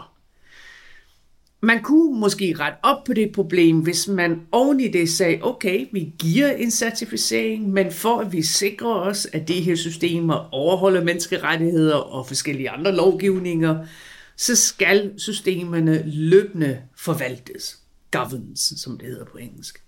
Man 1.64 1.83
kunne 1.83 2.20
måske 2.20 2.55
ret 2.59 2.74
op 2.83 3.05
på 3.05 3.12
det 3.12 3.33
problem, 3.33 3.78
hvis 3.78 4.09
man 4.09 4.40
oven 4.52 4.81
i 4.81 4.88
det 4.88 5.11
sagde, 5.11 5.38
okay, 5.42 5.87
vi 5.92 6.12
giver 6.18 6.52
en 6.52 6.70
certificering, 6.70 7.70
men 7.70 7.92
for 7.92 8.20
at 8.20 8.33
vi 8.33 8.42
sikrer 8.42 8.94
os, 8.94 9.26
at 9.33 9.48
de 9.48 9.61
her 9.61 9.76
systemer 9.76 10.55
overholder 10.55 11.05
menneskerettigheder 11.05 11.96
og 11.96 12.26
forskellige 12.26 12.70
andre 12.70 12.94
lovgivninger, 12.96 13.87
så 14.37 14.57
skal 14.57 15.12
systemerne 15.16 16.02
løbende 16.07 16.78
forvaltes. 16.96 17.78
Governance, 18.11 18.78
som 18.78 18.98
det 18.98 19.09
hedder 19.09 19.24
på 19.24 19.38
engelsk. 19.38 19.83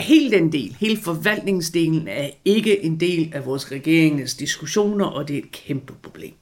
Hele 0.00 0.30
den 0.30 0.52
del, 0.52 0.76
hele 0.80 0.96
forvaltningsdelen 0.96 2.08
er 2.08 2.30
ikke 2.44 2.84
en 2.84 3.00
del 3.00 3.30
af 3.34 3.46
vores 3.46 3.72
regeringens 3.72 4.34
diskussioner, 4.34 5.04
og 5.04 5.28
det 5.28 5.34
er 5.34 5.38
et 5.38 5.52
kæmpe 5.52 5.92
problem. 6.02 6.34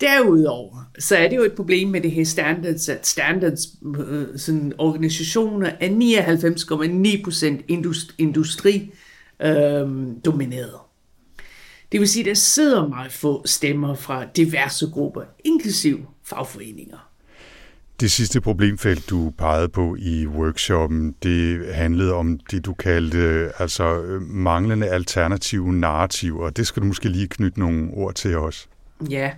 Derudover, 0.00 0.90
så 0.98 1.16
er 1.16 1.28
det 1.28 1.36
jo 1.36 1.42
et 1.42 1.52
problem 1.52 1.88
med 1.88 2.00
det 2.00 2.10
her 2.10 2.24
standards, 2.24 2.88
at 2.88 3.06
standards 3.06 3.66
øh, 4.08 4.38
sådan 4.38 4.72
organisationer 4.78 5.70
er 5.80 5.88
99,9% 7.58 7.64
industri, 7.68 8.14
industri 8.18 8.90
øh, 9.42 9.88
domineret. 10.24 10.74
Det 11.92 12.00
vil 12.00 12.08
sige, 12.08 12.22
at 12.22 12.26
der 12.26 12.34
sidder 12.34 12.88
meget 12.88 13.12
få 13.12 13.46
stemmer 13.46 13.94
fra 13.94 14.24
diverse 14.24 14.90
grupper, 14.90 15.22
inklusiv 15.44 16.06
fagforeninger. 16.22 17.13
Det 18.00 18.10
sidste 18.10 18.40
problemfelt, 18.40 19.10
du 19.10 19.32
pegede 19.38 19.68
på 19.68 19.96
i 19.98 20.26
workshoppen, 20.26 21.14
det 21.22 21.74
handlede 21.74 22.12
om 22.12 22.38
det, 22.50 22.64
du 22.64 22.74
kaldte 22.74 23.18
øh, 23.18 23.50
altså 23.58 24.02
øh, 24.02 24.22
manglende 24.22 24.88
alternative 24.88 25.72
narrativer. 25.72 26.50
Det 26.50 26.66
skal 26.66 26.82
du 26.82 26.86
måske 26.86 27.08
lige 27.08 27.28
knytte 27.28 27.60
nogle 27.60 27.90
ord 27.92 28.14
til 28.14 28.38
os. 28.38 28.68
Ja, 29.10 29.30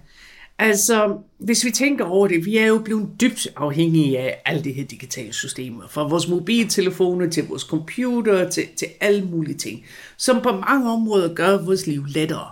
altså 0.58 1.18
hvis 1.38 1.64
vi 1.64 1.70
tænker 1.70 2.04
over 2.04 2.28
det, 2.28 2.44
vi 2.44 2.56
er 2.56 2.66
jo 2.66 2.78
blevet 2.84 3.08
dybt 3.20 3.48
afhængige 3.56 4.18
af 4.18 4.42
alle 4.44 4.64
de 4.64 4.72
her 4.72 4.84
digitale 4.84 5.32
systemer. 5.32 5.82
Fra 5.90 6.08
vores 6.08 6.28
mobiltelefoner 6.28 7.30
til 7.30 7.48
vores 7.48 7.62
computer 7.62 8.50
til, 8.50 8.64
til 8.76 8.88
alle 9.00 9.24
mulige 9.24 9.56
ting, 9.56 9.84
som 10.16 10.40
på 10.42 10.52
mange 10.52 10.90
områder 10.90 11.34
gør 11.34 11.64
vores 11.64 11.86
liv 11.86 12.04
lettere. 12.08 12.50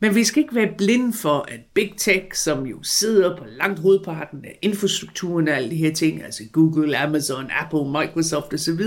Men 0.00 0.14
vi 0.14 0.24
skal 0.24 0.42
ikke 0.42 0.54
være 0.54 0.74
blinde 0.78 1.12
for, 1.12 1.46
at 1.48 1.60
Big 1.74 1.94
Tech, 1.96 2.24
som 2.34 2.66
jo 2.66 2.82
sidder 2.82 3.36
på 3.36 3.44
langt 3.58 3.80
hovedparten 3.80 4.44
af 4.44 4.58
infrastrukturen 4.62 5.48
og 5.48 5.56
alle 5.56 5.70
de 5.70 5.76
her 5.76 5.92
ting, 5.92 6.24
altså 6.24 6.42
Google, 6.52 6.98
Amazon, 6.98 7.50
Apple, 7.50 7.90
Microsoft 8.00 8.54
osv., 8.54 8.80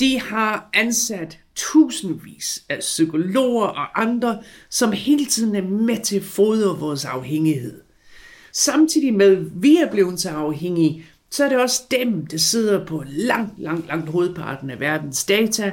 de 0.00 0.20
har 0.20 0.70
ansat 0.72 1.38
tusindvis 1.54 2.64
af 2.68 2.78
psykologer 2.78 3.66
og 3.66 4.02
andre, 4.02 4.42
som 4.70 4.92
hele 4.92 5.26
tiden 5.26 5.54
er 5.54 5.62
med 5.62 6.04
til 6.04 6.16
at 6.16 6.24
fodre 6.24 6.78
vores 6.78 7.04
afhængighed. 7.04 7.80
Samtidig 8.52 9.14
med, 9.14 9.36
at 9.36 9.62
vi 9.62 9.76
er 9.76 9.90
blevet 9.90 10.20
så 10.20 10.30
afhængige, 10.30 11.04
så 11.30 11.44
er 11.44 11.48
det 11.48 11.58
også 11.58 11.82
dem, 11.90 12.26
der 12.26 12.38
sidder 12.38 12.86
på 12.86 13.04
langt, 13.06 13.58
langt, 13.58 13.86
langt 13.86 14.10
hovedparten 14.10 14.70
af 14.70 14.80
verdens 14.80 15.24
data, 15.24 15.72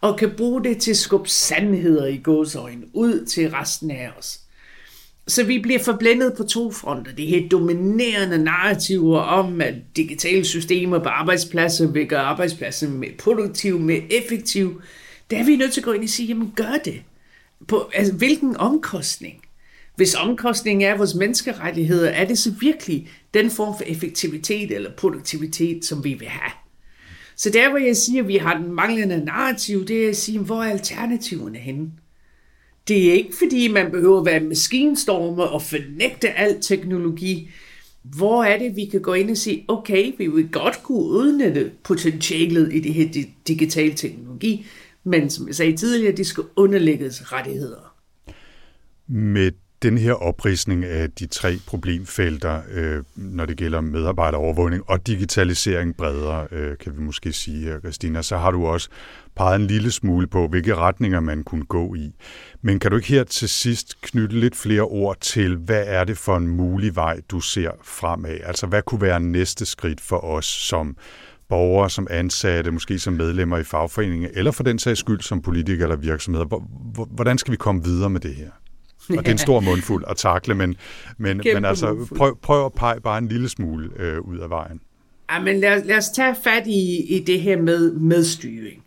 og 0.00 0.18
kan 0.18 0.30
bruge 0.36 0.64
det 0.64 0.78
til 0.78 0.90
at 0.90 0.96
skubbe 0.96 1.28
sandheder 1.28 2.06
i 2.06 2.16
gåsøjne 2.16 2.82
ud 2.92 3.24
til 3.24 3.50
resten 3.50 3.90
af 3.90 4.10
os. 4.18 4.40
Så 5.28 5.44
vi 5.44 5.58
bliver 5.58 5.78
forblændet 5.78 6.34
på 6.36 6.44
to 6.44 6.72
fronter. 6.72 7.12
Det 7.12 7.26
her 7.26 7.48
dominerende 7.48 8.38
narrativer 8.38 9.20
om, 9.20 9.60
at 9.60 9.74
digitale 9.96 10.44
systemer 10.44 10.98
på 10.98 11.08
arbejdspladser 11.08 11.86
vil 11.86 12.06
gøre 12.06 12.20
arbejdspladsen 12.20 12.98
mere 12.98 13.12
produktiv, 13.18 13.78
mere 13.78 14.02
effektiv. 14.12 14.82
Der 15.30 15.38
er 15.38 15.44
vi 15.44 15.56
nødt 15.56 15.72
til 15.72 15.80
at 15.80 15.84
gå 15.84 15.92
ind 15.92 16.02
og 16.02 16.08
sige, 16.08 16.26
jamen 16.26 16.52
gør 16.56 16.78
det. 16.84 17.02
På, 17.68 17.90
altså, 17.94 18.12
hvilken 18.12 18.56
omkostning? 18.56 19.34
Hvis 19.96 20.14
omkostningen 20.14 20.88
er 20.88 20.96
vores 20.96 21.14
menneskerettigheder, 21.14 22.10
er 22.10 22.24
det 22.24 22.38
så 22.38 22.52
virkelig 22.60 23.08
den 23.34 23.50
form 23.50 23.76
for 23.76 23.84
effektivitet 23.84 24.70
eller 24.70 24.90
produktivitet, 24.96 25.84
som 25.84 26.04
vi 26.04 26.14
vil 26.14 26.28
have? 26.28 26.65
Så 27.36 27.50
der, 27.50 27.68
hvor 27.68 27.78
jeg 27.78 27.96
siger, 27.96 28.22
at 28.22 28.28
vi 28.28 28.36
har 28.36 28.58
den 28.58 28.72
manglende 28.72 29.24
narrativ, 29.24 29.84
det 29.84 30.04
er 30.04 30.08
at 30.08 30.16
sige, 30.16 30.38
hvor 30.38 30.62
er 30.62 30.70
alternativerne 30.70 31.58
henne? 31.58 31.90
Det 32.88 33.08
er 33.08 33.12
ikke, 33.12 33.36
fordi 33.38 33.68
man 33.68 33.90
behøver 33.90 34.20
at 34.20 34.26
være 34.26 34.40
maskinstormer 34.40 35.44
og 35.44 35.62
fornægte 35.62 36.30
al 36.30 36.60
teknologi. 36.60 37.50
Hvor 38.02 38.44
er 38.44 38.58
det, 38.58 38.76
vi 38.76 38.84
kan 38.84 39.00
gå 39.00 39.12
ind 39.12 39.30
og 39.30 39.36
sige, 39.36 39.64
okay, 39.68 40.12
vi 40.18 40.26
vil 40.26 40.48
godt 40.48 40.82
kunne 40.82 41.04
udnytte 41.04 41.70
potentialet 41.84 42.74
i 42.74 42.80
det 42.80 42.94
her 42.94 43.24
digitale 43.48 43.94
teknologi, 43.94 44.66
men 45.04 45.30
som 45.30 45.46
jeg 45.46 45.54
sagde 45.54 45.76
tidligere, 45.76 46.16
det 46.16 46.26
skal 46.26 46.44
underlægges 46.56 47.32
rettigheder. 47.32 47.94
Med 49.08 49.52
den 49.86 49.98
her 49.98 50.12
oprisning 50.12 50.84
af 50.84 51.10
de 51.10 51.26
tre 51.26 51.58
problemfelter, 51.66 52.62
øh, 52.72 53.02
når 53.16 53.46
det 53.46 53.56
gælder 53.56 53.80
medarbejderovervågning 53.80 54.82
og 54.86 55.06
digitalisering 55.06 55.96
bredere, 55.96 56.46
øh, 56.50 56.78
kan 56.78 56.96
vi 56.96 57.00
måske 57.00 57.32
sige, 57.32 57.80
Christina, 57.80 58.22
så 58.22 58.36
har 58.36 58.50
du 58.50 58.66
også 58.66 58.88
peget 59.36 59.60
en 59.60 59.66
lille 59.66 59.90
smule 59.90 60.26
på, 60.26 60.48
hvilke 60.48 60.74
retninger 60.74 61.20
man 61.20 61.44
kunne 61.44 61.64
gå 61.64 61.94
i. 61.94 62.12
Men 62.62 62.78
kan 62.78 62.90
du 62.90 62.96
ikke 62.96 63.08
her 63.08 63.24
til 63.24 63.48
sidst 63.48 64.00
knytte 64.00 64.40
lidt 64.40 64.56
flere 64.56 64.82
ord 64.82 65.16
til, 65.20 65.56
hvad 65.56 65.84
er 65.86 66.04
det 66.04 66.18
for 66.18 66.36
en 66.36 66.48
mulig 66.48 66.96
vej, 66.96 67.20
du 67.30 67.40
ser 67.40 67.70
fremad? 67.84 68.38
Altså, 68.44 68.66
hvad 68.66 68.82
kunne 68.82 69.00
være 69.00 69.20
næste 69.20 69.66
skridt 69.66 70.00
for 70.00 70.24
os 70.24 70.46
som 70.46 70.96
borgere, 71.48 71.90
som 71.90 72.06
ansatte, 72.10 72.70
måske 72.70 72.98
som 72.98 73.14
medlemmer 73.14 73.58
i 73.58 73.64
fagforeninger, 73.64 74.28
eller 74.34 74.50
for 74.50 74.62
den 74.62 74.78
sags 74.78 75.00
skyld 75.00 75.20
som 75.20 75.42
politikere 75.42 75.82
eller 75.82 75.96
virksomheder? 75.96 76.44
Hvordan 77.14 77.38
skal 77.38 77.52
vi 77.52 77.56
komme 77.56 77.84
videre 77.84 78.10
med 78.10 78.20
det 78.20 78.34
her? 78.34 78.50
Og 79.10 79.16
det 79.16 79.28
er 79.28 79.32
en 79.32 79.38
stor 79.38 79.60
mundfuld 79.60 80.04
at 80.08 80.16
takle, 80.16 80.54
men, 80.54 80.76
men, 81.18 81.40
men 81.54 81.64
altså, 81.64 82.06
prøv, 82.16 82.38
prøv 82.42 82.66
at 82.66 82.72
pege 82.72 83.00
bare 83.00 83.18
en 83.18 83.28
lille 83.28 83.48
smule 83.48 83.90
øh, 83.98 84.20
ud 84.20 84.38
af 84.38 84.50
vejen. 84.50 84.80
Ja, 85.32 85.40
men 85.40 85.60
lad, 85.60 85.84
lad 85.84 85.96
os 85.96 86.08
tage 86.08 86.36
fat 86.44 86.66
i, 86.66 87.16
i 87.16 87.24
det 87.24 87.40
her 87.40 87.62
med 87.62 87.92
medstyring. 87.92 88.82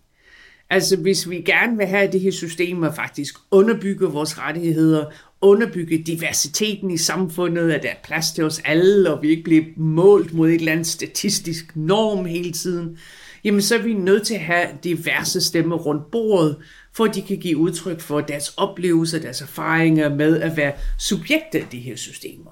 Altså 0.70 0.98
hvis 0.98 1.30
vi 1.30 1.42
gerne 1.42 1.78
vil 1.78 1.86
have 1.86 2.12
det 2.12 2.22
her 2.22 2.32
system 2.32 2.84
og 2.84 2.96
faktisk 2.96 3.36
underbygge 3.52 4.06
vores 4.06 4.40
rettigheder, 4.40 5.06
underbygge 5.42 6.04
diversiteten 6.04 6.92
i 6.92 6.98
samfundet, 6.98 7.72
at 7.72 7.84
der 7.84 7.90
er 7.90 7.96
plads 8.04 8.32
til 8.32 8.44
os 8.44 8.62
alle, 8.66 9.14
og 9.14 9.22
vi 9.22 9.30
ikke 9.30 9.44
bliver 9.44 9.64
målt 9.78 10.34
mod 10.34 10.50
et 10.50 10.56
eller 10.56 10.72
andet 10.72 10.88
statistisk 10.88 11.76
norm 11.76 12.26
hele 12.26 12.52
tiden, 12.52 12.98
jamen 13.44 13.62
så 13.62 13.76
er 13.76 13.82
vi 13.82 13.94
nødt 13.94 14.28
til 14.28 14.34
at 14.34 14.40
have 14.40 14.68
diverse 14.84 15.42
stemmer 15.42 15.76
rundt 15.76 16.12
bordet, 16.12 16.58
for 17.00 17.06
at 17.06 17.16
de 17.16 17.22
kan 17.22 17.38
give 17.38 17.58
udtryk 17.58 18.02
for 18.02 18.22
deres 18.22 18.54
oplevelser, 18.58 19.20
deres 19.20 19.42
erfaringer 19.42 20.16
med 20.16 20.42
at 20.42 20.58
være 20.58 20.72
subjekter 20.98 21.60
af 21.60 21.66
de 21.72 21.80
her 21.80 21.96
systemer. 21.96 22.52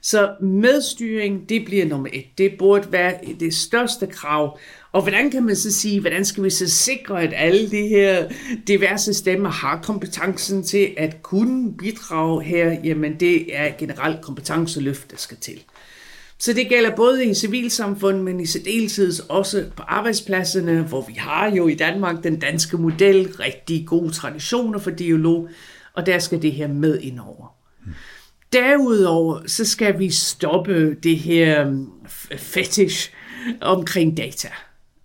Så 0.00 0.34
medstyring, 0.40 1.48
det 1.48 1.64
bliver 1.64 1.86
nummer 1.86 2.08
et. 2.12 2.24
Det 2.38 2.52
burde 2.58 2.92
være 2.92 3.14
det 3.40 3.54
største 3.54 4.06
krav. 4.06 4.58
Og 4.92 5.02
hvordan 5.02 5.30
kan 5.30 5.42
man 5.42 5.56
så 5.56 5.72
sige, 5.72 6.00
hvordan 6.00 6.24
skal 6.24 6.44
vi 6.44 6.50
så 6.50 6.68
sikre, 6.68 7.22
at 7.22 7.32
alle 7.36 7.70
de 7.70 7.88
her 7.88 8.28
diverse 8.66 9.14
stemmer 9.14 9.50
har 9.50 9.80
kompetencen 9.82 10.62
til 10.62 10.94
at 10.96 11.22
kunne 11.22 11.76
bidrage 11.76 12.42
her? 12.42 12.76
Jamen 12.84 13.20
det 13.20 13.56
er 13.56 13.70
generelt 13.78 14.20
kompetenceløft, 14.20 15.10
der 15.10 15.16
skal 15.16 15.36
til. 15.36 15.64
Så 16.42 16.52
det 16.52 16.68
gælder 16.68 16.96
både 16.96 17.26
i 17.26 17.34
civilsamfundet, 17.34 18.24
men 18.24 18.40
i 18.40 18.46
særdeleshed 18.46 19.12
også 19.28 19.64
på 19.76 19.82
arbejdspladserne, 19.82 20.82
hvor 20.82 21.06
vi 21.06 21.12
har 21.12 21.50
jo 21.50 21.68
i 21.68 21.74
Danmark 21.74 22.24
den 22.24 22.38
danske 22.38 22.76
model, 22.76 23.28
rigtig 23.28 23.86
gode 23.86 24.10
traditioner 24.10 24.78
for 24.78 24.90
dialog, 24.90 25.48
og 25.94 26.06
der 26.06 26.18
skal 26.18 26.42
det 26.42 26.52
her 26.52 26.68
med 26.68 26.98
indover. 27.00 27.54
Derudover 28.52 29.40
så 29.46 29.64
skal 29.64 29.98
vi 29.98 30.10
stoppe 30.10 30.94
det 30.94 31.18
her 31.18 31.70
mm, 31.70 31.86
fetish 32.36 33.12
omkring 33.60 34.16
data. 34.16 34.48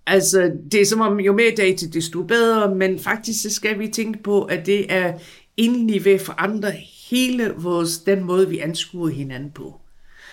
Altså, 0.05 0.51
det 0.71 0.81
er 0.81 0.85
som 0.85 1.01
om, 1.01 1.19
jo 1.19 1.33
mere 1.33 1.51
data, 1.57 1.85
desto 1.93 2.23
bedre, 2.23 2.75
men 2.75 2.99
faktisk 2.99 3.41
så 3.41 3.49
skal 3.49 3.79
vi 3.79 3.87
tænke 3.87 4.23
på, 4.23 4.43
at 4.43 4.65
det 4.65 4.93
er 4.93 5.13
endelig 5.57 6.05
ved 6.05 6.13
at 6.13 6.21
forandre 6.21 6.71
hele 7.09 7.53
vores, 7.57 7.97
den 7.97 8.23
måde, 8.23 8.49
vi 8.49 8.59
anskuer 8.59 9.09
hinanden 9.09 9.51
på 9.51 9.81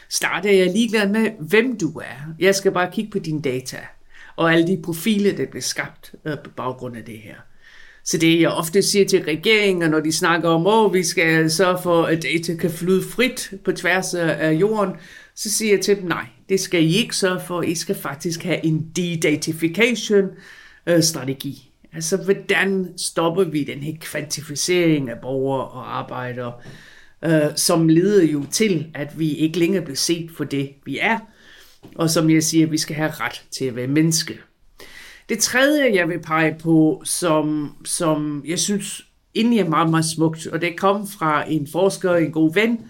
starter 0.09 0.51
jeg 0.51 0.67
ligeglad 0.67 1.09
med, 1.09 1.31
hvem 1.41 1.79
du 1.79 1.99
er. 1.99 2.35
Jeg 2.39 2.55
skal 2.55 2.73
bare 2.73 2.91
kigge 2.93 3.11
på 3.11 3.19
dine 3.19 3.43
data 3.43 3.79
og 4.37 4.53
alle 4.53 4.67
de 4.67 4.83
profiler, 4.85 5.37
der 5.37 5.47
bliver 5.47 5.63
skabt 5.63 6.15
øh, 6.25 6.39
på 6.45 6.51
baggrund 6.51 6.97
af 6.97 7.05
det 7.05 7.19
her. 7.19 7.35
Så 8.05 8.19
det 8.19 8.41
jeg 8.41 8.51
ofte 8.51 8.83
siger 8.83 9.05
til 9.05 9.23
regeringen, 9.23 9.91
når 9.91 10.01
de 10.01 10.13
snakker 10.13 10.49
om, 10.49 10.87
at 10.87 10.93
vi 10.93 11.03
skal 11.03 11.51
sørge 11.51 11.79
for, 11.83 12.03
at 12.03 12.23
data 12.23 12.55
kan 12.55 12.71
flyde 12.71 13.03
frit 13.03 13.53
på 13.65 13.73
tværs 13.73 14.15
af 14.15 14.53
jorden, 14.53 14.95
så 15.35 15.51
siger 15.51 15.75
jeg 15.75 15.85
til 15.85 15.97
dem, 15.97 16.05
nej, 16.05 16.27
det 16.49 16.61
skal 16.61 16.85
I 16.85 16.97
ikke 16.97 17.17
sørge 17.17 17.41
for. 17.47 17.63
I 17.63 17.75
skal 17.75 17.95
faktisk 17.95 18.43
have 18.43 18.65
en 18.65 18.91
de-datification 18.97 20.25
øh, 20.87 21.03
strategi. 21.03 21.71
Altså, 21.93 22.17
hvordan 22.17 22.89
stopper 22.97 23.45
vi 23.45 23.65
den 23.65 23.79
her 23.79 23.95
kvantificering 24.01 25.11
af 25.11 25.17
borgere 25.23 25.69
og 25.69 25.99
arbejdere? 25.99 26.53
Øh, 27.27 27.57
som 27.57 27.89
leder 27.89 28.25
jo 28.25 28.45
til, 28.51 28.87
at 28.95 29.19
vi 29.19 29.35
ikke 29.35 29.59
længere 29.59 29.83
bliver 29.83 29.97
set 29.97 30.31
for 30.37 30.45
det, 30.45 30.71
vi 30.85 30.99
er, 30.99 31.19
og 31.95 32.11
som 32.11 32.31
jeg 32.31 32.43
siger, 32.43 32.67
vi 32.67 32.79
skal 32.79 32.97
have 32.97 33.11
ret 33.11 33.45
til 33.51 33.65
at 33.65 33.77
være 33.77 33.87
menneske. 33.87 34.39
Det 35.29 35.39
tredje, 35.39 35.95
jeg 35.95 36.09
vil 36.09 36.19
pege 36.19 36.57
på, 36.59 37.03
som, 37.05 37.77
som 37.85 38.45
jeg 38.47 38.59
synes 38.59 39.07
egentlig 39.35 39.59
er 39.59 39.69
meget, 39.69 39.91
meget 39.91 40.05
smukt, 40.05 40.47
og 40.47 40.61
det 40.61 40.77
kom 40.77 41.09
fra 41.09 41.51
en 41.51 41.69
forsker, 41.73 42.15
en 42.15 42.33
god 42.33 42.55
ven, 42.55 42.81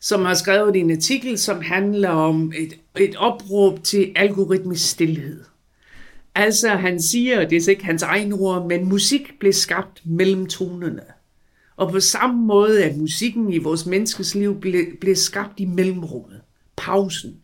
som 0.00 0.24
har 0.24 0.34
skrevet 0.34 0.76
en 0.76 0.90
artikel, 0.90 1.38
som 1.38 1.62
handler 1.62 2.08
om 2.08 2.52
et, 2.56 2.72
et 2.98 3.16
opråb 3.16 3.84
til 3.84 4.12
algoritmisk 4.16 4.90
stillhed. 4.90 5.40
Altså, 6.34 6.68
han 6.68 7.02
siger, 7.02 7.48
det 7.48 7.64
er 7.64 7.70
ikke 7.70 7.84
hans 7.84 8.02
egen 8.02 8.32
ord, 8.32 8.66
men 8.66 8.88
musik 8.88 9.38
blev 9.40 9.52
skabt 9.52 10.02
mellem 10.04 10.46
tonerne. 10.46 11.02
Og 11.76 11.90
på 11.90 12.00
samme 12.00 12.46
måde, 12.46 12.84
at 12.84 12.96
musikken 12.96 13.52
i 13.52 13.58
vores 13.58 13.86
menneskes 13.86 14.34
liv 14.34 14.60
blev, 14.60 14.84
blev 15.00 15.16
skabt 15.16 15.60
i 15.60 15.64
mellemrummet. 15.64 16.40
Pausen. 16.76 17.36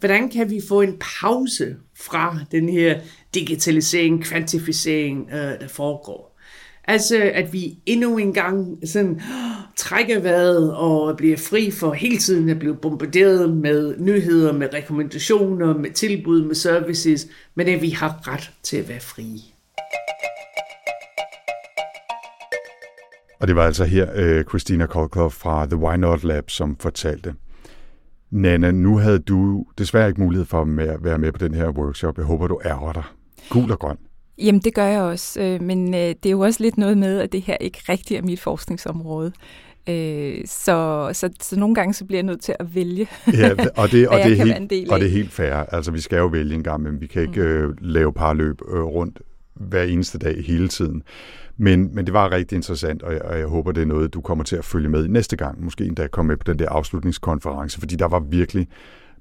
Hvordan 0.00 0.28
kan 0.28 0.50
vi 0.50 0.60
få 0.68 0.80
en 0.80 0.96
pause 1.20 1.76
fra 1.96 2.38
den 2.52 2.68
her 2.68 3.00
digitalisering, 3.34 4.24
kvantificering, 4.24 5.28
øh, 5.32 5.60
der 5.60 5.68
foregår? 5.68 6.30
Altså, 6.84 7.30
at 7.34 7.52
vi 7.52 7.78
endnu 7.86 8.18
en 8.18 8.32
gang 8.32 8.78
sådan, 8.88 9.20
trækker 9.76 10.20
vejret 10.20 10.74
og 10.74 11.16
bliver 11.16 11.36
fri 11.36 11.70
for 11.70 11.92
hele 11.92 12.18
tiden 12.18 12.48
at 12.48 12.58
blive 12.58 12.76
bombarderet 12.76 13.56
med 13.56 13.94
nyheder, 13.98 14.52
med 14.52 14.74
rekommendationer, 14.74 15.78
med 15.78 15.90
tilbud, 15.90 16.44
med 16.44 16.54
services, 16.54 17.26
men 17.54 17.68
at 17.68 17.82
vi 17.82 17.90
har 17.90 18.28
ret 18.28 18.50
til 18.62 18.76
at 18.76 18.88
være 18.88 19.00
frie. 19.00 19.40
Og 23.40 23.48
det 23.48 23.56
var 23.56 23.66
altså 23.66 23.84
her 23.84 24.38
uh, 24.38 24.44
Christina 24.44 24.86
Kolkov 24.86 25.30
fra 25.30 25.66
The 25.66 25.76
Why 25.76 25.96
Not 25.96 26.24
Lab, 26.24 26.50
som 26.50 26.76
fortalte. 26.80 27.34
Nana, 28.30 28.70
nu 28.70 28.98
havde 28.98 29.18
du 29.18 29.64
desværre 29.78 30.08
ikke 30.08 30.20
mulighed 30.20 30.46
for 30.46 30.60
at 30.60 31.04
være 31.04 31.18
med 31.18 31.32
på 31.32 31.38
den 31.38 31.54
her 31.54 31.68
workshop. 31.68 32.18
Jeg 32.18 32.24
håber, 32.24 32.46
du 32.46 32.60
ærger 32.64 32.92
dig. 32.92 33.02
Gul 33.50 33.72
og 33.72 33.78
grøn. 33.78 33.96
Jamen, 34.38 34.60
det 34.60 34.74
gør 34.74 34.84
jeg 34.84 35.02
også, 35.02 35.42
øh, 35.42 35.62
men 35.62 35.94
øh, 35.94 36.00
det 36.00 36.26
er 36.26 36.30
jo 36.30 36.40
også 36.40 36.62
lidt 36.62 36.78
noget 36.78 36.98
med, 36.98 37.20
at 37.20 37.32
det 37.32 37.42
her 37.42 37.56
ikke 37.60 37.78
rigtig 37.88 38.16
er 38.16 38.22
mit 38.22 38.40
forskningsområde. 38.40 39.32
Øh, 39.88 40.38
så, 40.46 41.10
så, 41.12 41.30
så 41.40 41.58
nogle 41.58 41.74
gange 41.74 41.94
så 41.94 42.04
bliver 42.04 42.18
jeg 42.18 42.26
nødt 42.26 42.42
til 42.42 42.54
at 42.58 42.74
vælge, 42.74 43.08
ja, 43.32 43.50
og 43.76 43.90
det, 43.90 44.08
og 44.12 44.18
det 44.18 44.40
er 44.40 44.44
helt, 44.44 44.90
Og 44.92 45.00
det 45.00 45.06
er 45.06 45.12
helt 45.12 45.32
fair. 45.32 45.52
Altså, 45.52 45.90
vi 45.90 46.00
skal 46.00 46.16
jo 46.16 46.26
vælge 46.26 46.54
en 46.54 46.62
gang, 46.62 46.82
men 46.82 47.00
vi 47.00 47.06
kan 47.06 47.22
ikke 47.22 47.40
mm. 47.40 47.46
øh, 47.46 47.74
lave 47.80 48.12
parløb 48.12 48.60
øh, 48.72 48.82
rundt 48.82 49.22
hver 49.60 49.82
eneste 49.82 50.18
dag 50.18 50.44
hele 50.46 50.68
tiden. 50.68 51.02
Men, 51.56 51.94
men 51.94 52.06
det 52.06 52.14
var 52.14 52.32
rigtig 52.32 52.56
interessant, 52.56 53.02
og 53.02 53.12
jeg, 53.12 53.22
og 53.22 53.38
jeg 53.38 53.46
håber, 53.46 53.72
det 53.72 53.82
er 53.82 53.86
noget, 53.86 54.14
du 54.14 54.20
kommer 54.20 54.44
til 54.44 54.56
at 54.56 54.64
følge 54.64 54.88
med 54.88 55.04
i 55.04 55.08
næste 55.08 55.36
gang. 55.36 55.64
Måske 55.64 55.84
endda 55.84 56.06
komme 56.06 56.28
med 56.28 56.36
på 56.36 56.44
den 56.52 56.58
der 56.58 56.68
afslutningskonference, 56.68 57.78
fordi 57.78 57.96
der 57.96 58.08
var 58.08 58.20
virkelig 58.20 58.68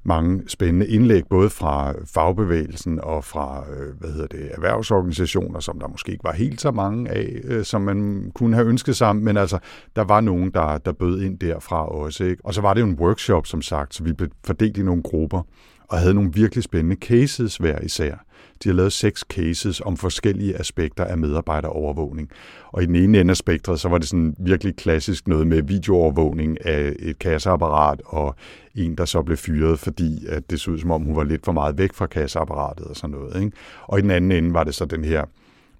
mange 0.04 0.44
spændende 0.48 0.88
indlæg, 0.88 1.24
både 1.30 1.50
fra 1.50 1.94
fagbevægelsen 2.06 3.00
og 3.04 3.24
fra 3.24 3.64
øh, 3.70 4.00
hvad 4.00 4.10
hedder 4.10 4.28
det, 4.28 4.52
erhvervsorganisationer, 4.52 5.60
som 5.60 5.80
der 5.80 5.88
måske 5.88 6.12
ikke 6.12 6.24
var 6.24 6.34
helt 6.34 6.62
så 6.62 6.72
mange 6.72 7.10
af, 7.10 7.42
øh, 7.44 7.64
som 7.64 7.82
man 7.82 8.32
kunne 8.36 8.56
have 8.56 8.68
ønsket 8.68 8.96
sig, 8.96 9.16
men 9.16 9.38
altså, 9.38 9.60
der 9.96 10.04
var 10.04 10.22
nogen, 10.22 10.52
der, 10.52 10.78
der 10.78 10.92
bød 10.92 11.22
ind 11.22 11.40
derfra 11.40 11.88
også. 11.88 12.24
Ikke? 12.24 12.46
Og 12.46 12.54
så 12.54 12.62
var 12.62 12.74
det 12.74 12.82
jo 12.82 12.86
en 12.86 13.00
workshop, 13.00 13.48
som 13.48 13.62
sagt, 13.62 13.96
så 13.96 14.04
vi 14.04 14.14
blev 14.14 14.30
fordelt 14.46 14.78
i 14.78 14.84
nogle 14.84 15.04
grupper, 15.04 15.42
og 15.90 15.98
havde 15.98 16.14
nogle 16.14 16.34
virkelig 16.34 16.64
spændende 16.64 16.96
cases 16.96 17.58
hver 17.58 17.80
især. 17.82 18.16
De 18.64 18.70
har 18.70 18.74
lavet 18.74 18.93
seks 18.93 19.20
cases 19.30 19.82
om 19.82 19.97
forskellige 19.97 20.60
aspekter 20.60 21.05
af 21.05 21.18
medarbejderovervågning. 21.18 22.30
Og 22.72 22.84
i 22.84 22.86
den 22.86 22.95
ene 22.95 23.20
ende 23.20 23.32
af 23.32 23.38
spektret, 23.38 23.80
så 23.80 23.89
var 23.89 23.97
det 23.97 24.07
sådan 24.07 24.36
virkelig 24.39 24.76
klassisk 24.76 25.28
noget 25.28 25.47
med 25.47 25.62
videoovervågning 25.62 26.66
af 26.66 26.95
et 26.99 27.20
kasseapparat, 27.20 28.01
og 28.05 28.36
en, 28.76 28.95
der 28.95 29.05
så 29.05 29.22
blev 29.22 29.38
fyret, 29.38 29.80
fordi 29.80 30.26
at 30.28 30.49
det 30.49 30.60
så 30.60 30.72
ud 30.72 30.80
som 30.80 30.91
om, 30.91 31.01
hun 31.01 31.16
var 31.16 31.24
lidt 31.24 31.45
for 31.45 31.51
meget 31.51 31.78
væk 31.78 31.93
fra 31.93 32.07
kasseapparatet 32.07 32.86
og 32.86 32.95
sådan 32.95 33.16
noget. 33.16 33.43
Ikke? 33.43 33.57
Og 33.84 33.99
i 33.99 34.01
den 34.01 34.12
anden 34.12 34.32
ende 34.32 34.53
var 34.53 34.64
det 34.64 34.76
så 34.76 34.86
den 34.86 35.03
her 35.03 35.26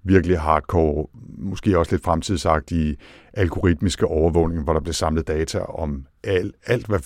virkelig 0.04 0.40
hardcore, 0.40 1.06
måske 1.38 1.78
også 1.78 1.92
lidt 1.92 2.04
fremtidsagtige 2.04 2.96
algoritmiske 3.32 4.06
overvågning, 4.06 4.64
hvor 4.64 4.72
der 4.72 4.80
blev 4.80 4.92
samlet 4.92 5.28
data 5.28 5.58
om 5.58 6.06
alt, 6.24 6.54
alt 6.66 6.86
hvad 6.86 6.98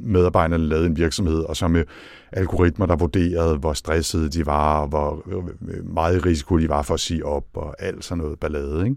medarbejderne 0.00 0.66
lavede 0.66 0.86
i 0.86 0.88
en 0.88 0.96
virksomhed, 0.96 1.38
og 1.38 1.56
så 1.56 1.68
med 1.68 1.84
algoritmer, 2.32 2.86
der 2.86 2.96
vurderede, 2.96 3.58
hvor 3.58 3.72
stressede 3.72 4.28
de 4.28 4.46
var, 4.46 4.80
og 4.80 4.88
hvor 4.88 5.22
øh, 5.26 5.86
meget 5.86 6.26
risiko 6.26 6.58
de 6.58 6.68
var 6.68 6.82
for 6.82 6.94
at 6.94 7.00
sige 7.00 7.26
op, 7.26 7.44
og 7.54 7.74
alt 7.78 8.04
sådan 8.04 8.24
noget 8.24 8.40
ballade. 8.40 8.84
Ikke? 8.84 8.96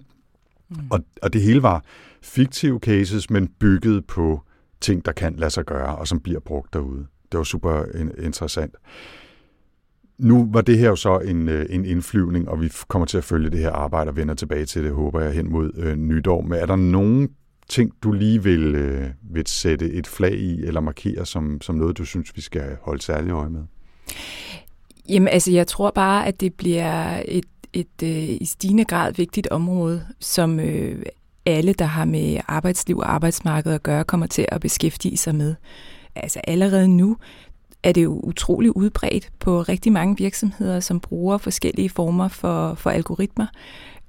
Mm. 0.69 0.75
Og, 0.89 0.99
og 1.21 1.33
det 1.33 1.41
hele 1.41 1.63
var 1.63 1.83
fiktive 2.21 2.79
cases, 2.79 3.29
men 3.29 3.47
bygget 3.59 4.05
på 4.05 4.41
ting, 4.81 5.05
der 5.05 5.11
kan 5.11 5.35
lade 5.35 5.51
sig 5.51 5.65
gøre, 5.65 5.95
og 5.95 6.07
som 6.07 6.19
bliver 6.19 6.39
brugt 6.39 6.73
derude. 6.73 7.05
Det 7.31 7.37
var 7.37 7.43
super 7.43 7.83
interessant. 8.19 8.75
Nu 10.18 10.49
var 10.51 10.61
det 10.61 10.78
her 10.78 10.89
jo 10.89 10.95
så 10.95 11.20
en, 11.20 11.49
øh, 11.49 11.66
en 11.70 11.86
indflyvning, 11.86 12.49
og 12.49 12.61
vi 12.61 12.72
kommer 12.88 13.05
til 13.05 13.18
at 13.18 13.24
følge 13.24 13.49
det 13.49 13.59
her 13.59 13.72
arbejde 13.72 14.09
og 14.09 14.16
vender 14.16 14.34
tilbage 14.34 14.66
til 14.66 14.84
det, 14.84 14.91
håber 14.91 15.22
jeg, 15.22 15.34
hen 15.34 15.51
mod 15.51 15.72
øh, 15.78 15.95
nytår. 15.95 16.41
Men 16.41 16.59
er 16.59 16.66
der 16.66 16.76
nogen 16.76 17.30
ting, 17.70 17.91
du 18.03 18.11
lige 18.11 18.43
vil, 18.43 18.76
øh, 18.76 19.07
vil 19.22 19.47
sætte 19.47 19.91
et 19.91 20.07
flag 20.07 20.34
i, 20.34 20.63
eller 20.63 20.82
markere 20.82 21.26
som, 21.26 21.61
som 21.61 21.76
noget, 21.76 21.97
du 21.97 22.05
synes, 22.05 22.36
vi 22.36 22.41
skal 22.41 22.78
holde 22.82 23.01
særlig 23.01 23.32
øje 23.32 23.49
med? 23.49 23.61
Jamen, 25.09 25.28
altså, 25.28 25.51
jeg 25.51 25.68
tror 25.68 25.91
bare, 25.91 26.28
at 26.28 26.41
det 26.41 26.53
bliver 26.53 27.22
et, 27.26 27.45
et 27.74 28.03
øh, 28.03 28.30
i 28.41 28.45
stigende 28.45 28.86
grad 28.86 29.13
vigtigt 29.13 29.47
område, 29.47 30.05
som 30.20 30.59
øh, 30.59 31.01
alle, 31.45 31.74
der 31.74 31.86
har 31.86 32.05
med 32.05 32.39
arbejdsliv 32.47 32.97
og 32.97 33.13
arbejdsmarked 33.13 33.72
at 33.72 33.84
gøre, 33.84 34.03
kommer 34.03 34.28
til 34.28 34.45
at 34.49 34.61
beskæftige 34.61 35.18
sig 35.18 35.36
med. 35.36 35.55
Altså 36.16 36.41
allerede 36.47 36.88
nu 36.88 37.18
er 37.86 37.91
det 37.91 38.03
jo 38.03 38.19
utrolig 38.23 38.77
udbredt 38.77 39.29
på 39.39 39.61
rigtig 39.61 39.91
mange 39.91 40.17
virksomheder, 40.17 40.79
som 40.79 40.99
bruger 40.99 41.38
forskellige 41.38 41.89
former 41.89 42.27
for, 42.27 42.73
for 42.73 42.89
algoritmer. 42.89 43.47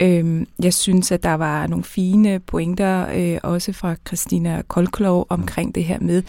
Øhm, 0.01 0.47
jeg 0.63 0.75
synes, 0.75 1.13
at 1.13 1.23
der 1.23 1.35
var 1.35 1.67
nogle 1.67 1.85
fine 1.85 2.41
pointer, 2.41 3.07
øh, 3.15 3.39
også 3.43 3.73
fra 3.73 3.95
Christina 4.07 4.63
Kolklov, 4.69 5.27
omkring 5.29 5.75
det 5.75 5.85
her 5.85 5.99
med, 6.01 6.23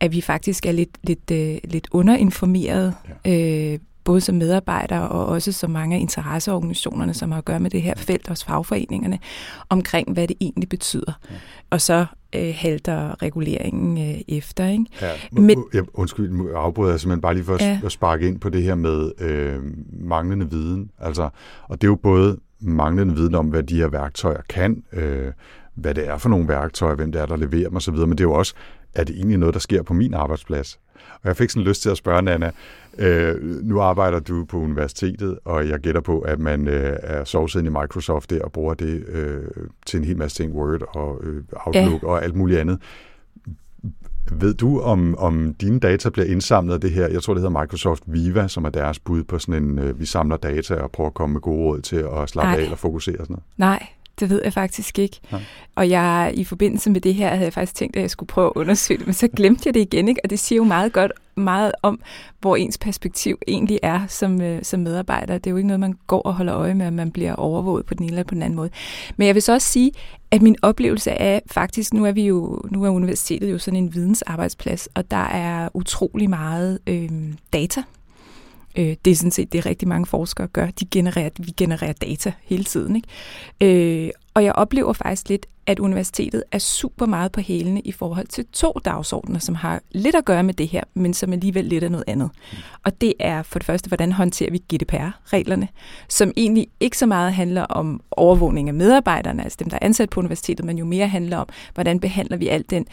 at 0.00 0.12
vi 0.12 0.20
faktisk 0.20 0.66
er 0.66 0.72
lidt, 0.72 0.90
lidt, 1.02 1.30
øh, 1.30 1.58
lidt 1.64 1.88
underinformeret 1.92 2.94
øh, 3.26 3.78
både 4.04 4.20
som 4.20 4.34
medarbejdere 4.34 5.08
og 5.08 5.26
også 5.26 5.52
som 5.52 5.70
mange 5.70 5.96
af 5.96 6.00
interesseorganisationerne, 6.00 7.14
som 7.14 7.32
har 7.32 7.38
at 7.38 7.44
gøre 7.44 7.60
med 7.60 7.70
det 7.70 7.82
her 7.82 7.94
felt, 7.96 8.30
også 8.30 8.46
fagforeningerne, 8.46 9.18
omkring 9.68 10.12
hvad 10.12 10.28
det 10.28 10.36
egentlig 10.40 10.68
betyder. 10.68 11.12
Ja. 11.30 11.34
Og 11.70 11.80
så 11.80 12.06
øh, 12.34 12.54
halter 12.56 13.22
reguleringen 13.22 13.98
øh, 13.98 14.20
efter. 14.28 14.66
Ikke? 14.66 14.84
Ja, 15.00 15.10
Men, 15.32 15.64
jeg, 15.72 15.84
undskyld, 15.94 16.48
jeg 16.48 16.60
afbryder 16.60 16.90
jeg 16.90 17.00
simpelthen 17.00 17.20
bare 17.20 17.34
lige 17.34 17.44
for 17.44 17.56
ja. 17.60 17.80
at 17.84 17.92
sparke 17.92 18.28
ind 18.28 18.40
på 18.40 18.48
det 18.48 18.62
her 18.62 18.74
med 18.74 19.12
øh, 19.20 19.60
manglende 19.92 20.50
viden. 20.50 20.90
Altså, 20.98 21.28
og 21.68 21.80
det 21.80 21.86
er 21.86 21.90
jo 21.90 21.96
både 21.96 22.38
manglende 22.60 23.14
viden 23.14 23.34
om, 23.34 23.46
hvad 23.46 23.62
de 23.62 23.76
her 23.76 23.88
værktøjer 23.88 24.40
kan, 24.48 24.82
øh, 24.92 25.32
hvad 25.74 25.94
det 25.94 26.08
er 26.08 26.18
for 26.18 26.28
nogle 26.28 26.48
værktøjer, 26.48 26.94
hvem 26.94 27.12
det 27.12 27.20
er, 27.20 27.26
der 27.26 27.36
leverer 27.36 27.68
dem 27.68 27.76
osv., 27.76 27.94
men 27.94 28.10
det 28.10 28.20
er 28.20 28.24
jo 28.24 28.32
også, 28.32 28.54
er 28.94 29.04
det 29.04 29.16
egentlig 29.16 29.38
noget, 29.38 29.54
der 29.54 29.60
sker 29.60 29.82
på 29.82 29.94
min 29.94 30.14
arbejdsplads? 30.14 30.78
Og 31.12 31.28
jeg 31.28 31.36
fik 31.36 31.50
sådan 31.50 31.62
lyst 31.62 31.82
til 31.82 31.90
at 31.90 31.96
spørge 31.96 32.22
Nana, 32.22 32.50
øh, 32.98 33.64
nu 33.64 33.80
arbejder 33.80 34.20
du 34.20 34.44
på 34.44 34.58
universitetet, 34.58 35.38
og 35.44 35.68
jeg 35.68 35.78
gætter 35.78 36.00
på, 36.00 36.20
at 36.20 36.38
man 36.38 36.68
øh, 36.68 36.96
er 37.02 37.24
sovsiden 37.24 37.66
i 37.66 37.68
Microsoft 37.68 38.30
der 38.30 38.42
og 38.42 38.52
bruger 38.52 38.74
det 38.74 39.04
øh, 39.08 39.42
til 39.86 39.98
en 39.98 40.04
hel 40.04 40.18
masse 40.18 40.42
ting, 40.42 40.52
Word 40.52 40.96
og 40.96 41.20
øh, 41.24 41.42
Outlook 41.52 42.02
ja. 42.02 42.08
og 42.08 42.24
alt 42.24 42.36
muligt 42.36 42.60
andet. 42.60 42.78
Ved 44.32 44.54
du, 44.54 44.80
om, 44.80 45.14
om 45.18 45.54
dine 45.54 45.80
data 45.80 46.10
bliver 46.10 46.26
indsamlet 46.26 46.74
af 46.74 46.80
det 46.80 46.90
her? 46.90 47.08
Jeg 47.08 47.22
tror, 47.22 47.34
det 47.34 47.42
hedder 47.42 47.60
Microsoft 47.60 48.02
Viva, 48.06 48.48
som 48.48 48.64
er 48.64 48.70
deres 48.70 48.98
bud 48.98 49.24
på 49.24 49.38
sådan 49.38 49.64
en, 49.64 49.78
øh, 49.78 50.00
vi 50.00 50.06
samler 50.06 50.36
data 50.36 50.74
og 50.74 50.90
prøver 50.90 51.10
at 51.10 51.14
komme 51.14 51.32
med 51.32 51.40
gode 51.40 51.58
råd 51.58 51.80
til 51.80 51.96
at 51.96 52.28
slappe 52.28 52.52
Ej. 52.52 52.66
af 52.66 52.70
og 52.70 52.78
fokusere 52.78 53.16
og 53.18 53.26
sådan 53.26 53.34
noget. 53.34 53.44
Nej, 53.56 53.88
det 54.20 54.30
ved 54.30 54.40
jeg 54.44 54.52
faktisk 54.52 54.98
ikke. 54.98 55.20
Ja. 55.32 55.38
Og 55.74 55.88
jeg 55.88 56.32
i 56.34 56.44
forbindelse 56.44 56.90
med 56.90 57.00
det 57.00 57.14
her 57.14 57.28
havde 57.28 57.44
jeg 57.44 57.52
faktisk 57.52 57.74
tænkt, 57.74 57.96
at 57.96 58.02
jeg 58.02 58.10
skulle 58.10 58.26
prøve 58.26 58.46
at 58.46 58.52
undersøge 58.56 58.98
det, 58.98 59.06
men 59.06 59.14
så 59.14 59.28
glemte 59.28 59.62
jeg 59.66 59.74
det 59.74 59.80
igen, 59.80 60.08
ikke? 60.08 60.20
og 60.24 60.30
det 60.30 60.38
siger 60.38 60.56
jo 60.56 60.64
meget 60.64 60.92
godt 60.92 61.12
meget 61.36 61.72
om, 61.82 62.00
hvor 62.40 62.56
ens 62.56 62.78
perspektiv 62.78 63.38
egentlig 63.48 63.78
er 63.82 64.06
som, 64.06 64.40
øh, 64.40 64.62
som 64.62 64.80
medarbejder. 64.80 65.38
Det 65.38 65.46
er 65.46 65.50
jo 65.50 65.56
ikke 65.56 65.66
noget, 65.66 65.80
man 65.80 65.94
går 66.06 66.20
og 66.20 66.34
holder 66.34 66.54
øje 66.54 66.74
med, 66.74 66.86
at 66.86 66.92
man 66.92 67.10
bliver 67.10 67.34
overvåget 67.34 67.86
på 67.86 67.94
den 67.94 68.02
ene 68.02 68.12
eller 68.12 68.24
på 68.24 68.34
den 68.34 68.42
anden 68.42 68.56
måde. 68.56 68.70
Men 69.16 69.26
jeg 69.26 69.34
vil 69.34 69.42
så 69.42 69.52
også 69.52 69.68
sige, 69.68 69.92
at 70.30 70.42
min 70.42 70.56
oplevelse 70.62 71.10
er 71.10 71.40
faktisk, 71.46 71.94
nu 71.94 72.06
er 72.06 72.12
vi 72.12 72.26
jo, 72.26 72.60
nu 72.70 72.84
er 72.84 72.90
universitetet 72.90 73.52
jo 73.52 73.58
sådan 73.58 73.78
en 73.78 73.94
vidensarbejdsplads, 73.94 74.88
og 74.94 75.10
der 75.10 75.26
er 75.26 75.68
utrolig 75.74 76.30
meget 76.30 76.78
øh, 76.86 77.10
data 77.52 77.82
Øh, 78.76 78.96
det 79.04 79.10
er 79.10 79.14
sådan 79.14 79.30
set 79.30 79.52
det, 79.52 79.66
rigtig 79.66 79.88
mange 79.88 80.06
forskere 80.06 80.46
gør. 80.46 80.66
De 80.66 80.86
genererer, 80.86 81.30
vi 81.38 81.50
genererer 81.56 81.92
data 81.92 82.32
hele 82.42 82.64
tiden. 82.64 82.96
Ikke? 82.96 84.04
Øh, 84.04 84.10
og 84.34 84.44
jeg 84.44 84.52
oplever 84.52 84.92
faktisk 84.92 85.28
lidt, 85.28 85.46
at 85.66 85.78
universitetet 85.78 86.42
er 86.52 86.58
super 86.58 87.06
meget 87.06 87.32
på 87.32 87.40
hælene 87.40 87.80
i 87.80 87.92
forhold 87.92 88.26
til 88.26 88.46
to 88.52 88.72
dagsordner, 88.84 89.38
som 89.38 89.54
har 89.54 89.80
lidt 89.90 90.14
at 90.14 90.24
gøre 90.24 90.42
med 90.42 90.54
det 90.54 90.68
her, 90.68 90.82
men 90.94 91.14
som 91.14 91.32
alligevel 91.32 91.64
lidt 91.64 91.84
af 91.84 91.90
noget 91.90 92.04
andet. 92.06 92.30
Og 92.84 93.00
det 93.00 93.14
er 93.18 93.42
for 93.42 93.58
det 93.58 93.66
første, 93.66 93.88
hvordan 93.88 94.12
håndterer 94.12 94.50
vi 94.50 94.58
GDPR-reglerne, 94.58 95.68
som 96.08 96.32
egentlig 96.36 96.68
ikke 96.80 96.98
så 96.98 97.06
meget 97.06 97.32
handler 97.32 97.62
om 97.62 98.00
overvågning 98.10 98.68
af 98.68 98.74
medarbejderne, 98.74 99.44
altså 99.44 99.56
dem, 99.60 99.70
der 99.70 99.76
er 99.76 99.86
ansat 99.86 100.10
på 100.10 100.20
universitetet, 100.20 100.64
men 100.64 100.78
jo 100.78 100.84
mere 100.84 101.08
handler 101.08 101.36
om, 101.36 101.48
hvordan 101.74 102.00
behandler 102.00 102.36
vi 102.36 102.48
alt 102.48 102.70
den 102.70 102.86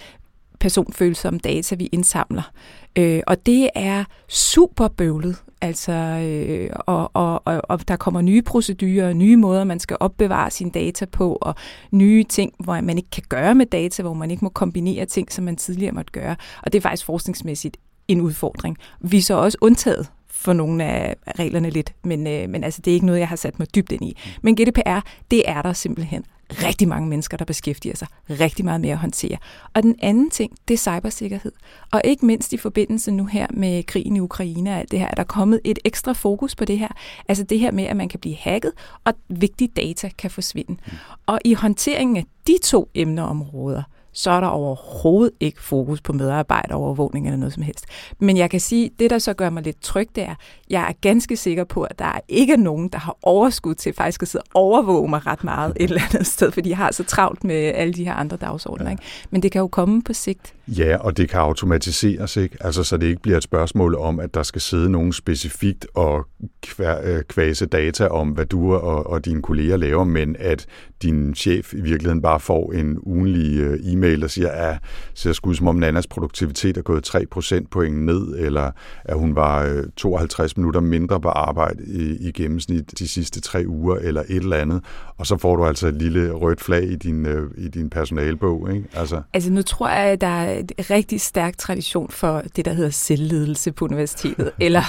personfølsomme 0.62 1.40
data, 1.40 1.76
vi 1.76 1.90
indsamler. 1.92 2.52
Øh, 2.96 3.22
og 3.28 3.46
det 3.46 3.70
er 3.76 4.04
super 4.28 4.88
bøvlet. 4.88 5.36
Altså, 5.62 5.92
øh, 5.92 6.70
og, 6.76 7.12
og, 7.14 7.42
og, 7.46 7.62
og 7.64 7.88
der 7.88 7.96
kommer 7.96 8.22
nye 8.22 8.42
procedurer, 8.42 9.14
nye 9.14 9.38
måder, 9.38 9.64
man 9.64 9.80
skal 9.80 9.98
opbevare 10.00 10.52
sine 10.52 10.72
data 10.72 11.06
på, 11.06 11.38
og 11.42 11.56
nye 11.92 12.24
ting, 12.24 12.54
hvor 12.60 12.82
man 12.82 12.98
ikke 12.98 13.10
kan 13.10 13.24
gøre 13.30 13.56
med 13.56 13.66
data, 13.66 14.02
hvor 14.04 14.14
man 14.14 14.32
ikke 14.32 14.46
må 14.46 14.50
kombinere 14.50 15.06
ting, 15.06 15.32
som 15.32 15.44
man 15.44 15.56
tidligere 15.56 15.92
måtte 15.92 16.12
gøre. 16.12 16.36
Og 16.64 16.74
det 16.74 16.80
er 16.80 16.82
faktisk 16.82 17.06
forskningsmæssigt 17.06 17.78
en 18.08 18.22
udfordring. 18.22 18.78
Vi 19.00 19.18
er 19.18 19.22
så 19.22 19.34
også 19.34 19.58
undtaget 19.62 20.08
for 20.30 20.54
nogle 20.54 20.84
af 20.84 21.16
reglerne 21.40 21.70
lidt, 21.70 21.94
men, 22.04 22.28
øh, 22.28 22.50
men 22.50 22.64
altså, 22.64 22.82
det 22.82 22.92
er 22.92 22.96
ikke 22.96 23.06
noget, 23.06 23.20
jeg 23.20 23.28
har 23.28 23.36
sat 23.36 23.60
mig 23.60 23.76
dybt 23.76 23.92
ind 23.92 24.04
i. 24.04 24.18
Men 24.42 24.56
GDPR, 24.56 25.00
det 25.32 25.50
er 25.50 25.62
der 25.62 25.74
simpelthen 25.74 26.24
rigtig 26.52 26.88
mange 26.88 27.10
mennesker, 27.10 27.38
der 27.38 27.46
beskæftiger 27.46 27.96
sig 27.96 28.08
rigtig 28.30 28.66
meget 28.66 28.82
med 28.82 28.90
at 28.90 28.98
håndtere. 28.98 29.38
Og 29.74 29.84
den 29.84 29.96
anden 30.02 30.30
ting, 30.30 30.58
det 30.68 30.74
er 30.74 30.78
cybersikkerhed. 30.78 31.52
Og 31.92 32.02
ikke 32.04 32.26
mindst 32.26 32.54
i 32.54 32.58
forbindelse 32.58 33.12
nu 33.12 33.26
her 33.26 33.48
med 33.54 33.84
krigen 33.84 34.16
i 34.16 34.20
Ukraine 34.20 34.70
og 34.70 34.80
alt 34.80 34.92
det 34.92 35.00
her, 35.00 35.08
er 35.08 35.16
der 35.16 35.24
kommet 35.24 35.62
et 35.64 35.80
ekstra 35.86 36.14
fokus 36.14 36.56
på 36.56 36.66
det 36.66 36.80
her. 36.80 36.90
Altså 37.28 37.44
det 37.44 37.60
her 37.60 37.72
med, 37.72 37.84
at 37.84 37.98
man 37.98 38.10
kan 38.10 38.20
blive 38.20 38.36
hacket, 38.36 38.72
og 39.04 39.14
vigtige 39.30 39.68
data 39.76 40.10
kan 40.18 40.32
forsvinde. 40.32 40.72
Mm. 40.72 40.98
Og 41.26 41.40
i 41.46 41.54
håndteringen 41.54 42.18
af 42.18 42.26
de 42.48 42.58
to 42.64 42.90
emneområder, 42.96 43.84
så 44.14 44.32
er 44.32 44.40
der 44.40 44.48
overhovedet 44.48 45.34
ikke 45.40 45.64
fokus 45.64 46.02
på 46.02 46.14
medarbejderovervågning 46.14 47.26
eller 47.26 47.38
noget 47.38 47.54
som 47.54 47.64
helst. 47.64 47.86
Men 48.20 48.38
jeg 48.38 48.50
kan 48.50 48.60
sige, 48.60 48.92
det 49.00 49.10
der 49.10 49.20
så 49.20 49.34
gør 49.34 49.50
mig 49.50 49.64
lidt 49.64 49.82
tryg, 49.82 50.10
det 50.16 50.24
er, 50.24 50.36
jeg 50.70 50.82
er 50.90 50.94
ganske 51.02 51.38
sikker 51.38 51.64
på, 51.64 51.84
at 51.84 52.00
der 52.00 52.06
er 52.06 52.20
ikke 52.28 52.58
nogen, 52.58 52.90
der 52.90 53.00
har 53.00 53.18
overskud 53.22 53.76
til 53.76 53.94
faktisk 53.94 54.22
at 54.22 54.28
sidde 54.28 54.44
og 54.54 54.62
overvåge 54.62 55.10
mig 55.10 55.28
ret 55.28 55.44
meget 55.44 55.74
et 55.76 55.84
eller 55.84 56.02
andet 56.10 56.28
sted, 56.28 56.52
fordi 56.52 56.70
jeg 56.70 56.78
har 56.78 56.92
så 56.92 57.04
travlt 57.04 57.44
med 57.44 57.56
alle 57.56 57.94
de 57.94 58.06
her 58.06 58.14
andre 58.14 58.38
dagsordner. 58.38 58.86
Ja. 58.86 58.92
Ikke? 58.92 59.04
Men 59.30 59.44
det 59.44 59.52
kan 59.52 59.60
jo 59.60 59.68
komme 59.68 60.02
på 60.02 60.14
sigt. 60.14 60.54
Ja, 60.78 60.98
og 60.98 61.18
det 61.18 61.30
kan 61.30 61.40
automatiseres, 61.40 62.38
ikke? 62.38 62.58
Altså, 62.60 62.84
så 62.84 62.98
det 62.98 63.08
ikke 63.08 63.22
bliver 63.22 63.38
et 63.38 63.44
spørgsmål 63.44 63.96
om, 63.96 64.20
at 64.20 64.34
der 64.34 64.44
skal 64.44 64.62
sidde 64.62 64.90
nogen 64.90 65.14
specifikt 65.14 65.88
og 65.96 66.26
kvase 66.62 67.08
øh, 67.08 67.24
kvæse 67.24 67.66
data 67.66 68.08
om, 68.08 68.30
hvad 68.30 68.46
du 68.46 68.76
og, 68.76 69.08
og 69.08 69.26
dine 69.26 69.42
kolleger 69.42 69.78
laver, 69.78 70.04
men 70.04 70.36
at 70.40 70.66
din 71.02 71.36
chef 71.36 71.74
i 71.74 71.82
virkeligheden 71.82 72.22
bare 72.22 72.40
får 72.40 72.72
en 72.72 73.00
ugenlig 73.02 73.60
øh, 73.60 73.94
e-mail, 73.94 74.22
der 74.22 74.28
siger, 74.28 74.50
at 74.50 74.78
ser 75.14 75.34
sgu 75.34 75.54
som 75.54 75.68
om 75.68 75.76
Nannas 75.76 76.08
produktivitet 76.08 76.78
er 76.78 76.82
gået 76.82 77.04
3 77.04 77.26
procentpoint 77.26 78.06
ned, 78.06 78.36
eller 78.38 78.72
at 79.06 79.18
hun 79.18 79.36
var 79.36 79.66
øh, 79.66 79.84
52 79.98 80.58
minutter 80.58 80.82
mindre 80.82 81.22
på 81.22 81.30
arbejde 81.30 81.84
i, 81.88 82.28
i 82.28 82.32
gennemsnit 82.32 83.00
de 83.00 83.08
sidste 83.08 83.42
tre 83.42 83.64
uger, 83.68 83.96
eller 83.96 84.22
et 84.22 84.36
eller 84.36 84.58
andet. 84.58 84.84
Og 85.18 85.28
så 85.28 85.38
får 85.38 85.56
du 85.56 85.66
altså 85.66 85.88
et 85.88 85.96
lille 85.96 86.32
rødt 86.32 86.62
flag 86.62 86.84
i 86.84 86.96
din, 86.96 87.28
i 87.58 87.68
din 87.68 87.90
personalbog. 87.90 88.74
Ikke? 88.74 88.88
Altså. 88.94 89.22
altså 89.34 89.52
nu 89.52 89.62
tror 89.62 89.90
jeg, 89.90 90.12
at 90.12 90.22
der 90.22 90.61
en 90.62 90.90
rigtig 90.90 91.22
stærk 91.22 91.58
tradition 91.58 92.10
for 92.10 92.44
det, 92.56 92.66
der 92.66 92.74
hedder 92.74 92.90
selvledelse 92.90 93.72
på 93.72 93.86
universitetet, 93.86 94.52
eller 94.60 94.84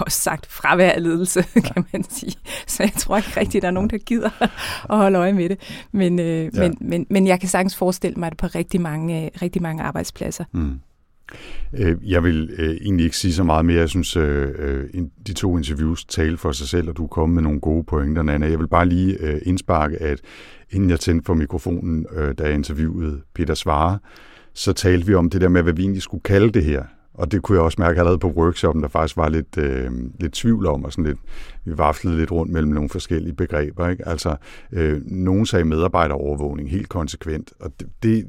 også 0.00 0.20
sagt 0.20 0.46
fravær 0.46 0.90
af 0.90 1.02
ledelse, 1.02 1.42
kan 1.42 1.84
man 1.92 2.04
sige. 2.10 2.34
Så 2.66 2.82
jeg 2.82 2.92
tror 2.92 3.16
ikke 3.16 3.40
rigtigt, 3.40 3.62
der 3.62 3.68
er 3.68 3.72
nogen, 3.72 3.90
der 3.90 3.98
gider 3.98 4.30
at 4.90 4.96
holde 4.96 5.18
øje 5.18 5.32
med 5.32 5.48
det. 5.48 5.58
Men, 5.92 6.18
øh, 6.18 6.50
ja. 6.54 6.60
men, 6.60 6.76
men, 6.80 7.06
men 7.10 7.26
jeg 7.26 7.40
kan 7.40 7.48
sagtens 7.48 7.76
forestille 7.76 8.16
mig 8.16 8.30
det 8.30 8.38
på 8.38 8.46
rigtig 8.46 8.80
mange, 8.80 9.30
rigtig 9.42 9.62
mange 9.62 9.82
arbejdspladser. 9.82 10.44
Mm. 10.52 10.80
Øh, 11.78 11.96
jeg 12.10 12.24
vil 12.24 12.50
øh, 12.58 12.70
egentlig 12.70 13.04
ikke 13.04 13.16
sige 13.16 13.34
så 13.34 13.44
meget 13.44 13.64
mere. 13.64 13.80
Jeg 13.80 13.88
synes, 13.88 14.16
øh, 14.16 14.88
de 15.26 15.32
to 15.32 15.56
interviews 15.56 16.04
taler 16.04 16.36
for 16.36 16.52
sig 16.52 16.68
selv, 16.68 16.88
og 16.88 16.96
du 16.96 17.04
er 17.04 17.08
kommet 17.08 17.34
med 17.34 17.42
nogle 17.42 17.60
gode 17.60 17.84
pointer, 17.84 18.22
Nana. 18.22 18.46
Jeg 18.46 18.58
vil 18.58 18.68
bare 18.68 18.86
lige 18.86 19.40
indsparke, 19.42 20.02
at 20.02 20.20
inden 20.70 20.90
jeg 20.90 21.00
tændte 21.00 21.26
for 21.26 21.34
mikrofonen, 21.34 22.06
da 22.38 22.44
jeg 22.44 22.54
interviewede 22.54 23.20
Peter 23.34 23.54
Svare, 23.54 23.98
så 24.56 24.72
talte 24.72 25.06
vi 25.06 25.14
om 25.14 25.30
det 25.30 25.40
der 25.40 25.48
med, 25.48 25.62
hvad 25.62 25.72
vi 25.72 25.82
egentlig 25.82 26.02
skulle 26.02 26.22
kalde 26.22 26.50
det 26.50 26.64
her. 26.64 26.82
Og 27.14 27.32
det 27.32 27.42
kunne 27.42 27.56
jeg 27.56 27.64
også 27.64 27.80
mærke 27.80 27.98
allerede 27.98 28.18
på 28.18 28.28
workshoppen, 28.28 28.82
der 28.82 28.88
faktisk 28.88 29.16
var 29.16 29.28
lidt, 29.28 29.58
øh, 29.58 29.90
lidt 30.20 30.32
tvivl 30.32 30.66
om, 30.66 30.84
og 30.84 30.92
sådan 30.92 31.04
lidt, 31.04 31.18
vi 31.64 31.78
vaflede 31.78 32.16
lidt 32.16 32.32
rundt 32.32 32.52
mellem 32.52 32.72
nogle 32.72 32.88
forskellige 32.88 33.34
begreber. 33.34 33.88
Ikke? 33.88 34.08
Altså, 34.08 34.36
øh, 34.72 35.00
nogen 35.06 35.46
sagde 35.46 35.64
medarbejderovervågning 35.64 36.70
helt 36.70 36.88
konsekvent, 36.88 37.52
og 37.60 37.72
det, 37.80 37.88
det 38.02 38.26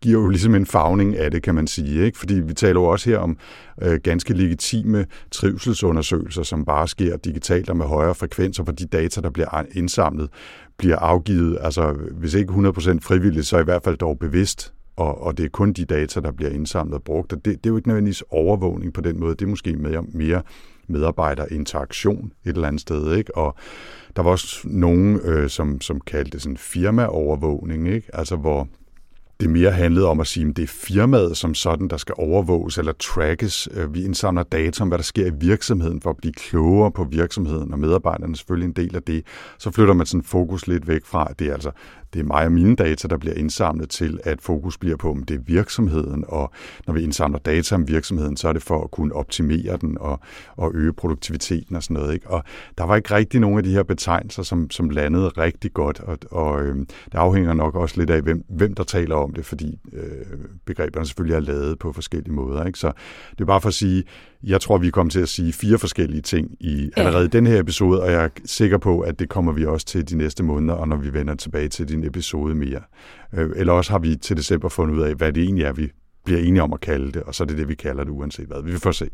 giver 0.00 0.20
jo 0.20 0.28
ligesom 0.28 0.54
en 0.54 0.66
fagning 0.66 1.16
af 1.16 1.30
det, 1.30 1.42
kan 1.42 1.54
man 1.54 1.66
sige. 1.66 2.04
Ikke? 2.04 2.18
Fordi 2.18 2.34
vi 2.34 2.54
taler 2.54 2.80
jo 2.80 2.84
også 2.84 3.10
her 3.10 3.18
om 3.18 3.36
øh, 3.82 4.00
ganske 4.02 4.34
legitime 4.34 5.06
trivselsundersøgelser, 5.30 6.42
som 6.42 6.64
bare 6.64 6.88
sker 6.88 7.16
digitalt 7.16 7.70
og 7.70 7.76
med 7.76 7.86
højere 7.86 8.14
frekvenser, 8.14 8.64
for 8.64 8.72
de 8.72 8.86
data, 8.86 9.20
der 9.20 9.30
bliver 9.30 9.64
indsamlet, 9.72 10.28
bliver 10.78 10.96
afgivet, 10.96 11.58
altså 11.60 11.96
hvis 12.12 12.34
ikke 12.34 12.52
100% 12.52 12.98
frivilligt, 13.02 13.46
så 13.46 13.58
i 13.58 13.64
hvert 13.64 13.82
fald 13.82 13.96
dog 13.96 14.18
bevidst 14.18 14.72
og, 14.98 15.22
og 15.22 15.38
det 15.38 15.44
er 15.44 15.48
kun 15.48 15.72
de 15.72 15.84
data, 15.84 16.20
der 16.20 16.32
bliver 16.32 16.50
indsamlet 16.50 16.94
og 16.94 17.02
brugt. 17.02 17.32
Og 17.32 17.44
det, 17.44 17.64
det 17.64 17.66
er 17.66 17.70
jo 17.70 17.76
ikke 17.76 17.88
nødvendigvis 17.88 18.22
overvågning 18.30 18.92
på 18.92 19.00
den 19.00 19.20
måde. 19.20 19.34
Det 19.34 19.42
er 19.42 19.48
måske 19.48 19.76
mere, 19.76 20.02
mere 20.02 20.42
medarbejderinteraktion 20.88 22.32
et 22.44 22.54
eller 22.54 22.68
andet 22.68 22.80
sted. 22.80 23.16
Ikke? 23.16 23.36
Og 23.36 23.54
der 24.16 24.22
var 24.22 24.30
også 24.30 24.68
nogen, 24.68 25.20
øh, 25.24 25.50
som, 25.50 25.80
som 25.80 26.00
kaldte 26.00 26.30
det 26.30 26.42
sådan 26.42 26.56
firmaovervågning, 26.56 27.88
ikke? 27.88 28.10
altså 28.12 28.36
hvor 28.36 28.68
det 29.40 29.50
mere 29.50 29.70
handlede 29.70 30.06
om 30.06 30.20
at 30.20 30.26
sige, 30.26 30.48
at 30.48 30.56
det 30.56 30.62
er 30.62 30.66
firmaet 30.66 31.36
som 31.36 31.54
sådan, 31.54 31.88
der 31.88 31.96
skal 31.96 32.14
overvåges 32.18 32.78
eller 32.78 32.92
trackes. 32.92 33.68
Øh, 33.74 33.94
vi 33.94 34.04
indsamler 34.04 34.42
data 34.42 34.82
om, 34.82 34.88
hvad 34.88 34.98
der 34.98 35.04
sker 35.04 35.26
i 35.26 35.32
virksomheden 35.40 36.00
for 36.00 36.10
at 36.10 36.16
blive 36.16 36.32
klogere 36.32 36.92
på 36.92 37.04
virksomheden, 37.04 37.72
og 37.72 37.78
medarbejderne 37.78 38.32
er 38.32 38.36
selvfølgelig 38.36 38.66
en 38.66 38.72
del 38.72 38.96
af 38.96 39.02
det. 39.02 39.26
Så 39.58 39.70
flytter 39.70 39.94
man 39.94 40.06
sådan 40.06 40.22
fokus 40.22 40.66
lidt 40.66 40.88
væk 40.88 41.04
fra, 41.04 41.26
at 41.30 41.38
det 41.38 41.48
er 41.48 41.52
altså 41.52 41.70
det 42.14 42.20
er 42.20 42.24
mig 42.24 42.44
og 42.44 42.52
mine 42.52 42.76
data, 42.76 43.08
der 43.08 43.16
bliver 43.16 43.34
indsamlet 43.34 43.90
til, 43.90 44.20
at 44.24 44.40
fokus 44.40 44.78
bliver 44.78 44.96
på, 44.96 45.10
om 45.10 45.24
det 45.24 45.34
er 45.34 45.40
virksomheden, 45.46 46.24
og 46.28 46.52
når 46.86 46.94
vi 46.94 47.02
indsamler 47.02 47.38
data 47.38 47.74
om 47.74 47.88
virksomheden, 47.88 48.36
så 48.36 48.48
er 48.48 48.52
det 48.52 48.62
for 48.62 48.84
at 48.84 48.90
kunne 48.90 49.14
optimere 49.14 49.76
den 49.80 49.98
og, 50.00 50.20
og 50.56 50.72
øge 50.74 50.92
produktiviteten 50.92 51.76
og 51.76 51.82
sådan 51.82 51.94
noget. 51.94 52.14
Ikke? 52.14 52.30
Og 52.30 52.44
der 52.78 52.84
var 52.84 52.96
ikke 52.96 53.14
rigtig 53.14 53.40
nogen 53.40 53.58
af 53.58 53.64
de 53.64 53.72
her 53.72 53.82
betegnelser, 53.82 54.42
som, 54.42 54.70
som 54.70 54.90
landede 54.90 55.28
rigtig 55.28 55.72
godt, 55.72 56.00
og, 56.00 56.18
og 56.30 56.62
øh, 56.62 56.76
det 56.78 57.14
afhænger 57.14 57.54
nok 57.54 57.74
også 57.74 57.98
lidt 57.98 58.10
af, 58.10 58.22
hvem, 58.22 58.44
hvem 58.48 58.74
der 58.74 58.84
taler 58.84 59.16
om 59.16 59.34
det, 59.34 59.46
fordi 59.46 59.78
øh, 59.92 60.38
begreberne 60.66 61.06
selvfølgelig 61.06 61.36
er 61.36 61.40
lavet 61.40 61.78
på 61.78 61.92
forskellige 61.92 62.32
måder. 62.32 62.64
Ikke? 62.64 62.78
Så 62.78 62.92
det 63.30 63.40
er 63.40 63.44
bare 63.46 63.60
for 63.60 63.68
at 63.68 63.74
sige, 63.74 64.04
jeg 64.42 64.60
tror, 64.60 64.78
vi 64.78 64.90
kommer 64.90 65.10
til 65.10 65.20
at 65.20 65.28
sige 65.28 65.52
fire 65.52 65.78
forskellige 65.78 66.22
ting 66.22 66.50
i 66.60 66.90
allerede 66.96 67.22
ja. 67.22 67.38
den 67.38 67.46
her 67.46 67.60
episode, 67.60 68.02
og 68.02 68.10
jeg 68.10 68.24
er 68.24 68.28
sikker 68.44 68.78
på, 68.78 69.00
at 69.00 69.18
det 69.18 69.28
kommer 69.28 69.52
vi 69.52 69.66
også 69.66 69.86
til 69.86 70.10
de 70.10 70.16
næste 70.16 70.42
måneder, 70.42 70.74
og 70.74 70.88
når 70.88 70.96
vi 70.96 71.12
vender 71.12 71.34
tilbage 71.34 71.68
til 71.68 71.88
din 72.00 72.08
episode 72.08 72.54
mere. 72.54 72.80
Øh, 73.34 73.50
eller 73.56 73.72
også 73.72 73.90
har 73.90 73.98
vi 73.98 74.16
til 74.16 74.36
december 74.36 74.68
fundet 74.68 74.94
ud 74.94 75.02
af, 75.02 75.14
hvad 75.14 75.32
det 75.32 75.42
egentlig 75.42 75.64
er, 75.64 75.72
vi 75.72 75.90
bliver 76.24 76.40
enige 76.40 76.62
om 76.62 76.72
at 76.72 76.80
kalde 76.80 77.12
det, 77.12 77.22
og 77.22 77.34
så 77.34 77.44
er 77.44 77.46
det 77.46 77.58
det, 77.58 77.68
vi 77.68 77.74
kalder 77.74 78.04
det 78.04 78.10
uanset 78.10 78.46
hvad. 78.46 78.62
Vi 78.62 78.70
vil 78.70 78.80
få 78.80 78.92
se. 78.92 79.08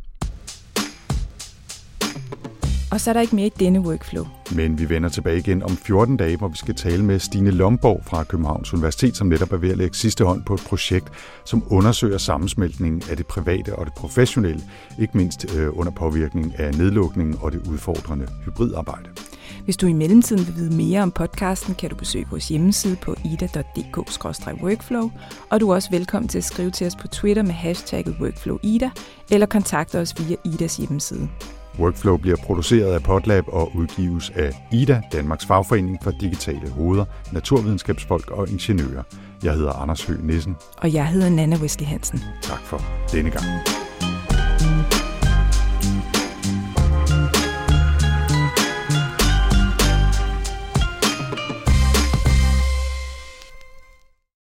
Og 2.94 3.00
så 3.00 3.10
er 3.10 3.12
der 3.12 3.20
ikke 3.20 3.36
mere 3.36 3.46
i 3.46 3.52
denne 3.58 3.80
workflow. 3.80 4.26
Men 4.56 4.78
vi 4.78 4.88
vender 4.88 5.08
tilbage 5.08 5.38
igen 5.38 5.62
om 5.62 5.76
14 5.76 6.16
dage, 6.16 6.36
hvor 6.36 6.48
vi 6.48 6.56
skal 6.56 6.74
tale 6.74 7.04
med 7.04 7.18
Stine 7.18 7.50
Lomborg 7.50 8.02
fra 8.06 8.24
Københavns 8.24 8.74
Universitet, 8.74 9.16
som 9.16 9.26
netop 9.26 9.52
er 9.52 9.56
ved 9.56 9.70
at 9.70 9.76
lægge 9.76 9.96
sidste 9.96 10.24
hånd 10.24 10.42
på 10.44 10.54
et 10.54 10.60
projekt, 10.68 11.08
som 11.44 11.64
undersøger 11.70 12.18
sammensmeltningen 12.18 13.02
af 13.10 13.16
det 13.16 13.26
private 13.26 13.76
og 13.76 13.86
det 13.86 13.94
professionelle, 13.94 14.62
ikke 15.00 15.16
mindst 15.16 15.56
øh, 15.56 15.78
under 15.78 15.92
påvirkning 15.92 16.58
af 16.58 16.74
nedlukningen 16.74 17.36
og 17.40 17.52
det 17.52 17.66
udfordrende 17.66 18.26
hybridarbejde. 18.44 19.10
Hvis 19.64 19.76
du 19.76 19.86
i 19.86 19.92
mellemtiden 19.92 20.46
vil 20.46 20.56
vide 20.56 20.76
mere 20.76 21.02
om 21.02 21.10
podcasten, 21.10 21.74
kan 21.74 21.90
du 21.90 21.96
besøge 21.96 22.26
vores 22.30 22.48
hjemmeside 22.48 22.96
på 22.96 23.14
ida.dk-workflow, 23.24 25.10
og 25.50 25.60
du 25.60 25.70
er 25.70 25.74
også 25.74 25.90
velkommen 25.90 26.28
til 26.28 26.38
at 26.38 26.44
skrive 26.44 26.70
til 26.70 26.86
os 26.86 26.96
på 26.96 27.08
Twitter 27.08 27.42
med 27.42 27.52
hashtagget 27.52 28.16
workflowida, 28.20 28.90
eller 29.30 29.46
kontakte 29.46 30.00
os 30.00 30.14
via 30.18 30.36
Idas 30.44 30.76
hjemmeside. 30.76 31.28
Workflow 31.78 32.16
bliver 32.16 32.36
produceret 32.36 32.92
af 32.92 33.02
Podlab 33.02 33.44
og 33.48 33.76
udgives 33.76 34.30
af 34.30 34.66
IDA, 34.72 35.02
Danmarks 35.12 35.46
Fagforening 35.46 35.98
for 36.02 36.10
Digitale 36.10 36.70
Hoveder, 36.70 37.04
Naturvidenskabsfolk 37.32 38.30
og 38.30 38.48
Ingeniører. 38.48 39.02
Jeg 39.44 39.54
hedder 39.54 39.72
Anders 39.72 40.04
Høgh 40.04 40.24
Nissen. 40.24 40.56
Og 40.76 40.92
jeg 40.92 41.08
hedder 41.08 41.28
Nana 41.28 41.56
Wesley 41.56 41.86
Hansen. 41.86 42.20
Tak 42.42 42.60
for 42.60 42.82
denne 43.12 43.30
gang. 43.30 43.44